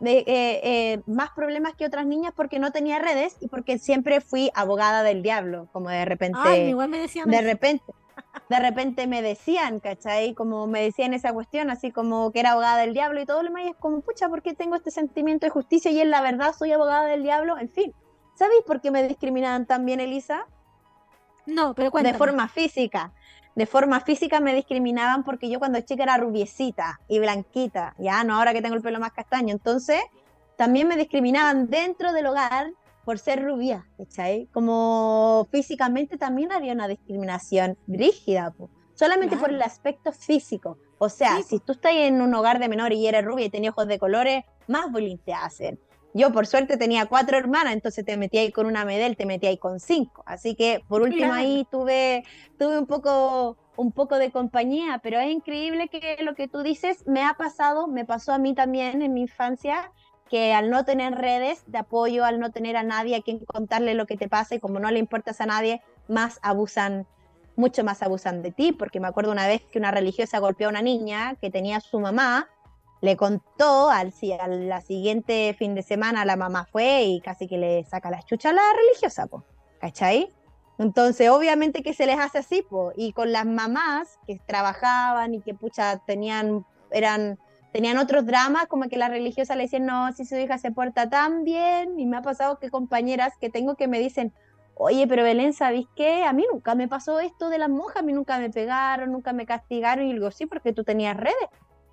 eh, 0.00 0.24
eh, 0.26 1.02
más 1.04 1.28
problemas 1.36 1.74
que 1.74 1.84
otras 1.84 2.06
niñas 2.06 2.32
porque 2.34 2.58
no 2.58 2.72
tenía 2.72 2.98
redes 3.00 3.36
y 3.40 3.48
porque 3.48 3.78
siempre 3.78 4.22
fui 4.22 4.50
abogada 4.54 5.02
del 5.02 5.22
diablo, 5.22 5.68
como 5.72 5.90
de 5.90 6.06
repente. 6.06 6.38
Ay, 6.42 6.70
igual 6.70 6.88
me 6.88 6.98
decían 6.98 7.28
de 7.28 7.42
repente 7.42 7.84
de 8.48 8.58
repente 8.58 9.06
me 9.06 9.22
decían, 9.22 9.80
¿cachai? 9.80 10.34
Como 10.34 10.66
me 10.66 10.82
decían 10.82 11.14
esa 11.14 11.32
cuestión, 11.32 11.70
así 11.70 11.90
como 11.90 12.30
que 12.30 12.40
era 12.40 12.52
abogada 12.52 12.78
del 12.78 12.92
diablo 12.92 13.20
y 13.20 13.26
todo 13.26 13.42
lo 13.42 13.48
demás, 13.48 13.64
y 13.64 13.68
es 13.70 13.76
como, 13.76 14.00
pucha, 14.00 14.28
¿por 14.28 14.42
qué 14.42 14.54
tengo 14.54 14.76
este 14.76 14.90
sentimiento 14.90 15.46
de 15.46 15.50
justicia 15.50 15.90
y 15.90 16.00
en 16.00 16.10
la 16.10 16.20
verdad 16.20 16.54
soy 16.56 16.72
abogada 16.72 17.06
del 17.06 17.22
diablo? 17.22 17.58
En 17.58 17.70
fin, 17.70 17.94
¿sabéis 18.34 18.62
por 18.66 18.80
qué 18.80 18.90
me 18.90 19.06
discriminaban 19.06 19.66
también, 19.66 20.00
Elisa? 20.00 20.46
No, 21.46 21.74
pero 21.74 21.86
de 21.86 21.90
cuéntame. 21.90 22.18
forma 22.18 22.48
física. 22.48 23.12
De 23.54 23.66
forma 23.66 24.00
física 24.00 24.40
me 24.40 24.54
discriminaban 24.54 25.22
porque 25.22 25.48
yo 25.48 25.58
cuando 25.58 25.80
chica 25.80 26.02
era 26.02 26.16
rubiecita 26.16 27.00
y 27.06 27.20
blanquita, 27.20 27.94
ya 27.98 28.24
no 28.24 28.34
ahora 28.34 28.52
que 28.52 28.60
tengo 28.60 28.74
el 28.74 28.82
pelo 28.82 28.98
más 28.98 29.12
castaño. 29.12 29.52
Entonces, 29.52 30.02
también 30.56 30.88
me 30.88 30.96
discriminaban 30.96 31.68
dentro 31.70 32.12
del 32.12 32.26
hogar 32.26 32.72
por 33.04 33.18
ser 33.18 33.42
rubia, 33.44 33.86
¿cachai? 33.98 34.48
Como 34.52 35.46
físicamente 35.50 36.16
también 36.18 36.52
había 36.52 36.72
una 36.72 36.88
discriminación 36.88 37.76
rígida, 37.86 38.50
po. 38.56 38.70
solamente 38.96 39.36
por 39.36 39.48
Claro. 39.48 39.56
el 39.56 39.62
aspecto 39.62 40.12
físico. 40.12 40.78
O 40.98 41.08
sea, 41.08 41.36
Sí, 41.38 41.42
si 41.42 41.58
tú 41.58 41.72
estás 41.72 41.92
en 41.94 42.20
un 42.22 42.32
hogar 42.32 42.60
de 42.60 42.68
menor 42.68 42.92
y 42.92 43.06
eres 43.08 43.24
rubia 43.24 43.46
y 43.46 43.50
tenías 43.50 43.72
ojos 43.72 43.88
de 43.88 43.98
colores, 43.98 44.44
más 44.68 44.90
bullying 44.92 45.18
te 45.18 45.34
hacen. 45.34 45.80
Yo, 46.14 46.32
por 46.32 46.46
suerte, 46.46 46.76
tenía 46.76 47.06
cuatro 47.06 47.36
hermanas, 47.36 47.72
entonces 47.72 48.04
te 48.04 48.16
metí 48.16 48.38
ahí 48.38 48.52
con 48.52 48.66
una 48.66 48.84
medel, 48.84 49.16
te 49.16 49.26
metí 49.26 49.48
ahí 49.48 49.58
con 49.58 49.80
cinco. 49.80 50.22
Así 50.26 50.54
que, 50.54 50.80
por 50.86 51.02
último, 51.02 51.22
Claro. 51.26 51.34
ahí 51.34 51.66
tuve, 51.72 52.22
tuve 52.56 52.78
un 52.78 52.86
poco 52.86 53.56
un 53.76 53.90
poco 53.90 54.18
de 54.18 54.30
compañía, 54.30 55.00
pero 55.02 55.18
es 55.18 55.28
increíble 55.32 55.88
que 55.88 56.18
lo 56.22 56.36
que 56.36 56.46
tú 56.46 56.62
dices 56.62 57.02
me 57.08 57.24
ha 57.24 57.34
pasado, 57.34 57.88
me 57.88 58.04
pasó 58.04 58.32
a 58.32 58.38
mí 58.38 58.54
también 58.54 59.02
en 59.02 59.12
mi 59.12 59.22
infancia, 59.22 59.90
que 60.28 60.52
al 60.52 60.70
no 60.70 60.84
tener 60.84 61.14
redes 61.14 61.62
de 61.66 61.78
apoyo, 61.78 62.24
al 62.24 62.40
no 62.40 62.50
tener 62.50 62.76
a 62.76 62.82
nadie 62.82 63.16
a 63.16 63.22
quien 63.22 63.44
contarle 63.44 63.94
lo 63.94 64.06
que 64.06 64.16
te 64.16 64.28
pasa 64.28 64.54
y 64.54 64.60
como 64.60 64.78
no 64.78 64.90
le 64.90 64.98
importas 64.98 65.40
a 65.40 65.46
nadie, 65.46 65.82
más 66.08 66.38
abusan, 66.42 67.06
mucho 67.56 67.84
más 67.84 68.02
abusan 68.02 68.42
de 68.42 68.50
ti, 68.50 68.72
porque 68.72 69.00
me 69.00 69.08
acuerdo 69.08 69.32
una 69.32 69.46
vez 69.46 69.62
que 69.70 69.78
una 69.78 69.90
religiosa 69.90 70.38
golpeó 70.38 70.68
a 70.68 70.70
una 70.70 70.82
niña 70.82 71.36
que 71.40 71.50
tenía 71.50 71.76
a 71.76 71.80
su 71.80 72.00
mamá, 72.00 72.48
le 73.00 73.16
contó 73.16 73.90
al, 73.90 74.14
al 74.40 74.82
siguiente 74.82 75.54
fin 75.58 75.74
de 75.74 75.82
semana 75.82 76.24
la 76.24 76.36
mamá 76.36 76.66
fue 76.72 77.02
y 77.02 77.20
casi 77.20 77.46
que 77.46 77.58
le 77.58 77.84
saca 77.84 78.10
la 78.10 78.22
chucha 78.22 78.50
a 78.50 78.54
la 78.54 78.62
religiosa, 78.76 79.26
po, 79.26 79.44
¿cachai? 79.78 80.32
Entonces, 80.78 81.28
obviamente 81.28 81.82
que 81.82 81.94
se 81.94 82.06
les 82.06 82.18
hace 82.18 82.38
así, 82.38 82.62
po, 82.62 82.92
y 82.96 83.12
con 83.12 83.30
las 83.30 83.46
mamás 83.46 84.18
que 84.26 84.40
trabajaban 84.46 85.34
y 85.34 85.40
que 85.40 85.54
pucha 85.54 85.98
tenían, 86.06 86.64
eran, 86.90 87.38
tenían 87.74 87.98
otros 87.98 88.24
dramas, 88.24 88.68
como 88.68 88.88
que 88.88 88.96
la 88.96 89.08
religiosa 89.08 89.56
le 89.56 89.64
decían, 89.64 89.84
no, 89.84 90.12
si 90.12 90.24
su 90.24 90.36
hija 90.36 90.58
se 90.58 90.70
porta 90.70 91.10
tan 91.10 91.42
bien, 91.42 91.98
y 91.98 92.06
me 92.06 92.16
ha 92.16 92.22
pasado 92.22 92.60
que 92.60 92.70
compañeras 92.70 93.32
que 93.40 93.50
tengo 93.50 93.74
que 93.74 93.88
me 93.88 93.98
dicen, 93.98 94.32
oye, 94.76 95.08
pero 95.08 95.24
Belén, 95.24 95.52
¿sabes 95.52 95.84
qué? 95.96 96.22
A 96.22 96.32
mí 96.32 96.44
nunca 96.52 96.76
me 96.76 96.86
pasó 96.86 97.18
esto 97.18 97.48
de 97.48 97.58
las 97.58 97.68
monjas, 97.68 97.96
a 97.96 98.02
mí 98.02 98.12
nunca 98.12 98.38
me 98.38 98.48
pegaron, 98.48 99.10
nunca 99.10 99.32
me 99.32 99.44
castigaron, 99.44 100.06
y 100.06 100.12
digo, 100.12 100.30
sí, 100.30 100.46
porque 100.46 100.72
tú 100.72 100.84
tenías 100.84 101.16
redes, 101.16 101.48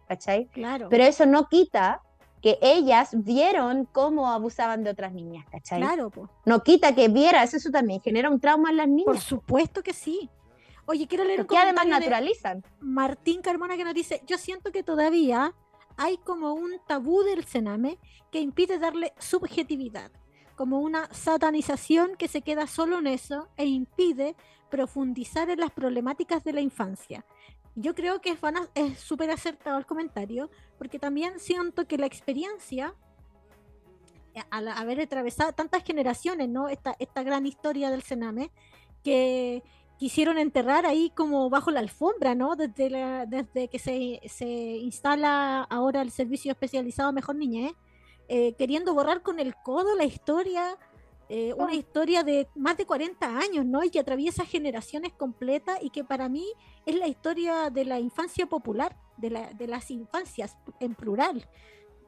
¿cachai? 0.07 0.45
Claro. 0.49 0.87
Pero 0.87 1.03
eso 1.03 1.25
no 1.25 1.47
quita 1.49 2.03
que 2.43 2.59
ellas 2.61 3.09
vieron 3.13 3.85
cómo 3.91 4.29
abusaban 4.29 4.83
de 4.83 4.91
otras 4.91 5.13
niñas, 5.13 5.47
¿cachai? 5.49 5.81
claro, 5.81 6.11
po. 6.11 6.29
No 6.45 6.61
quita 6.61 6.93
que 6.93 7.07
vieras, 7.07 7.55
eso 7.55 7.71
también 7.71 8.01
genera 8.01 8.29
un 8.29 8.39
trauma 8.39 8.69
en 8.69 8.77
las 8.77 8.85
por 8.85 8.95
niñas, 8.95 9.23
supuesto 9.23 9.81
que 9.81 9.93
sí. 9.93 10.29
Oye, 10.85 11.07
quiero 11.07 11.23
leer 11.23 11.39
un 11.39 11.47
porque 11.47 11.59
además 11.59 11.87
naturalizan. 11.87 12.63
Martín 12.79 13.41
Carmona 13.41 13.77
que 13.77 13.83
nos 13.83 13.95
dice, 13.95 14.21
yo 14.27 14.37
siento 14.37 14.71
que 14.71 14.83
todavía 14.83 15.55
hay 15.97 16.17
como 16.17 16.53
un 16.53 16.79
tabú 16.87 17.23
del 17.23 17.43
cename 17.43 17.97
que 18.31 18.39
impide 18.39 18.79
darle 18.79 19.13
subjetividad, 19.19 20.11
como 20.55 20.79
una 20.79 21.11
satanización 21.13 22.15
que 22.15 22.27
se 22.27 22.41
queda 22.41 22.67
solo 22.67 22.99
en 22.99 23.07
eso 23.07 23.47
e 23.57 23.65
impide 23.65 24.35
profundizar 24.69 25.49
en 25.49 25.59
las 25.59 25.71
problemáticas 25.71 26.43
de 26.43 26.53
la 26.53 26.61
infancia. 26.61 27.25
Yo 27.75 27.95
creo 27.95 28.19
que 28.21 28.37
es 28.75 28.99
súper 28.99 29.31
acertado 29.31 29.77
el 29.77 29.85
comentario, 29.85 30.49
porque 30.77 30.99
también 30.99 31.39
siento 31.39 31.87
que 31.87 31.97
la 31.97 32.05
experiencia, 32.05 32.95
al 34.49 34.67
haber 34.67 35.01
atravesado 35.01 35.53
tantas 35.53 35.83
generaciones, 35.83 36.49
¿no? 36.49 36.67
Esta, 36.67 36.95
esta 36.99 37.23
gran 37.23 37.45
historia 37.45 37.89
del 37.89 38.01
cename, 38.01 38.51
que 39.03 39.63
quisieron 40.01 40.39
enterrar 40.39 40.87
ahí 40.87 41.11
como 41.15 41.47
bajo 41.51 41.69
la 41.69 41.79
alfombra, 41.79 42.33
¿no? 42.33 42.55
Desde, 42.55 42.89
la- 42.89 43.27
desde 43.27 43.67
que 43.67 43.77
se, 43.77 44.19
se 44.27 44.47
instala 44.47 45.61
ahora 45.69 46.01
el 46.01 46.09
servicio 46.09 46.51
especializado 46.51 47.13
Mejor 47.13 47.35
Niñez, 47.35 47.73
eh, 48.27 48.53
queriendo 48.57 48.95
borrar 48.95 49.21
con 49.21 49.39
el 49.39 49.53
codo 49.63 49.93
la 49.95 50.03
historia, 50.05 50.75
eh, 51.29 51.53
una 51.55 51.75
historia 51.75 52.23
de 52.23 52.47
más 52.55 52.77
de 52.77 52.87
40 52.87 53.37
años, 53.37 53.63
¿no? 53.63 53.83
Y 53.83 53.91
que 53.91 53.99
atraviesa 53.99 54.43
generaciones 54.43 55.13
completas 55.13 55.77
y 55.83 55.91
que 55.91 56.03
para 56.03 56.29
mí 56.29 56.47
es 56.87 56.95
la 56.95 57.07
historia 57.07 57.69
de 57.69 57.85
la 57.85 57.99
infancia 57.99 58.47
popular, 58.47 58.97
de, 59.17 59.29
la- 59.29 59.53
de 59.53 59.67
las 59.67 59.91
infancias 59.91 60.57
en 60.79 60.95
plural 60.95 61.47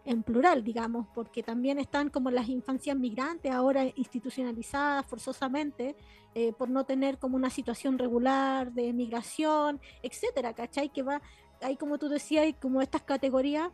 en 0.06 0.22
plural, 0.24 0.64
digamos, 0.64 1.08
porque 1.14 1.44
también 1.44 1.80
están 1.80 2.10
como 2.10 2.30
las 2.30 2.50
infancias 2.50 2.98
migrantes 2.98 3.52
ahora 3.52 3.86
institucionalizadas 3.96 5.06
forzosamente 5.06 5.96
eh, 6.36 6.52
por 6.54 6.70
no 6.70 6.84
tener 6.84 7.18
como 7.20 7.36
una 7.38 7.50
situación 7.50 7.98
regular 7.98 8.72
de 8.74 8.92
migración, 8.92 9.80
etcétera, 10.02 10.54
¿cachai? 10.54 10.90
Que 10.90 11.04
va, 11.04 11.22
hay 11.62 11.78
como 11.78 11.98
tú 11.98 12.10
decías, 12.10 12.44
hay 12.44 12.54
como 12.54 12.82
estas 12.82 13.04
categorías, 13.04 13.70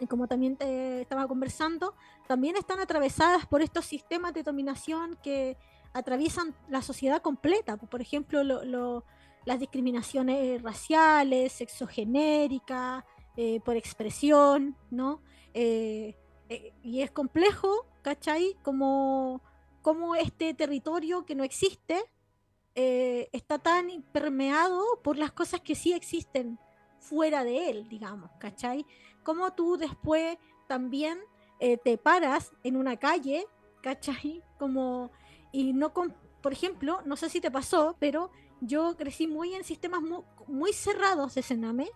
y 0.00 0.06
como 0.06 0.26
también 0.26 0.56
te 0.56 1.02
estaba 1.02 1.26
conversando, 1.28 1.94
también 2.26 2.56
están 2.56 2.78
atravesadas 2.80 3.44
por 3.46 3.60
estos 3.60 3.84
sistemas 3.84 4.32
de 4.32 4.42
dominación 4.42 5.18
que 5.22 5.58
atraviesan 5.92 6.54
la 6.68 6.80
sociedad 6.80 7.20
completa, 7.20 7.76
por 7.76 8.00
ejemplo, 8.00 8.42
lo- 8.44 8.64
lo- 8.64 9.04
las 9.44 9.58
discriminaciones 9.58 10.62
raciales, 10.62 11.52
sexogenéricas, 11.52 13.04
eh, 13.36 13.60
por 13.64 13.76
expresión, 13.76 14.76
¿no? 14.90 15.22
Eh, 15.54 16.16
eh, 16.48 16.72
y 16.82 17.02
es 17.02 17.10
complejo, 17.10 17.86
¿cachai? 18.02 18.56
Como, 18.62 19.40
como 19.82 20.14
este 20.14 20.54
territorio 20.54 21.24
que 21.24 21.34
no 21.34 21.44
existe 21.44 22.04
está 22.72 23.58
tan 23.58 24.02
permeado 24.10 24.82
por 25.02 25.18
las 25.18 25.32
cosas 25.32 25.60
que 25.60 25.74
sí 25.74 25.92
existen 25.92 26.58
fuera 26.98 27.44
de 27.44 27.68
él, 27.68 27.88
digamos, 27.90 28.30
¿cachai? 28.38 28.86
Como 29.22 29.52
tú 29.52 29.76
después 29.76 30.38
también 30.66 31.18
te 31.58 31.98
paras 31.98 32.52
en 32.64 32.76
una 32.76 32.96
calle, 32.96 33.46
¿cachai? 33.82 34.42
Como, 34.58 35.10
y 35.52 35.74
no, 35.74 35.92
con, 35.92 36.16
por 36.40 36.54
ejemplo, 36.54 37.02
no 37.04 37.16
sé 37.16 37.28
si 37.28 37.42
te 37.42 37.50
pasó, 37.50 37.96
pero 37.98 38.30
yo 38.62 38.96
crecí 38.96 39.26
muy 39.26 39.54
en 39.54 39.64
sistemas 39.64 40.00
muy, 40.00 40.22
muy 40.46 40.72
cerrados 40.72 41.34
de 41.34 41.42
Sename, 41.42 41.90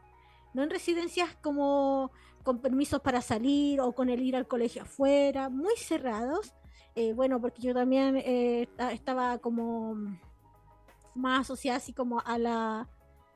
no 0.54 0.62
en 0.62 0.70
residencias 0.70 1.36
como 1.42 2.10
con 2.42 2.60
permisos 2.60 3.00
para 3.00 3.20
salir 3.22 3.80
o 3.80 3.92
con 3.92 4.08
el 4.08 4.22
ir 4.22 4.36
al 4.36 4.46
colegio 4.48 4.82
afuera, 4.82 5.48
muy 5.48 5.76
cerrados. 5.76 6.54
Eh, 6.94 7.12
bueno, 7.12 7.40
porque 7.40 7.60
yo 7.62 7.74
también 7.74 8.16
eh, 8.16 8.62
esta- 8.62 8.92
estaba 8.92 9.38
como 9.38 9.96
más 11.14 11.40
asociada 11.42 11.78
así 11.78 11.92
como 11.92 12.20
a 12.20 12.38
la 12.38 12.88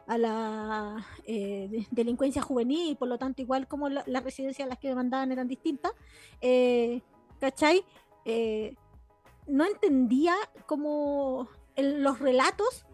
a 0.06 0.16
la 0.16 1.06
eh, 1.24 1.68
de- 1.70 1.86
delincuencia 1.90 2.40
juvenil, 2.40 2.96
por 2.96 3.08
lo 3.08 3.18
tanto 3.18 3.42
igual 3.42 3.68
como 3.68 3.88
la- 3.90 4.04
las 4.06 4.24
residencias 4.24 4.64
a 4.66 4.68
las 4.70 4.78
que 4.78 4.88
me 4.88 4.94
mandaban 4.94 5.32
eran 5.32 5.48
distintas, 5.48 5.92
¿cachai? 7.40 7.84
No 9.46 9.64
entendía 9.66 10.34
como 10.66 11.48
los 11.76 12.18
relatos 12.20 12.86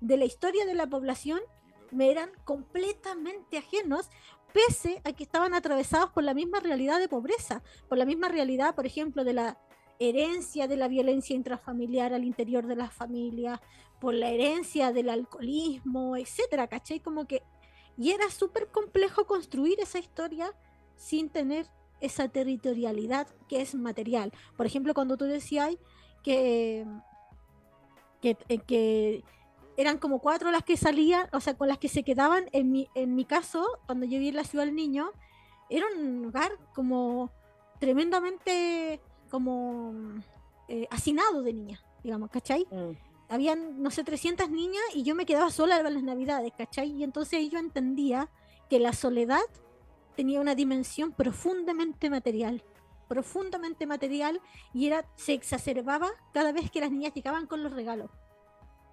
de 0.00 0.16
la 0.16 0.24
historia 0.24 0.64
de 0.66 0.74
la 0.74 0.86
población 0.88 1.40
me 1.90 2.10
eran 2.10 2.30
completamente 2.44 3.58
ajenos, 3.58 4.10
pese 4.52 5.00
a 5.04 5.12
que 5.12 5.24
estaban 5.24 5.54
atravesados 5.54 6.10
por 6.10 6.24
la 6.24 6.34
misma 6.34 6.60
realidad 6.60 6.98
de 6.98 7.08
pobreza, 7.08 7.62
por 7.88 7.98
la 7.98 8.04
misma 8.04 8.28
realidad, 8.28 8.74
por 8.74 8.86
ejemplo, 8.86 9.24
de 9.24 9.34
la 9.34 9.58
herencia 9.98 10.68
de 10.68 10.76
la 10.76 10.88
violencia 10.88 11.34
intrafamiliar 11.34 12.12
al 12.14 12.24
interior 12.24 12.66
de 12.66 12.76
las 12.76 12.92
familias, 12.92 13.60
por 14.00 14.14
la 14.14 14.30
herencia 14.30 14.92
del 14.92 15.08
alcoholismo, 15.08 16.16
etcétera, 16.16 16.68
¿cachai? 16.68 17.00
Como 17.00 17.26
que. 17.26 17.42
Y 17.96 18.12
era 18.12 18.30
súper 18.30 18.68
complejo 18.68 19.26
construir 19.26 19.80
esa 19.80 19.98
historia 19.98 20.52
sin 20.96 21.30
tener 21.30 21.66
esa 22.00 22.28
territorialidad 22.28 23.26
que 23.48 23.60
es 23.60 23.74
material. 23.74 24.32
Por 24.56 24.66
ejemplo, 24.66 24.94
cuando 24.94 25.16
tú 25.16 25.24
decías 25.24 25.76
que, 26.22 26.86
que, 28.20 28.36
eh, 28.48 28.58
que 28.58 29.24
eran 29.78 29.98
como 29.98 30.18
cuatro 30.18 30.50
las 30.50 30.64
que 30.64 30.76
salían, 30.76 31.28
o 31.32 31.38
sea, 31.38 31.56
con 31.56 31.68
las 31.68 31.78
que 31.78 31.88
se 31.88 32.02
quedaban, 32.02 32.46
en 32.50 32.72
mi, 32.72 32.88
en 32.96 33.14
mi 33.14 33.24
caso, 33.24 33.64
cuando 33.86 34.06
yo 34.06 34.18
vi 34.18 34.28
en 34.28 34.34
la 34.34 34.42
ciudad 34.42 34.64
del 34.64 34.74
niño, 34.74 35.12
era 35.70 35.86
un 35.96 36.20
lugar 36.20 36.50
como 36.74 37.30
tremendamente 37.78 39.00
como 39.30 39.94
eh, 40.66 40.88
hacinado 40.90 41.42
de 41.42 41.52
niñas, 41.52 41.84
digamos, 42.02 42.28
¿cachai? 42.28 42.66
Mm. 42.72 42.96
Habían, 43.28 43.80
no 43.80 43.92
sé, 43.92 44.02
300 44.02 44.50
niñas 44.50 44.82
y 44.94 45.04
yo 45.04 45.14
me 45.14 45.24
quedaba 45.24 45.48
sola 45.52 45.78
en 45.78 45.94
las 45.94 46.02
navidades, 46.02 46.52
¿cachai? 46.58 46.90
Y 46.90 47.04
entonces 47.04 47.48
yo 47.48 47.60
entendía 47.60 48.28
que 48.68 48.80
la 48.80 48.92
soledad 48.92 49.38
tenía 50.16 50.40
una 50.40 50.56
dimensión 50.56 51.12
profundamente 51.12 52.10
material, 52.10 52.64
profundamente 53.06 53.86
material, 53.86 54.40
y 54.74 54.88
era, 54.88 55.06
se 55.14 55.34
exacerbaba 55.34 56.10
cada 56.34 56.50
vez 56.50 56.68
que 56.68 56.80
las 56.80 56.90
niñas 56.90 57.14
llegaban 57.14 57.46
con 57.46 57.62
los 57.62 57.72
regalos. 57.72 58.10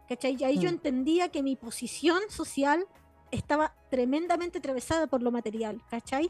¿Cachai? 0.07 0.37
Y 0.39 0.43
ahí 0.43 0.55
yo 0.57 0.69
Mm. 0.69 0.73
entendía 0.75 1.29
que 1.29 1.41
mi 1.43 1.55
posición 1.55 2.19
social 2.29 2.85
estaba 3.31 3.75
tremendamente 3.89 4.59
atravesada 4.59 5.07
por 5.07 5.21
lo 5.23 5.31
material, 5.31 5.81
¿cachai? 5.89 6.29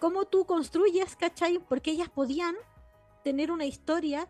¿Cómo 0.00 0.24
tú 0.26 0.44
construyes, 0.46 1.16
¿cachai? 1.16 1.58
Porque 1.68 1.90
ellas 1.90 2.08
podían 2.08 2.54
tener 3.24 3.50
una 3.50 3.64
historia 3.66 4.28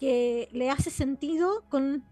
que 0.00 0.48
le 0.52 0.70
hace 0.70 0.90
sentido 0.90 1.64
con 1.68 2.04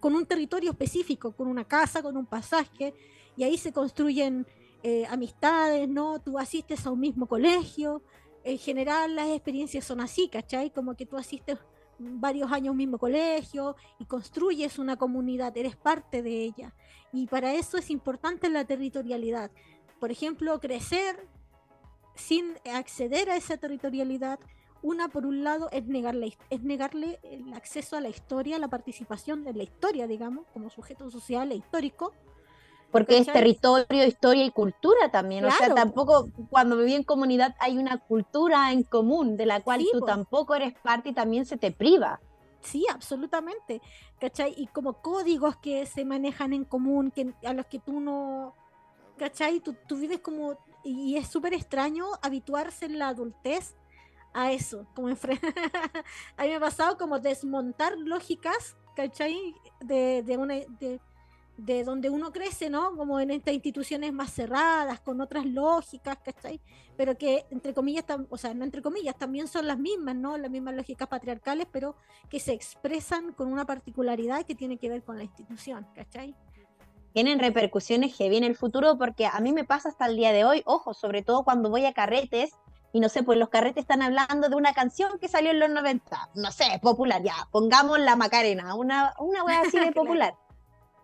con 0.00 0.14
un 0.14 0.26
territorio 0.26 0.70
específico, 0.70 1.32
con 1.32 1.48
una 1.48 1.64
casa, 1.64 2.02
con 2.02 2.16
un 2.16 2.24
pasaje, 2.24 2.94
y 3.36 3.42
ahí 3.42 3.58
se 3.58 3.72
construyen 3.72 4.46
eh, 4.84 5.04
amistades, 5.10 5.88
¿no? 5.88 6.20
Tú 6.20 6.38
asistes 6.38 6.86
a 6.86 6.92
un 6.92 7.00
mismo 7.00 7.26
colegio, 7.26 8.00
en 8.44 8.58
general 8.58 9.16
las 9.16 9.28
experiencias 9.30 9.84
son 9.84 10.00
así, 10.00 10.28
¿cachai? 10.28 10.70
Como 10.70 10.94
que 10.94 11.04
tú 11.04 11.16
asistes 11.16 11.58
varios 11.98 12.52
años 12.52 12.74
mismo 12.74 12.98
colegio 12.98 13.76
y 13.98 14.04
construyes 14.04 14.78
una 14.78 14.96
comunidad, 14.96 15.56
eres 15.56 15.76
parte 15.76 16.22
de 16.22 16.44
ella. 16.44 16.74
Y 17.12 17.26
para 17.26 17.54
eso 17.54 17.78
es 17.78 17.90
importante 17.90 18.48
la 18.48 18.64
territorialidad. 18.64 19.50
Por 19.98 20.10
ejemplo, 20.10 20.60
crecer 20.60 21.26
sin 22.14 22.56
acceder 22.72 23.30
a 23.30 23.36
esa 23.36 23.56
territorialidad, 23.56 24.38
una 24.82 25.08
por 25.08 25.26
un 25.26 25.42
lado 25.42 25.68
es 25.72 25.86
negarle, 25.86 26.36
es 26.50 26.62
negarle 26.62 27.18
el 27.22 27.52
acceso 27.52 27.96
a 27.96 28.00
la 28.00 28.08
historia, 28.08 28.58
la 28.58 28.68
participación 28.68 29.44
de 29.44 29.54
la 29.54 29.64
historia, 29.64 30.06
digamos, 30.06 30.46
como 30.52 30.70
sujeto 30.70 31.10
social 31.10 31.50
e 31.50 31.56
histórico, 31.56 32.12
porque 32.90 33.18
es 33.18 33.26
territorio, 33.26 34.04
historia 34.04 34.44
y 34.44 34.50
cultura 34.50 35.10
también. 35.10 35.44
O 35.44 35.50
sea, 35.50 35.74
tampoco 35.74 36.28
cuando 36.50 36.76
viví 36.76 36.94
en 36.94 37.04
comunidad 37.04 37.54
hay 37.60 37.76
una 37.76 37.98
cultura 37.98 38.72
en 38.72 38.82
común 38.82 39.36
de 39.36 39.46
la 39.46 39.60
cual 39.60 39.84
tú 39.92 40.00
tampoco 40.00 40.54
eres 40.54 40.74
parte 40.82 41.10
y 41.10 41.12
también 41.12 41.44
se 41.44 41.56
te 41.56 41.70
priva. 41.70 42.20
Sí, 42.60 42.86
absolutamente. 42.90 43.80
¿Cachai? 44.20 44.54
Y 44.56 44.66
como 44.68 44.94
códigos 44.94 45.56
que 45.56 45.86
se 45.86 46.04
manejan 46.04 46.52
en 46.52 46.64
común, 46.64 47.10
que, 47.10 47.32
a 47.44 47.52
los 47.52 47.66
que 47.66 47.78
tú 47.78 48.00
no. 48.00 48.54
¿Cachai? 49.16 49.60
Tú, 49.60 49.76
tú 49.86 49.96
vives 49.96 50.20
como. 50.20 50.56
Y 50.84 51.16
es 51.16 51.28
súper 51.28 51.54
extraño 51.54 52.06
habituarse 52.22 52.86
en 52.86 52.98
la 52.98 53.08
adultez 53.08 53.74
a 54.32 54.52
eso. 54.52 54.86
Como 54.94 55.08
a 56.36 56.42
mí 56.42 56.48
me 56.48 56.54
ha 56.54 56.60
pasado 56.60 56.96
como 56.96 57.18
desmontar 57.18 57.96
lógicas, 57.98 58.76
¿cachai? 58.96 59.54
De, 59.80 60.22
de 60.22 60.36
una. 60.36 60.54
De, 60.54 61.00
de 61.58 61.82
donde 61.82 62.08
uno 62.08 62.32
crece, 62.32 62.70
¿no? 62.70 62.96
Como 62.96 63.18
en 63.18 63.32
estas 63.32 63.52
instituciones 63.52 64.12
más 64.12 64.32
cerradas, 64.32 65.00
con 65.00 65.20
otras 65.20 65.44
lógicas, 65.44 66.16
¿cachai? 66.24 66.60
Pero 66.96 67.18
que, 67.18 67.46
entre 67.50 67.74
comillas, 67.74 68.04
o 68.30 68.38
sea, 68.38 68.54
no 68.54 68.64
entre 68.64 68.80
comillas, 68.80 69.18
también 69.18 69.48
son 69.48 69.66
las 69.66 69.76
mismas, 69.76 70.14
¿no? 70.14 70.38
Las 70.38 70.52
mismas 70.52 70.76
lógicas 70.76 71.08
patriarcales, 71.08 71.66
pero 71.70 71.96
que 72.30 72.38
se 72.38 72.52
expresan 72.52 73.32
con 73.32 73.52
una 73.52 73.66
particularidad 73.66 74.46
que 74.46 74.54
tiene 74.54 74.78
que 74.78 74.88
ver 74.88 75.02
con 75.02 75.18
la 75.18 75.24
institución, 75.24 75.84
¿cachai? 75.96 76.34
Tienen 77.12 77.40
repercusiones 77.40 78.16
que 78.16 78.28
viene 78.28 78.46
el 78.46 78.54
futuro 78.54 78.96
porque 78.96 79.26
a 79.26 79.40
mí 79.40 79.52
me 79.52 79.64
pasa 79.64 79.88
hasta 79.88 80.06
el 80.06 80.16
día 80.16 80.32
de 80.32 80.44
hoy, 80.44 80.62
ojo, 80.64 80.94
sobre 80.94 81.22
todo 81.22 81.42
cuando 81.42 81.70
voy 81.70 81.86
a 81.86 81.92
carretes, 81.92 82.52
y 82.92 83.00
no 83.00 83.08
sé, 83.08 83.24
pues 83.24 83.36
los 83.36 83.48
carretes 83.48 83.82
están 83.82 84.00
hablando 84.00 84.48
de 84.48 84.54
una 84.54 84.72
canción 84.74 85.18
que 85.18 85.26
salió 85.26 85.50
en 85.50 85.58
los 85.58 85.70
90, 85.70 86.30
no 86.36 86.52
sé, 86.52 86.78
popular, 86.80 87.20
ya, 87.20 87.34
pongamos 87.50 87.98
la 87.98 88.14
Macarena, 88.14 88.76
una, 88.76 89.12
una 89.18 89.42
wea 89.42 89.62
así 89.62 89.78
de 89.80 89.90
popular 89.92 90.34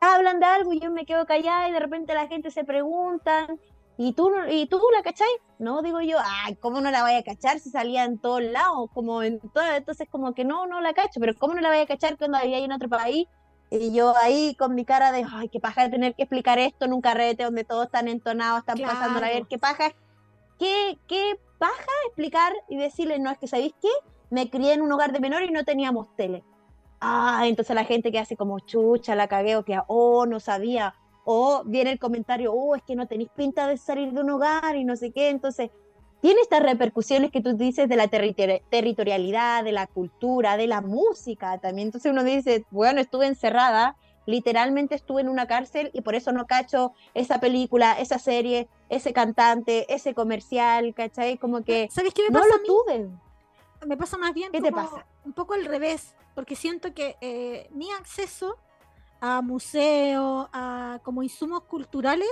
hablan 0.05 0.41
de 0.41 0.47
algo 0.47 0.73
y 0.73 0.81
yo 0.81 0.91
me 0.91 1.07
quedo 1.07 1.27
callada 1.27 1.69
y 1.69 1.73
de 1.73 1.81
repente 1.81 2.15
la 2.15 2.27
gente 2.27 2.51
se 2.51 2.65
pregunta, 2.65 3.49
¿y 3.97 4.13
tú, 4.13 4.31
¿y 4.51 4.67
tú 4.67 4.81
la 4.95 5.03
cachai? 5.03 5.29
No, 5.59 5.83
digo 5.83 6.01
yo, 6.01 6.19
ay, 6.23 6.57
¿cómo 6.57 6.81
no 6.81 6.91
la 6.91 7.03
vaya 7.03 7.19
a 7.19 7.23
cachar 7.23 7.61
si 7.61 7.71
salía 7.71 8.05
en 8.05 8.19
todos 8.19 8.43
lados? 8.43 8.91
Como 8.93 9.23
en 9.23 9.41
todo, 9.41 9.65
entonces 9.75 10.09
como 10.11 10.35
que 10.35 10.45
no, 10.45 10.67
no 10.67 10.81
la 10.81 10.95
cacho, 10.95 11.21
pero 11.21 11.35
¿cómo 11.39 11.55
no 11.55 11.61
la 11.61 11.69
vaya 11.69 11.83
a 11.83 11.87
cachar 11.87 12.17
cuando 12.19 12.39
había 12.39 12.59
en 12.59 12.73
otro 12.73 12.89
país? 12.89 13.29
Y 13.71 13.93
yo 13.93 14.15
ahí 14.17 14.55
con 14.57 14.75
mi 14.75 14.85
cara 14.85 15.11
de, 15.11 15.25
ay, 15.31 15.49
qué 15.49 15.59
paja 15.61 15.91
tener 15.91 16.15
que 16.15 16.23
explicar 16.23 16.59
esto 16.59 16.85
en 16.85 16.93
un 16.93 17.01
carrete 17.01 17.45
donde 17.45 17.65
todos 17.65 17.87
están 17.87 18.09
entonados, 18.09 18.61
están 18.61 18.79
pasando 18.79 19.19
a 19.19 19.23
ver 19.23 19.47
qué 19.49 19.59
paja, 19.59 19.93
qué, 20.59 20.99
qué 21.09 21.39
paja 21.59 21.75
explicar 22.07 22.53
y 22.69 22.77
decirle, 22.77 23.19
no, 23.19 23.31
es 23.31 23.39
que 23.39 23.49
¿sabéis 23.49 23.75
qué? 23.81 23.89
Me 24.31 24.51
crié 24.51 24.75
en 24.75 24.83
un 24.83 24.93
hogar 24.93 25.13
de 25.13 25.21
menor 25.21 25.43
y 25.43 25.51
no 25.51 25.65
teníamos 25.65 26.15
tele 26.17 26.45
ah, 27.01 27.43
entonces 27.47 27.75
la 27.75 27.85
gente 27.85 28.11
que 28.11 28.19
hace 28.19 28.37
como 28.37 28.61
chucha, 28.61 29.15
la 29.15 29.29
cagué, 29.29 29.57
o 29.57 29.65
que, 29.65 29.79
oh, 29.87 30.27
no 30.27 30.41
sabía, 30.41 30.95
o 31.25 31.63
viene 31.65 31.93
el 31.93 31.99
comentario, 31.99 32.53
oh, 32.53 32.75
es 32.75 32.83
que 32.83 32.97
no 32.97 33.07
tenéis 33.07 33.31
pinta 33.35 33.67
de 33.67 33.77
salir 33.77 34.13
de 34.13 34.21
un 34.21 34.31
hogar 34.31 34.77
y 34.77 34.85
no 34.85 34.97
sé 34.97 35.11
qué, 35.11 35.31
entonces 35.31 35.71
tiene 36.21 36.41
estas 36.41 36.63
repercusiones 36.63 37.31
que 37.31 37.43
tú 37.43 37.55
dices 37.55 37.89
de 37.89 37.97
la 37.97 38.09
territorialidad, 38.09 39.63
de 39.63 39.73
la 39.73 39.87
cultura, 39.87 40.57
de 40.57 40.67
la 40.67 40.81
música 40.81 41.59
también, 41.59 41.89
entonces 41.89 42.13
uno 42.13 42.25
dice, 42.25 42.65
bueno, 42.71 43.01
estuve 43.01 43.27
encerrada, 43.27 43.97
literalmente 44.27 44.95
estuve 44.95 45.21
en 45.21 45.29
una 45.29 45.47
cárcel 45.47 45.91
y 45.93 46.01
por 46.01 46.15
eso 46.15 46.33
no 46.33 46.47
cacho 46.47 46.93
esa 47.15 47.41
película, 47.41 47.93
esa 47.99 48.19
serie, 48.19 48.69
ese 48.89 49.13
cantante, 49.13 49.93
ese 49.93 50.15
comercial, 50.15 50.95
¿cachai? 50.95 51.37
Como 51.39 51.63
que 51.63 51.89
¿Sabes 51.91 52.15
qué 52.15 52.23
me 52.23 52.31
no 52.31 52.47
lo 52.47 52.63
tuve. 52.65 53.11
Me 53.87 53.97
pasa 53.97 54.17
más 54.17 54.33
bien 54.33 54.51
¿Qué 54.51 54.63
te 54.63 54.73
pasa? 54.73 55.07
Un 55.25 55.33
poco 55.33 55.55
al 55.55 55.64
revés 55.64 56.14
porque 56.35 56.57
siento 56.57 56.93
que 56.95 57.16
eh, 57.20 57.68
mi 57.72 57.91
acceso 57.93 58.59
a 59.20 59.41
museos, 59.41 60.49
a 60.53 61.01
como 61.03 61.22
insumos 61.22 61.62
culturales, 61.62 62.29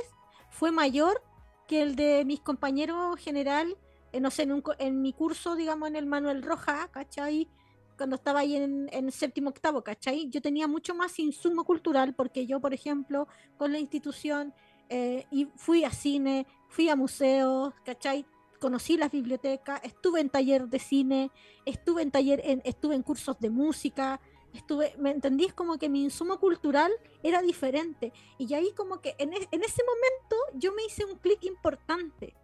fue 0.50 0.70
mayor 0.70 1.22
que 1.66 1.82
el 1.82 1.96
de 1.96 2.24
mis 2.24 2.40
compañeros 2.40 3.18
general, 3.18 3.76
eh, 4.12 4.20
no 4.20 4.30
sé, 4.30 4.46
en, 4.78 5.00
mi 5.00 5.12
curso, 5.12 5.54
digamos, 5.54 5.88
en 5.88 5.96
el 5.96 6.06
Manuel 6.06 6.42
Roja, 6.42 6.88
¿cachai? 6.88 7.48
Cuando 7.96 8.16
estaba 8.16 8.40
ahí 8.40 8.56
en, 8.56 8.88
en 8.92 9.10
séptimo 9.12 9.50
octavo, 9.50 9.82
¿cachai? 9.82 10.28
Yo 10.28 10.42
tenía 10.42 10.66
mucho 10.66 10.94
más 10.94 11.18
insumo 11.18 11.64
cultural 11.64 12.14
porque 12.14 12.46
yo, 12.46 12.60
por 12.60 12.74
ejemplo, 12.74 13.28
con 13.56 13.72
la 13.72 13.78
institución, 13.78 14.52
eh, 14.94 15.24
y 15.30 15.46
fui 15.56 15.84
a 15.84 15.90
cine, 15.90 16.46
fui 16.68 16.90
a 16.90 16.96
museos, 16.96 17.72
¿cachai? 17.82 18.26
Conocí 18.62 18.96
las 18.96 19.10
bibliotecas, 19.10 19.80
estuve 19.82 20.20
en 20.20 20.30
taller 20.30 20.68
de 20.68 20.78
cine, 20.78 21.32
estuve 21.66 22.02
en 22.02 22.12
taller, 22.12 22.40
en, 22.44 22.62
estuve 22.64 22.94
en 22.94 23.02
cursos 23.02 23.36
de 23.40 23.50
música, 23.50 24.20
estuve, 24.54 24.94
¿me 24.98 25.10
entendís? 25.10 25.52
Como 25.52 25.78
que 25.78 25.88
mi 25.88 26.04
insumo 26.04 26.38
cultural 26.38 26.92
era 27.24 27.42
diferente. 27.42 28.12
Y 28.38 28.54
ahí 28.54 28.72
como 28.76 29.00
que 29.00 29.16
en, 29.18 29.32
en 29.32 29.64
ese 29.64 29.82
momento 29.82 30.36
yo 30.54 30.72
me 30.74 30.84
hice 30.84 31.04
un 31.04 31.18
clic 31.18 31.42
importante. 31.42 32.36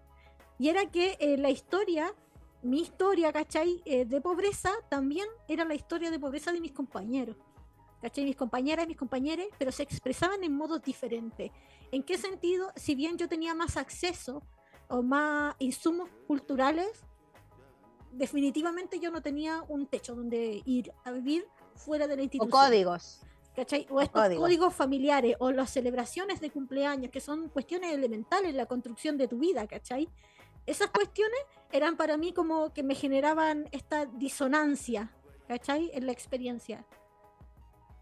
Y 0.59 0.69
era 0.69 0.87
que 0.91 1.17
eh, 1.21 1.39
la 1.39 1.51
historia, 1.51 2.13
mi 2.63 2.81
historia, 2.81 3.33
¿cachai? 3.33 3.81
Eh, 3.85 4.05
de 4.05 4.21
pobreza 4.21 4.73
también 4.89 5.29
era 5.47 5.65
la 5.65 5.77
historia 5.77 6.11
de 6.11 6.19
pobreza 6.19 6.51
de 6.51 6.61
mis 6.61 6.73
compañeros. 6.73 7.37
¿Cachai? 8.03 8.25
Mis 8.25 8.37
compañeras 8.37 8.87
y 8.87 8.89
mis 8.89 8.97
compañeros, 8.97 9.47
pero 9.57 9.71
se 9.71 9.85
expresaban 9.85 10.43
en 10.43 10.53
modos 10.53 10.83
diferentes. 10.83 11.53
¿En 11.93 12.03
qué 12.03 12.19
sentido? 12.19 12.73
Si 12.75 12.97
bien 12.97 13.17
yo 13.19 13.29
tenía 13.29 13.55
más 13.55 13.77
acceso 13.77 14.43
o 14.89 15.03
más 15.03 15.55
insumos 15.59 16.09
culturales, 16.27 17.05
definitivamente 18.13 18.99
yo 19.01 19.11
no 19.11 19.23
tenía 19.23 19.63
un 19.69 19.87
techo 19.87 20.15
donde 20.15 20.63
ir 20.65 20.93
a 21.05 21.13
vivir 21.13 21.47
fuera 21.75 22.07
de 22.07 22.17
la 22.17 22.23
institución. 22.23 22.63
O 22.63 22.67
códigos. 22.67 23.21
¿cachai? 23.55 23.87
O, 23.91 24.01
estos 24.01 24.37
códigos. 24.37 24.75
familiares 24.75 25.37
o 25.41 25.51
las 25.51 25.71
celebraciones 25.71 26.41
de 26.41 26.51
cumpleaños, 26.51 27.11
que 27.11 27.21
son 27.21 27.49
cuestiones 27.49 27.93
elementales 27.93 28.51
en 28.51 28.57
la 28.57 28.67
construcción 28.67 29.17
de 29.17 29.27
tu 29.27 29.39
vida, 29.39 29.67
¿cachai? 29.67 30.09
Esas 30.65 30.91
cuestiones 30.91 31.39
eran 31.73 31.97
para 31.97 32.17
mí 32.17 32.33
como 32.33 32.73
que 32.73 32.83
me 32.83 32.95
generaban 32.95 33.69
esta 33.73 34.07
disonancia, 34.07 35.13
¿cachai? 35.49 35.91
En 35.93 36.07
la 36.07 36.13
experiencia. 36.13 36.87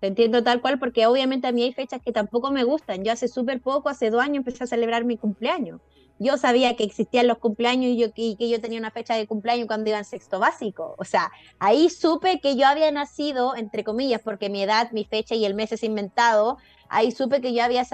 Te 0.00 0.08
entiendo 0.08 0.42
tal 0.42 0.60
cual, 0.60 0.78
porque 0.78 1.06
obviamente 1.06 1.46
a 1.46 1.52
mí 1.52 1.62
hay 1.62 1.72
fechas 1.72 2.02
que 2.02 2.12
tampoco 2.12 2.50
me 2.50 2.64
gustan. 2.64 3.02
Yo 3.02 3.12
hace 3.12 3.26
súper 3.26 3.62
poco, 3.62 3.88
hace 3.88 4.10
dos 4.10 4.22
años, 4.22 4.38
empecé 4.38 4.64
a 4.64 4.66
celebrar 4.66 5.04
mi 5.04 5.16
cumpleaños 5.16 5.80
yo 6.18 6.38
sabía 6.38 6.76
que 6.76 6.84
existían 6.84 7.26
los 7.26 7.38
cumpleaños 7.38 7.90
y, 7.90 7.96
yo, 7.98 8.12
que 8.12 8.48
yo 8.48 8.60
tenía 8.60 8.78
una 8.78 8.90
fecha 8.90 9.14
de 9.14 9.26
cumpleaños 9.26 9.66
cuando 9.66 9.90
iba 9.90 9.98
en 9.98 10.04
sexto 10.04 10.38
básico. 10.38 10.94
O 10.98 11.04
sea, 11.04 11.30
ahí 11.58 11.90
supe 11.90 12.40
que 12.40 12.56
yo 12.56 12.66
había 12.66 12.90
nacido, 12.90 13.54
entre 13.54 13.84
comillas, 13.84 14.22
porque 14.22 14.48
mi 14.48 14.62
edad, 14.62 14.90
mi 14.92 15.04
fecha 15.04 15.34
y 15.34 15.44
el 15.44 15.54
mes 15.54 15.72
es 15.72 15.82
inventado. 15.82 16.56
Ahí 16.88 17.12
supe 17.12 17.40
que 17.40 17.52
yo 17.52 17.62
había 17.62 17.84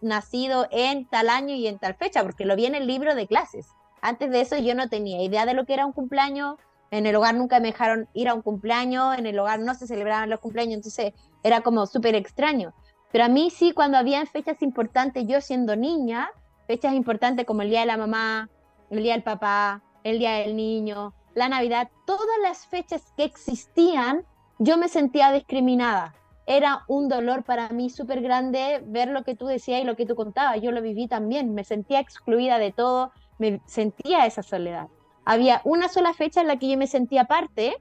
nacido 0.00 0.66
en 0.70 1.06
tal 1.06 1.28
año 1.28 1.54
y 1.54 1.66
en 1.66 1.78
tal 1.78 1.94
fecha, 1.94 2.22
porque 2.22 2.46
lo 2.46 2.56
vi 2.56 2.66
en 2.66 2.74
el 2.74 2.86
libro 2.86 3.14
de 3.14 3.26
clases. 3.26 3.66
Antes 4.00 4.30
de 4.30 4.40
eso 4.40 4.56
yo 4.56 4.74
no 4.74 4.88
tenía 4.88 5.22
idea 5.22 5.46
de 5.46 5.54
lo 5.54 5.66
que 5.66 5.74
era 5.74 5.84
un 5.84 5.92
cumpleaños. 5.92 6.56
En 6.90 7.04
el 7.04 7.16
hogar 7.16 7.34
nunca 7.34 7.60
me 7.60 7.72
dejaron 7.72 8.08
ir 8.14 8.28
a 8.28 8.34
un 8.34 8.42
cumpleaños, 8.42 9.18
en 9.18 9.26
el 9.26 9.38
hogar 9.38 9.58
no 9.58 9.74
se 9.74 9.86
celebraban 9.86 10.30
los 10.30 10.40
cumpleaños, 10.40 10.76
entonces 10.76 11.12
era 11.42 11.60
como 11.60 11.86
súper 11.86 12.14
extraño. 12.14 12.72
Pero 13.10 13.24
a 13.24 13.28
mí 13.28 13.50
sí, 13.50 13.72
cuando 13.72 13.98
había 13.98 14.24
fechas 14.26 14.62
importantes, 14.62 15.24
yo 15.26 15.40
siendo 15.40 15.74
niña, 15.74 16.30
fechas 16.66 16.94
importantes 16.94 17.46
como 17.46 17.62
el 17.62 17.70
Día 17.70 17.80
de 17.80 17.86
la 17.86 17.96
Mamá, 17.96 18.50
el 18.90 19.02
Día 19.02 19.14
del 19.14 19.22
Papá, 19.22 19.82
el 20.04 20.18
Día 20.18 20.32
del 20.34 20.56
Niño, 20.56 21.14
la 21.34 21.48
Navidad, 21.48 21.90
todas 22.06 22.38
las 22.42 22.66
fechas 22.66 23.12
que 23.16 23.24
existían, 23.24 24.24
yo 24.58 24.78
me 24.78 24.88
sentía 24.88 25.32
discriminada. 25.32 26.14
Era 26.46 26.84
un 26.86 27.08
dolor 27.08 27.42
para 27.44 27.68
mí 27.70 27.90
súper 27.90 28.22
grande 28.22 28.82
ver 28.86 29.08
lo 29.08 29.24
que 29.24 29.34
tú 29.34 29.46
decías 29.46 29.82
y 29.82 29.84
lo 29.84 29.96
que 29.96 30.06
tú 30.06 30.14
contabas. 30.14 30.62
Yo 30.62 30.70
lo 30.70 30.80
viví 30.80 31.08
también, 31.08 31.54
me 31.54 31.64
sentía 31.64 32.00
excluida 32.00 32.58
de 32.58 32.72
todo, 32.72 33.12
me 33.38 33.60
sentía 33.66 34.26
esa 34.26 34.42
soledad. 34.42 34.88
Había 35.24 35.60
una 35.64 35.88
sola 35.88 36.14
fecha 36.14 36.40
en 36.40 36.46
la 36.46 36.56
que 36.56 36.68
yo 36.68 36.78
me 36.78 36.86
sentía 36.86 37.24
parte 37.24 37.76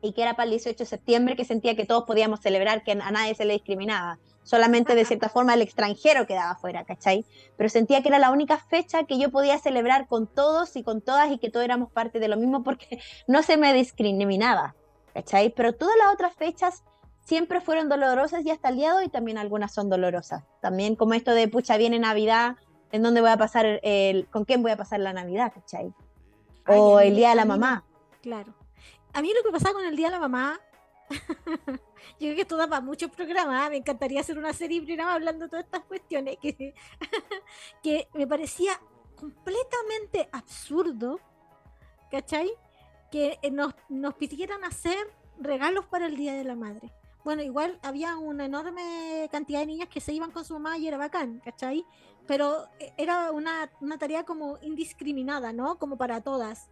y 0.00 0.12
que 0.12 0.22
era 0.22 0.34
para 0.34 0.44
el 0.44 0.50
18 0.50 0.78
de 0.78 0.86
septiembre, 0.86 1.36
que 1.36 1.44
sentía 1.44 1.76
que 1.76 1.84
todos 1.84 2.04
podíamos 2.04 2.40
celebrar, 2.40 2.82
que 2.82 2.92
a 2.92 3.10
nadie 3.10 3.34
se 3.34 3.44
le 3.44 3.52
discriminaba 3.52 4.18
solamente 4.42 4.94
de 4.94 5.04
cierta 5.04 5.28
forma 5.28 5.54
el 5.54 5.62
extranjero 5.62 6.26
quedaba 6.26 6.56
fuera, 6.56 6.84
¿cachai? 6.84 7.24
Pero 7.56 7.68
sentía 7.68 8.02
que 8.02 8.08
era 8.08 8.18
la 8.18 8.30
única 8.30 8.58
fecha 8.58 9.04
que 9.04 9.18
yo 9.18 9.30
podía 9.30 9.58
celebrar 9.58 10.06
con 10.08 10.26
todos 10.26 10.76
y 10.76 10.82
con 10.82 11.00
todas 11.00 11.30
y 11.30 11.38
que 11.38 11.50
todos 11.50 11.64
éramos 11.64 11.90
parte 11.90 12.18
de 12.18 12.28
lo 12.28 12.36
mismo 12.36 12.62
porque 12.62 13.00
no 13.28 13.42
se 13.42 13.56
me 13.56 13.72
discriminaba, 13.72 14.74
¿cachai? 15.14 15.50
Pero 15.54 15.72
todas 15.72 15.96
las 15.98 16.12
otras 16.12 16.34
fechas 16.34 16.84
siempre 17.24 17.60
fueron 17.60 17.88
dolorosas 17.88 18.44
y 18.44 18.50
hasta 18.50 18.70
el 18.70 18.76
día 18.76 18.92
de 18.92 19.04
hoy 19.04 19.08
también 19.08 19.38
algunas 19.38 19.72
son 19.72 19.88
dolorosas. 19.88 20.44
También 20.60 20.96
como 20.96 21.14
esto 21.14 21.32
de, 21.32 21.46
pucha, 21.48 21.76
viene 21.76 21.98
Navidad, 21.98 22.56
¿en 22.92 23.02
dónde 23.02 23.20
voy 23.20 23.30
a 23.30 23.36
pasar 23.36 23.80
el, 23.82 24.26
con 24.28 24.44
quién 24.44 24.62
voy 24.62 24.72
a 24.72 24.76
pasar 24.76 25.00
la 25.00 25.12
Navidad, 25.12 25.52
cachai? 25.54 25.94
O 26.66 27.00
el 27.00 27.16
Día 27.16 27.30
de 27.30 27.36
la 27.36 27.44
Mamá. 27.44 27.84
Claro. 28.20 28.54
A 29.12 29.22
mí 29.22 29.32
lo 29.34 29.42
que 29.42 29.52
pasaba 29.52 29.74
con 29.74 29.84
el 29.84 29.96
Día 29.96 30.08
de 30.08 30.12
la 30.12 30.20
Mamá, 30.20 30.60
yo 32.12 32.26
creo 32.26 32.34
que 32.34 32.42
esto 32.42 32.56
da 32.56 32.68
para 32.68 32.80
muchos 32.80 33.10
programas, 33.10 33.70
me 33.70 33.76
encantaría 33.76 34.20
hacer 34.20 34.38
una 34.38 34.52
serie 34.52 34.82
programa 34.82 35.14
hablando 35.14 35.46
de 35.46 35.50
todas 35.50 35.64
estas 35.64 35.84
cuestiones, 35.84 36.38
que, 36.38 36.74
que 37.82 38.08
me 38.14 38.26
parecía 38.26 38.72
completamente 39.16 40.28
absurdo, 40.32 41.20
¿cachai? 42.10 42.50
Que 43.10 43.38
nos, 43.52 43.74
nos 43.88 44.14
pidieran 44.14 44.64
hacer 44.64 44.96
regalos 45.38 45.86
para 45.86 46.06
el 46.06 46.16
Día 46.16 46.34
de 46.34 46.44
la 46.44 46.54
Madre. 46.54 46.92
Bueno, 47.22 47.42
igual 47.42 47.78
había 47.82 48.16
una 48.16 48.46
enorme 48.46 49.28
cantidad 49.30 49.60
de 49.60 49.66
niñas 49.66 49.88
que 49.88 50.00
se 50.00 50.12
iban 50.12 50.30
con 50.30 50.44
su 50.44 50.54
mamá 50.54 50.78
y 50.78 50.88
era 50.88 50.96
bacán, 50.96 51.40
¿cachai? 51.40 51.84
Pero 52.26 52.66
eh, 52.78 52.94
era 52.96 53.30
una, 53.30 53.70
una 53.80 53.98
tarea 53.98 54.24
como 54.24 54.58
indiscriminada, 54.62 55.52
¿no? 55.52 55.78
Como 55.78 55.98
para 55.98 56.22
todas. 56.22 56.70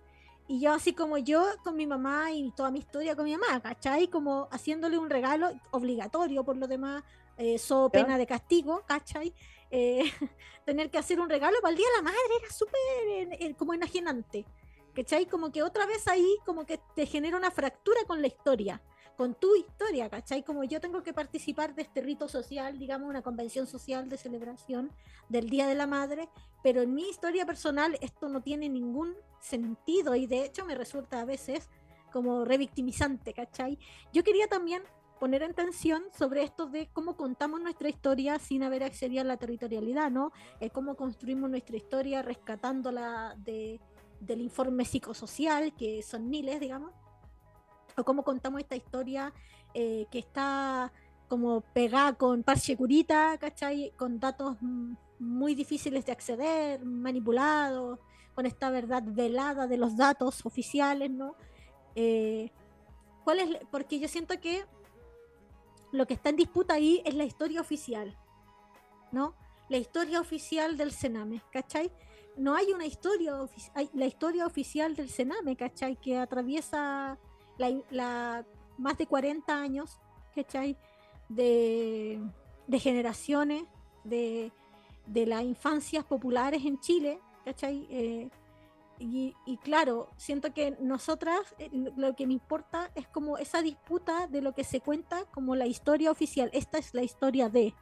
Y 0.51 0.61
yo 0.61 0.72
así 0.72 0.94
como 0.94 1.18
yo 1.18 1.44
con 1.62 1.76
mi 1.76 1.86
mamá 1.86 2.32
y 2.32 2.51
toda 2.53 2.70
mi 2.70 2.78
historia 2.78 3.14
con 3.14 3.26
mi 3.26 3.36
mamá, 3.36 3.61
¿cachai? 3.61 4.09
Como 4.09 4.49
haciéndole 4.51 4.96
un 4.96 5.11
regalo 5.11 5.51
obligatorio 5.72 6.42
por 6.42 6.57
lo 6.57 6.66
demás, 6.66 7.05
eh, 7.36 7.59
so 7.59 7.90
pena 7.90 8.16
de 8.16 8.26
castigo, 8.26 8.82
¿cachai? 8.86 9.34
Eh, 9.70 10.05
tener 10.64 10.90
que 10.90 10.96
hacer 10.96 11.20
un 11.20 11.28
regalo 11.28 11.59
para 11.61 11.72
el 11.72 11.76
Día 11.76 11.86
de 11.90 11.96
la 11.99 12.03
Madre 12.03 12.18
era 12.40 12.51
súper 12.51 13.57
como 13.57 13.74
enajenante, 13.74 14.46
¿cachai? 14.94 15.26
Como 15.26 15.53
que 15.53 15.62
otra 15.62 15.84
vez 15.84 16.09
ahí 16.09 16.38
como 16.46 16.64
que 16.64 16.80
te 16.96 17.05
genera 17.05 17.36
una 17.36 17.51
fractura 17.51 18.01
con 18.07 18.22
la 18.22 18.28
historia, 18.28 18.80
con 19.19 19.35
tu 19.35 19.57
historia, 19.57 20.09
¿cachai? 20.09 20.45
Como 20.45 20.62
yo 20.62 20.81
tengo 20.81 21.03
que 21.03 21.12
participar 21.12 21.75
de 21.75 21.83
este 21.83 22.03
rito 22.03 22.29
social, 22.29 22.79
digamos, 22.79 23.11
una 23.11 23.21
convención 23.21 23.66
social 23.66 24.09
de 24.09 24.16
celebración 24.16 24.93
del 25.29 25.51
Día 25.51 25.66
de 25.66 25.75
la 25.75 25.89
Madre, 25.89 26.29
pero 26.62 26.83
en 26.83 26.95
mi 26.95 27.03
historia 27.03 27.45
personal 27.45 27.99
esto 28.01 28.29
no 28.29 28.43
tiene 28.43 28.69
ningún 28.69 29.16
sentido 29.41 30.14
y 30.14 30.29
de 30.29 30.45
hecho 30.45 30.64
me 30.64 30.77
resulta 30.77 31.19
a 31.19 31.25
veces 31.25 31.69
como 32.12 32.45
revictimizante, 32.45 33.35
¿cachai? 33.35 33.81
Yo 34.12 34.23
quería 34.23 34.47
también 34.47 34.85
poner 35.19 35.43
en 35.43 35.53
tensión 35.53 36.05
sobre 36.16 36.45
esto 36.45 36.66
de 36.66 36.89
cómo 36.93 37.16
contamos 37.16 37.61
nuestra 37.61 37.89
historia 37.89 38.39
sin 38.39 38.62
haber 38.62 38.85
accedido 38.85 39.23
a 39.23 39.25
la 39.25 39.37
territorialidad, 39.37 40.12
¿no? 40.12 40.31
Eh, 40.61 40.71
cómo 40.71 40.95
construimos 40.95 41.51
nuestra 41.51 41.77
historia 41.77 42.23
rescatándola 42.23 43.35
de, 43.37 43.81
del 44.21 44.43
informe 44.43 44.85
psicosocial, 44.85 45.75
que 45.75 46.05
son 46.05 46.31
miles, 46.31 46.61
digamos, 46.61 46.93
o 47.99 48.05
cómo 48.05 48.22
contamos 48.22 48.61
esta 48.61 48.76
historia 48.76 49.32
eh, 49.74 50.07
que 50.11 50.18
está 50.18 50.92
como 51.28 51.61
pegada 51.61 52.14
con 52.14 52.42
parche 52.42 52.76
curita, 52.76 53.36
¿cachai? 53.38 53.92
Con 53.96 54.18
datos 54.18 54.57
muy 55.18 55.55
difíciles 55.55 56.07
de 56.07 56.12
acceder, 56.12 56.84
manipulados, 56.84 57.99
con 58.34 58.46
esta 58.46 58.70
verdad 58.70 59.03
velada 59.05 59.66
de 59.66 59.76
los 59.76 59.96
datos 59.96 60.46
oficiales, 60.46 61.11
¿no? 61.11 61.34
Eh, 61.94 62.51
¿cuál 63.24 63.40
es? 63.40 63.59
Porque 63.70 63.99
yo 63.99 64.09
siento 64.09 64.40
que 64.40 64.64
lo 65.92 66.07
que 66.07 66.14
está 66.14 66.30
en 66.30 66.36
disputa 66.36 66.74
ahí 66.74 67.03
es 67.05 67.14
la 67.14 67.24
historia 67.24 67.61
oficial, 67.61 68.16
¿no? 69.12 69.34
La 69.68 69.76
historia 69.76 70.20
oficial 70.20 70.76
del 70.76 70.92
Sename, 70.92 71.42
¿cachai? 71.53 71.92
No 72.36 72.55
hay 72.55 72.72
una 72.72 72.86
historia 72.86 73.42
oficial, 73.42 73.90
la 73.92 74.07
historia 74.07 74.46
oficial 74.46 74.94
del 74.94 75.11
Sename, 75.11 75.57
¿cachai? 75.57 75.96
Que 75.96 76.16
atraviesa 76.18 77.18
la, 77.59 78.45
más 78.77 78.99
de 78.99 79.07
40 79.07 79.57
años, 79.57 79.99
¿cachai? 80.35 80.77
De, 81.29 82.21
de 82.67 82.79
generaciones, 82.79 83.65
de, 84.05 84.53
de 85.07 85.27
las 85.27 85.43
infancias 85.43 86.05
populares 86.05 86.65
en 86.65 86.79
Chile, 86.81 87.21
¿cachai? 87.45 87.87
Eh, 87.91 88.31
y, 89.01 89.35
claro, 89.63 90.09
siento 90.17 90.53
que 90.53 90.77
nosotras 90.81 91.55
eh, 91.59 91.71
lo 91.97 92.17
que 92.17 92.27
me 92.27 92.33
importa 92.33 92.91
es 92.97 93.07
como 93.07 93.39
esa 93.39 93.63
disputa 93.63 94.27
de 94.27 94.43
lo 94.43 94.55
que 94.55 94.65
se 94.65 94.81
cuenta 94.81 95.25
como 95.27 95.55
la 95.55 95.67
historia 95.67 96.11
oficial. 96.11 96.51
Esta 96.53 96.79
es 96.79 96.95
la 96.95 97.03
historia 97.03 97.49
de, 97.49 97.75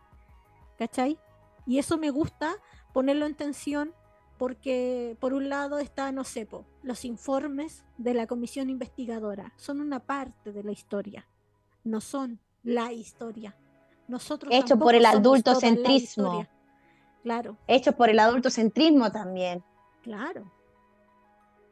¿cachai? 0.79 1.19
Y 1.65 1.79
eso 1.79 1.97
me 1.97 2.11
gusta 2.11 2.57
ponerlo 2.93 3.25
en 3.25 3.35
tensión 3.35 3.95
porque 4.39 5.17
por 5.21 5.33
un 5.35 5.49
lado 5.49 5.79
está, 5.79 6.13
no 6.13 6.25
sé, 6.25 6.49
los 6.83 7.05
informes 7.05 7.85
de 7.97 8.15
la 8.15 8.27
comisión 8.27 8.71
investigadora. 8.71 9.53
Son 9.57 9.81
una 9.81 10.01
parte 10.01 10.53
de 10.53 10.63
la 10.63 10.73
historia, 10.73 11.27
no 11.85 12.01
son 12.01 12.41
la 12.63 12.93
historia. 12.93 13.57
Nosotros 14.09 14.53
Hecho 14.55 14.79
por 14.79 14.95
el 14.95 15.07
adultocentrismo. 15.07 16.47
Claro. 17.23 17.57
Hecho 17.67 17.93
por 17.93 18.09
el 18.09 18.19
adultocentrismo 18.21 19.11
también. 19.11 19.65
Claro. 20.03 20.53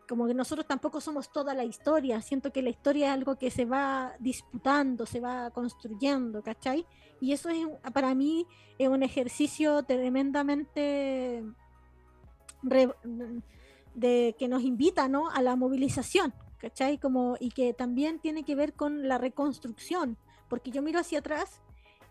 Como 0.08 0.26
que 0.26 0.34
nosotros 0.34 0.66
tampoco 0.66 1.00
somos 1.00 1.30
toda 1.32 1.54
la 1.54 1.64
historia. 1.64 2.20
Siento 2.20 2.52
que 2.52 2.60
la 2.60 2.70
historia 2.70 3.06
es 3.06 3.12
algo 3.12 3.36
que 3.36 3.50
se 3.50 3.64
va 3.64 4.14
disputando, 4.18 5.06
se 5.06 5.20
va 5.20 5.50
construyendo, 5.50 6.42
¿cachai? 6.42 6.84
Y 7.20 7.32
eso 7.32 7.48
es 7.48 7.66
para 7.92 8.14
mí 8.14 8.46
es 8.78 8.88
un 8.88 9.02
ejercicio 9.02 9.82
tremendamente 9.84 11.44
de 13.94 14.34
que 14.38 14.48
nos 14.48 14.62
invita 14.62 15.08
¿no? 15.08 15.30
a 15.30 15.42
la 15.42 15.56
movilización, 15.56 16.34
¿cachai? 16.58 16.98
Como, 16.98 17.36
y 17.38 17.50
que 17.50 17.72
también 17.72 18.18
tiene 18.18 18.44
que 18.44 18.54
ver 18.54 18.74
con 18.74 19.08
la 19.08 19.18
reconstrucción, 19.18 20.16
porque 20.48 20.70
yo 20.70 20.82
miro 20.82 20.98
hacia 20.98 21.20
atrás 21.20 21.60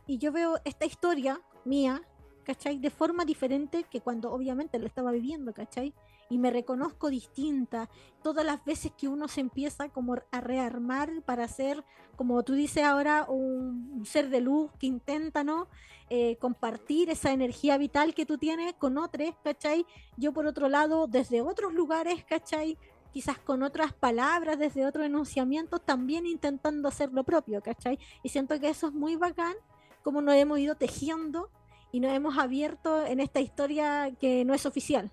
y 0.08 0.18
yo 0.18 0.32
veo 0.32 0.56
esta 0.66 0.86
historia 0.86 1.41
mía 1.66 2.01
¿cachai? 2.43 2.78
De 2.78 2.89
forma 2.89 3.26
diferente 3.26 3.86
que 3.89 4.01
cuando 4.01 4.32
obviamente 4.32 4.78
lo 4.78 4.86
estaba 4.86 5.12
viviendo, 5.12 5.54
¿cachai? 5.54 5.93
Y 6.30 6.38
me 6.38 6.51
reconozco 6.51 7.09
distinta. 7.09 7.89
Todas 8.21 8.45
las 8.45 8.63
veces 8.65 8.91
que 8.97 9.07
uno 9.07 9.28
se 9.28 9.41
empieza 9.41 9.89
como 9.89 10.15
a 10.32 10.41
rearmar 10.41 11.09
para 11.26 11.47
ser, 11.47 11.84
como 12.15 12.41
tú 12.43 12.53
dices 12.53 12.84
ahora, 12.84 13.26
un 13.30 14.03
ser 14.05 14.30
de 14.30 14.41
luz 14.41 14.71
que 14.80 14.88
intenta, 14.88 15.43
¿no? 15.43 15.67
Eh, 16.09 16.38
compartir 16.38 17.09
esa 17.09 17.32
energía 17.32 17.78
vital 17.78 18.13
que 18.13 18.26
tú 18.26 18.38
tienes 18.38 18.74
con 18.74 18.97
otros, 18.97 19.34
¿cachai? 19.43 19.86
Yo 20.17 20.34
por 20.34 20.45
otro 20.45 20.69
lado, 20.69 21.07
desde 21.07 21.41
otros 21.41 21.74
lugares, 21.74 22.24
¿cachai? 22.26 22.78
Quizás 23.11 23.39
con 23.39 23.63
otras 23.63 23.93
palabras, 23.93 24.59
desde 24.59 24.86
otros 24.86 25.05
enunciamientos, 25.05 25.84
también 25.84 26.26
intentando 26.26 26.88
hacer 26.88 27.11
lo 27.13 27.24
propio, 27.24 27.61
¿cachai? 27.61 27.97
Y 28.21 28.30
siento 28.30 28.59
que 28.59 28.69
eso 28.69 28.88
es 28.88 28.93
muy 28.93 29.15
bacán, 29.15 29.55
como 30.03 30.21
nos 30.21 30.36
hemos 30.36 30.59
ido 30.59 30.76
tejiendo 30.76 31.49
y 31.91 31.99
nos 31.99 32.11
hemos 32.11 32.38
abierto 32.38 33.05
en 33.05 33.19
esta 33.19 33.39
historia 33.39 34.11
que 34.19 34.43
no 34.45 34.53
es 34.53 34.65
oficial. 34.65 35.09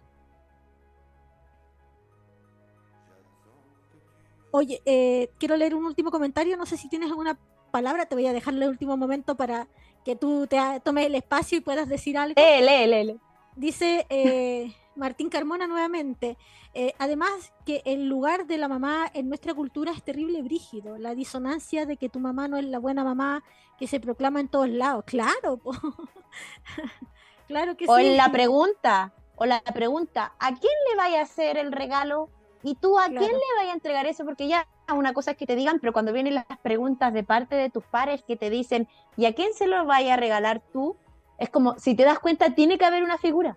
Oye, 4.53 4.83
eh, 4.85 5.31
quiero 5.39 5.57
leer 5.57 5.75
un 5.75 5.85
último 5.85 6.11
comentario, 6.11 6.57
no 6.57 6.67
sé 6.67 6.77
si 6.77 6.89
tienes 6.89 7.11
alguna 7.11 7.39
palabra, 7.71 8.07
te 8.07 8.15
voy 8.15 8.27
a 8.27 8.33
dejar 8.33 8.55
el 8.55 8.69
último 8.69 8.97
momento 8.97 9.37
para 9.37 9.69
que 10.05 10.17
tú 10.17 10.47
te 10.47 10.59
tomes 10.83 11.07
el 11.07 11.15
espacio 11.15 11.59
y 11.59 11.61
puedas 11.61 11.89
decir 11.89 12.19
algo. 12.19 12.35
Lee, 12.37 12.87
lee, 12.87 13.05
lee. 13.05 13.21
Dice 13.57 14.07
eh, 14.09 14.75
Martín 14.97 15.29
Carmona 15.29 15.67
nuevamente, 15.67 16.37
eh, 16.75 16.95
además 16.99 17.53
que 17.65 17.83
el 17.85 18.09
lugar 18.09 18.47
de 18.47 18.59
la 18.59 18.69
mamá 18.69 19.11
en 19.15 19.29
nuestra 19.29 19.55
cultura 19.55 19.93
es 19.93 20.03
terrible 20.03 20.43
brígido, 20.43 20.99
la 20.99 21.15
disonancia 21.15 21.87
de 21.87 21.97
que 21.97 22.09
tu 22.09 22.21
mamá 22.21 22.49
no 22.49 22.57
es 22.57 22.65
la 22.65 22.79
buena 22.79 23.05
mamá 23.05 23.45
que 23.79 23.87
se 23.87 24.01
proclama 24.01 24.41
en 24.41 24.49
todos 24.49 24.69
lados, 24.69 25.05
claro, 25.07 25.61
claro 27.47 27.77
que 27.77 27.87
o 27.89 27.97
sí. 27.97 28.13
O 28.13 28.17
la 28.17 28.31
pregunta, 28.31 29.13
o 29.37 29.47
la 29.47 29.61
pregunta, 29.63 30.35
¿a 30.39 30.49
quién 30.49 30.73
le 30.91 30.97
vaya 30.97 31.21
a 31.21 31.23
hacer 31.23 31.57
el 31.57 31.73
regalo? 31.73 32.29
¿Y 32.63 32.75
tú 32.75 32.99
a 32.99 33.07
quién 33.07 33.21
le 33.21 33.57
vaya 33.57 33.71
a 33.71 33.75
entregar 33.75 34.07
eso? 34.07 34.25
Porque 34.25 34.47
ya 34.47 34.67
una 34.93 35.13
cosa 35.15 35.33
es 35.33 35.37
que 35.37 35.47
te 35.47 35.57
digan, 35.57 35.79
pero 35.81 35.93
cuando 35.93 36.13
vienen 36.13 36.35
las 36.35 36.47
preguntas 36.63 37.13
de 37.13 37.23
parte 37.23 37.55
de 37.55 37.71
tus 37.71 37.85
pares 37.85 38.23
que 38.23 38.37
te 38.37 38.51
dicen, 38.51 38.89
¿y 39.17 39.27
a 39.27 39.35
quién 39.35 39.55
se 39.55 39.67
lo 39.67 39.85
vaya 39.87 40.15
a 40.15 40.17
regalar 40.17 40.63
tú? 40.73 40.97
Es 41.39 41.49
como, 41.49 41.79
si 41.79 41.95
te 41.95 42.05
das 42.05 42.19
cuenta, 42.19 42.55
tiene 42.55 42.77
que 42.77 42.85
haber 42.85 43.03
una 43.03 43.17
figura. 43.17 43.57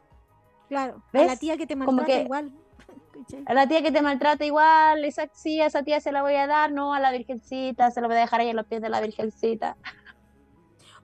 Claro, 0.70 1.04
a 1.14 1.24
la 1.24 1.36
tía 1.36 1.58
que 1.58 1.68
te 1.68 1.76
maltrata 1.76 2.22
igual. 2.22 2.52
A 3.46 3.54
la 3.54 3.68
tía 3.68 3.82
que 3.82 3.92
te 3.92 4.02
maltrata 4.02 4.44
igual, 4.44 5.06
esa, 5.06 5.30
sí, 5.34 5.62
a 5.62 5.68
esa 5.68 5.84
tía 5.84 6.02
se 6.02 6.12
la 6.12 6.24
voy 6.24 6.34
a 6.34 6.46
dar, 6.46 6.74
no 6.74 6.94
a 6.94 7.00
la 7.00 7.12
virgencita, 7.12 7.90
se 7.90 8.02
lo 8.02 8.08
voy 8.08 8.18
a 8.18 8.22
dejar 8.22 8.42
ahí 8.42 8.50
en 8.50 8.56
los 8.58 8.66
pies 8.66 8.82
de 8.82 8.90
la 8.90 9.00
virgencita. 9.00 9.78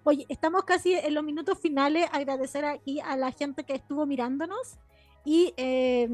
Oye, 0.03 0.25
estamos 0.27 0.63
casi 0.63 0.95
en 0.95 1.13
los 1.13 1.23
minutos 1.23 1.59
finales. 1.59 2.09
Agradecer 2.11 2.65
aquí 2.65 2.99
a 2.99 3.15
la 3.15 3.31
gente 3.31 3.63
que 3.63 3.75
estuvo 3.75 4.05
mirándonos 4.05 4.79
y 5.23 5.53
eh, 5.55 6.09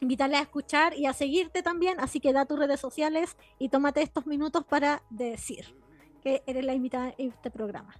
invitarle 0.00 0.36
a 0.36 0.42
escuchar 0.42 0.94
y 0.94 1.06
a 1.06 1.12
seguirte 1.12 1.62
también. 1.62 2.00
Así 2.00 2.20
que 2.20 2.32
da 2.32 2.46
tus 2.46 2.58
redes 2.58 2.80
sociales 2.80 3.36
y 3.58 3.68
tómate 3.68 4.02
estos 4.02 4.26
minutos 4.26 4.64
para 4.64 5.02
decir 5.10 5.74
que 6.22 6.42
eres 6.46 6.64
la 6.64 6.74
invitada 6.74 7.14
en 7.18 7.28
este 7.28 7.50
programa. 7.50 7.94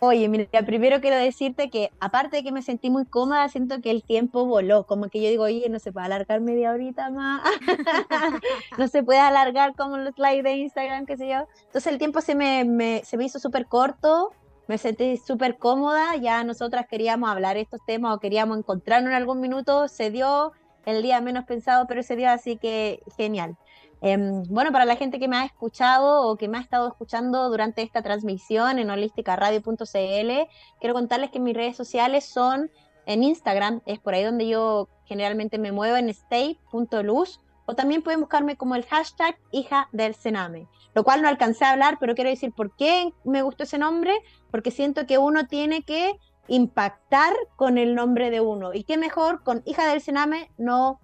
Oye, 0.00 0.28
mira, 0.28 0.48
primero 0.66 1.00
quiero 1.00 1.16
decirte 1.16 1.70
que 1.70 1.90
aparte 2.00 2.38
de 2.38 2.42
que 2.42 2.52
me 2.52 2.62
sentí 2.62 2.90
muy 2.90 3.06
cómoda, 3.06 3.48
siento 3.48 3.80
que 3.80 3.90
el 3.90 4.02
tiempo 4.02 4.44
voló, 4.44 4.84
como 4.86 5.08
que 5.08 5.22
yo 5.22 5.28
digo, 5.28 5.44
oye, 5.44 5.66
no 5.70 5.78
se 5.78 5.92
puede 5.92 6.06
alargar 6.06 6.40
media 6.40 6.72
horita 6.72 7.10
más, 7.10 7.42
no 8.78 8.88
se 8.88 9.02
puede 9.02 9.20
alargar 9.20 9.74
como 9.76 9.96
los 9.96 10.18
likes 10.18 10.42
de 10.42 10.56
Instagram, 10.56 11.06
qué 11.06 11.16
sé 11.16 11.28
yo. 11.28 11.46
Entonces 11.66 11.86
el 11.86 11.98
tiempo 11.98 12.20
se 12.20 12.34
me, 12.34 13.02
se 13.04 13.16
me 13.16 13.24
hizo 13.24 13.38
súper 13.38 13.66
corto, 13.66 14.32
me 14.66 14.78
sentí 14.78 15.16
súper 15.16 15.58
cómoda, 15.58 16.16
ya 16.16 16.42
nosotras 16.42 16.86
queríamos 16.86 17.30
hablar 17.30 17.56
estos 17.56 17.80
temas 17.86 18.16
o 18.16 18.20
queríamos 18.20 18.58
encontrarnos 18.58 19.10
en 19.10 19.16
algún 19.16 19.40
minuto, 19.40 19.88
se 19.88 20.10
dio 20.10 20.52
el 20.86 21.02
día 21.02 21.20
menos 21.20 21.44
pensado, 21.44 21.86
pero 21.86 22.02
se 22.02 22.16
dio 22.16 22.30
así 22.30 22.56
que 22.56 23.02
genial. 23.16 23.56
Em, 24.00 24.42
bueno, 24.50 24.70
para 24.70 24.84
la 24.84 24.96
gente 24.96 25.18
que 25.18 25.28
me 25.28 25.36
ha 25.38 25.44
escuchado 25.44 26.28
o 26.28 26.36
que 26.36 26.46
me 26.46 26.58
ha 26.58 26.60
estado 26.60 26.88
escuchando 26.88 27.48
durante 27.48 27.80
esta 27.82 28.02
transmisión 28.02 28.78
en 28.78 28.90
holisticaradio.cl, 28.90 30.48
quiero 30.78 30.94
contarles 30.94 31.30
que 31.30 31.40
mis 31.40 31.54
redes 31.54 31.76
sociales 31.76 32.24
son 32.26 32.70
en 33.06 33.22
Instagram, 33.22 33.80
es 33.86 33.98
por 33.98 34.14
ahí 34.14 34.22
donde 34.22 34.46
yo 34.46 34.88
generalmente 35.06 35.58
me 35.58 35.72
muevo 35.72 35.96
en 35.96 36.08
stay.luz, 36.10 37.40
o 37.66 37.74
también 37.74 38.02
pueden 38.02 38.20
buscarme 38.20 38.56
como 38.56 38.74
el 38.74 38.84
hashtag 38.84 39.38
hija 39.50 39.88
del 39.92 40.14
cename, 40.14 40.68
lo 40.94 41.02
cual 41.02 41.22
no 41.22 41.28
alcancé 41.28 41.64
a 41.64 41.72
hablar, 41.72 41.96
pero 41.98 42.14
quiero 42.14 42.28
decir 42.28 42.52
por 42.52 42.76
qué 42.76 43.12
me 43.24 43.42
gustó 43.42 43.62
ese 43.62 43.78
nombre, 43.78 44.12
porque 44.50 44.70
siento 44.70 45.06
que 45.06 45.16
uno 45.16 45.46
tiene 45.46 45.82
que 45.82 46.18
impactar 46.48 47.34
con 47.56 47.78
el 47.78 47.94
nombre 47.94 48.30
de 48.30 48.40
uno, 48.40 48.74
y 48.74 48.84
qué 48.84 48.96
mejor, 48.96 49.42
con 49.42 49.62
hija 49.64 49.88
del 49.88 50.00
cename 50.00 50.50
no, 50.58 51.00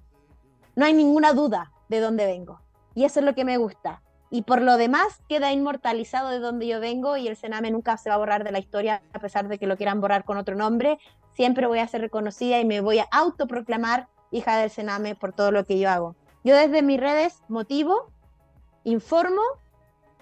no 0.76 0.84
hay 0.84 0.92
ninguna 0.92 1.32
duda 1.32 1.72
de 1.88 2.00
dónde 2.00 2.26
vengo. 2.26 2.60
Y 2.94 3.04
eso 3.04 3.20
es 3.20 3.26
lo 3.26 3.34
que 3.34 3.44
me 3.44 3.56
gusta. 3.56 4.02
Y 4.30 4.42
por 4.42 4.62
lo 4.62 4.76
demás, 4.76 5.20
queda 5.28 5.52
inmortalizado 5.52 6.28
de 6.28 6.38
donde 6.38 6.68
yo 6.68 6.78
vengo 6.78 7.16
y 7.16 7.26
el 7.26 7.36
Sename 7.36 7.72
nunca 7.72 7.96
se 7.96 8.10
va 8.10 8.14
a 8.14 8.18
borrar 8.18 8.44
de 8.44 8.52
la 8.52 8.60
historia, 8.60 9.02
a 9.12 9.18
pesar 9.18 9.48
de 9.48 9.58
que 9.58 9.66
lo 9.66 9.76
quieran 9.76 10.00
borrar 10.00 10.24
con 10.24 10.36
otro 10.36 10.54
nombre. 10.54 10.98
Siempre 11.32 11.66
voy 11.66 11.80
a 11.80 11.88
ser 11.88 12.00
reconocida 12.00 12.60
y 12.60 12.64
me 12.64 12.80
voy 12.80 13.00
a 13.00 13.08
autoproclamar 13.10 14.08
hija 14.30 14.56
del 14.56 14.70
Sename 14.70 15.16
por 15.16 15.32
todo 15.32 15.50
lo 15.50 15.64
que 15.64 15.80
yo 15.80 15.90
hago. 15.90 16.14
Yo 16.44 16.54
desde 16.54 16.82
mis 16.82 17.00
redes 17.00 17.42
motivo, 17.48 18.12
informo 18.84 19.42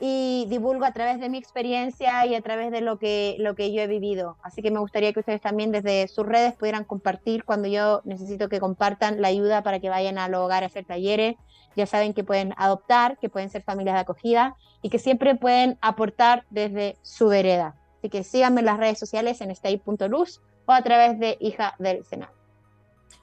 y 0.00 0.46
divulgo 0.48 0.84
a 0.84 0.92
través 0.92 1.20
de 1.20 1.28
mi 1.28 1.38
experiencia 1.38 2.24
y 2.26 2.34
a 2.34 2.40
través 2.40 2.70
de 2.70 2.80
lo 2.80 2.98
que, 2.98 3.36
lo 3.38 3.54
que 3.54 3.72
yo 3.72 3.82
he 3.82 3.86
vivido. 3.86 4.36
Así 4.42 4.62
que 4.62 4.70
me 4.70 4.78
gustaría 4.78 5.12
que 5.12 5.20
ustedes 5.20 5.40
también 5.40 5.72
desde 5.72 6.08
sus 6.08 6.26
redes 6.26 6.54
pudieran 6.54 6.84
compartir 6.84 7.44
cuando 7.44 7.68
yo 7.68 8.02
necesito 8.04 8.48
que 8.48 8.60
compartan 8.60 9.20
la 9.20 9.28
ayuda 9.28 9.62
para 9.62 9.80
que 9.80 9.88
vayan 9.88 10.18
a 10.18 10.28
los 10.28 10.50
a 10.50 10.58
hacer 10.58 10.84
talleres. 10.84 11.36
Ya 11.76 11.86
saben 11.86 12.14
que 12.14 12.24
pueden 12.24 12.54
adoptar, 12.56 13.18
que 13.18 13.28
pueden 13.28 13.50
ser 13.50 13.62
familias 13.62 13.94
de 13.96 14.00
acogida 14.00 14.56
y 14.82 14.90
que 14.90 14.98
siempre 14.98 15.34
pueden 15.34 15.78
aportar 15.80 16.44
desde 16.50 16.96
su 17.02 17.28
vereda. 17.28 17.76
Así 17.98 18.08
que 18.08 18.24
síganme 18.24 18.60
en 18.60 18.66
las 18.66 18.78
redes 18.78 18.98
sociales 18.98 19.40
en 19.40 19.50
stay.luz 19.50 20.40
o 20.66 20.72
a 20.72 20.82
través 20.82 21.18
de 21.18 21.36
Hija 21.40 21.74
del 21.78 22.04
Senado. 22.04 22.37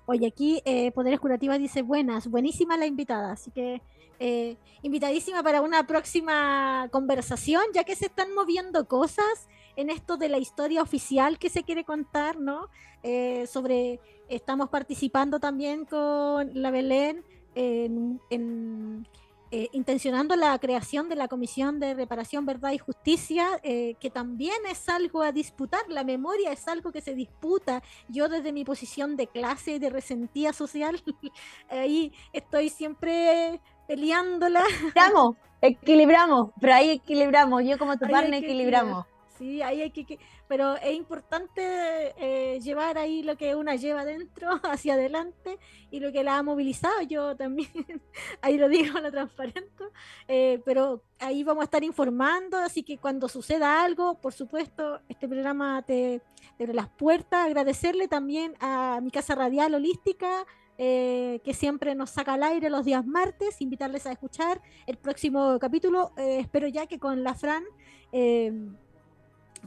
Oye, 0.07 0.27
aquí 0.27 0.61
eh, 0.65 0.91
Poderes 0.91 1.19
Curativas 1.19 1.57
dice 1.57 1.81
buenas, 1.81 2.27
buenísima 2.27 2.77
la 2.77 2.85
invitada, 2.85 3.31
así 3.31 3.49
que 3.49 3.81
eh, 4.19 4.55
invitadísima 4.83 5.41
para 5.41 5.61
una 5.61 5.87
próxima 5.87 6.87
conversación, 6.91 7.63
ya 7.73 7.83
que 7.83 7.95
se 7.95 8.05
están 8.05 8.33
moviendo 8.33 8.87
cosas 8.87 9.47
en 9.75 9.89
esto 9.89 10.17
de 10.17 10.29
la 10.29 10.37
historia 10.37 10.83
oficial 10.83 11.39
que 11.39 11.49
se 11.49 11.63
quiere 11.63 11.83
contar, 11.83 12.39
¿no? 12.39 12.69
Eh, 13.01 13.47
sobre, 13.47 13.99
estamos 14.29 14.69
participando 14.69 15.39
también 15.39 15.85
con 15.85 16.51
la 16.53 16.69
Belén 16.69 17.23
en, 17.55 18.19
eh, 19.57 19.69
intencionando 19.71 20.35
la 20.35 20.59
creación 20.59 21.07
de 21.07 21.15
la 21.15 21.29
Comisión 21.29 21.79
de 21.79 21.93
Reparación, 21.93 22.45
Verdad 22.45 22.71
y 22.73 22.77
Justicia, 22.77 23.47
que 23.63 24.09
también 24.13 24.57
es 24.69 24.89
algo 24.89 25.21
a 25.21 25.31
disputar, 25.31 25.81
la 25.87 26.03
memoria 26.03 26.51
es 26.51 26.67
algo 26.67 26.91
que 26.91 26.99
se 26.99 27.13
disputa. 27.13 27.81
Yo 28.09 28.27
desde 28.27 28.51
mi 28.51 28.65
posición 28.65 29.15
de 29.15 29.27
clase 29.27 29.75
y 29.75 29.79
de 29.79 29.89
resentía 29.89 30.51
social, 30.51 31.01
ahí 31.69 32.11
estoy 32.33 32.69
siempre 32.69 33.61
peleándola. 33.87 34.61
Equilibramos, 34.67 35.37
equilibramos, 35.61 36.49
pero 36.59 36.73
ahí 36.73 36.89
equilibramos. 36.91 37.63
Yo 37.63 37.77
como 37.77 37.97
tu 37.97 38.07
partner 38.07 38.43
equilibramos. 38.43 39.05
Sí, 39.37 39.61
ahí 39.61 39.81
hay 39.81 39.91
que, 39.91 40.17
pero 40.47 40.77
es 40.77 40.93
importante 40.93 41.61
eh, 42.17 42.59
llevar 42.61 42.97
ahí 42.97 43.21
lo 43.21 43.35
que 43.35 43.53
una 43.55 43.75
lleva 43.75 44.05
dentro 44.05 44.49
hacia 44.63 44.93
adelante 44.93 45.59
y 45.91 45.99
lo 45.99 46.13
que 46.13 46.23
la 46.23 46.37
ha 46.37 46.43
movilizado. 46.43 47.01
Yo 47.01 47.35
también, 47.35 47.69
ahí 48.41 48.57
lo 48.57 48.69
digo, 48.69 48.97
lo 48.99 49.11
transparento, 49.11 49.91
eh, 50.29 50.61
pero 50.63 51.03
ahí 51.19 51.43
vamos 51.43 51.63
a 51.63 51.65
estar 51.65 51.83
informando, 51.83 52.57
así 52.57 52.83
que 52.83 52.97
cuando 52.97 53.27
suceda 53.27 53.83
algo, 53.83 54.21
por 54.21 54.31
supuesto, 54.31 55.01
este 55.09 55.27
programa 55.27 55.81
te, 55.81 56.21
abre 56.57 56.73
las 56.73 56.87
puertas. 56.87 57.45
Agradecerle 57.45 58.07
también 58.07 58.55
a 58.61 59.01
mi 59.03 59.11
casa 59.11 59.35
radial 59.35 59.75
holística, 59.75 60.45
eh, 60.77 61.41
que 61.43 61.53
siempre 61.53 61.93
nos 61.93 62.11
saca 62.11 62.33
al 62.33 62.43
aire 62.43 62.69
los 62.69 62.85
días 62.85 63.05
martes, 63.05 63.59
invitarles 63.59 64.05
a 64.05 64.13
escuchar 64.13 64.61
el 64.87 64.97
próximo 64.97 65.57
capítulo, 65.59 66.13
espero 66.17 66.67
ya 66.69 66.85
que 66.85 66.99
con 66.99 67.23
la 67.23 67.33
Fran, 67.33 67.63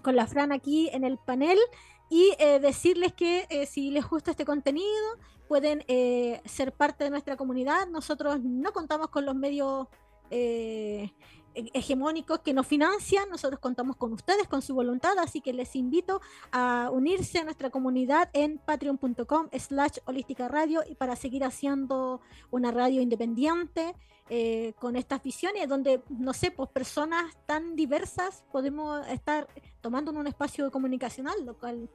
con 0.03 0.17
la 0.17 0.27
Fran 0.27 0.53
aquí 0.53 0.89
en 0.93 1.05
el 1.05 1.19
panel, 1.19 1.59
y 2.11 2.35
decirles 2.61 3.13
que 3.13 3.67
si 3.71 3.91
les 3.91 4.09
gusta 4.09 4.31
este 4.31 4.45
contenido, 4.45 4.87
pueden 5.47 5.85
ser 6.47 6.73
parte 6.73 7.05
de 7.05 7.11
nuestra 7.11 7.37
comunidad, 7.37 7.87
nosotros 7.89 8.41
no 8.43 8.73
contamos 8.73 9.09
con 9.09 9.27
los 9.27 9.35
medios 9.35 9.89
hegemónicos 11.73 12.41
que 12.41 12.53
nos 12.53 12.67
financian. 12.67 13.29
Nosotros 13.31 13.61
contamos 13.61 13.97
con 13.97 14.13
ustedes, 14.13 14.49
con 14.49 14.63
su 14.63 14.75
voluntad, 14.75 15.19
así 15.19 15.41
que 15.41 15.53
les 15.53 15.75
invito 15.77 16.21
a 16.53 16.91
unirse 16.93 17.39
a 17.39 17.45
nuestra 17.45 17.71
comunidad 17.71 18.31
en 18.33 18.59
patreon.com 18.59 19.49
slash 19.59 19.99
holística 20.05 20.49
radio 20.49 20.83
y 20.89 20.95
para 20.95 21.17
seguir 21.17 21.45
haciendo 21.45 22.21
una 22.51 22.71
radio 22.71 23.01
independiente 23.01 23.95
eh, 24.31 24.75
con 24.79 24.97
estas 24.97 25.23
visiones 25.23 25.69
donde, 25.69 26.03
no 26.11 26.35
sé, 26.35 26.51
pues 26.51 26.69
personas 26.69 27.35
tan 27.47 27.77
diversas 27.77 28.45
podemos 28.53 29.07
estar 29.09 29.49
tomando 29.81 30.11
un 30.13 30.27
espacio 30.27 30.71
comunicacional, 30.71 31.47
lo 31.47 31.57
cual 31.57 31.89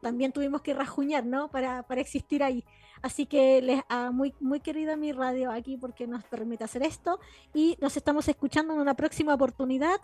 también 0.00 0.32
tuvimos 0.32 0.62
que 0.62 0.74
rajuñar, 0.74 1.24
¿no? 1.24 1.48
Para, 1.48 1.82
para 1.82 2.00
existir 2.00 2.42
ahí. 2.42 2.64
Así 3.02 3.26
que 3.26 3.62
les 3.62 3.82
ha 3.88 4.10
muy, 4.10 4.34
muy 4.40 4.60
querida 4.60 4.96
mi 4.96 5.12
radio 5.12 5.50
aquí 5.50 5.76
porque 5.76 6.06
nos 6.06 6.24
permite 6.24 6.64
hacer 6.64 6.82
esto 6.82 7.18
y 7.54 7.76
nos 7.80 7.96
estamos 7.96 8.28
escuchando 8.28 8.74
en 8.74 8.80
una 8.80 8.94
próxima 8.94 9.34
oportunidad. 9.34 10.00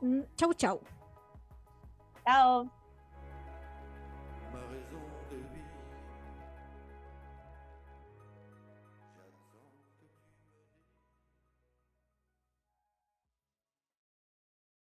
Mm, 0.00 0.20
chau, 0.36 0.54
chau. 0.54 0.80
Chao. 2.24 2.79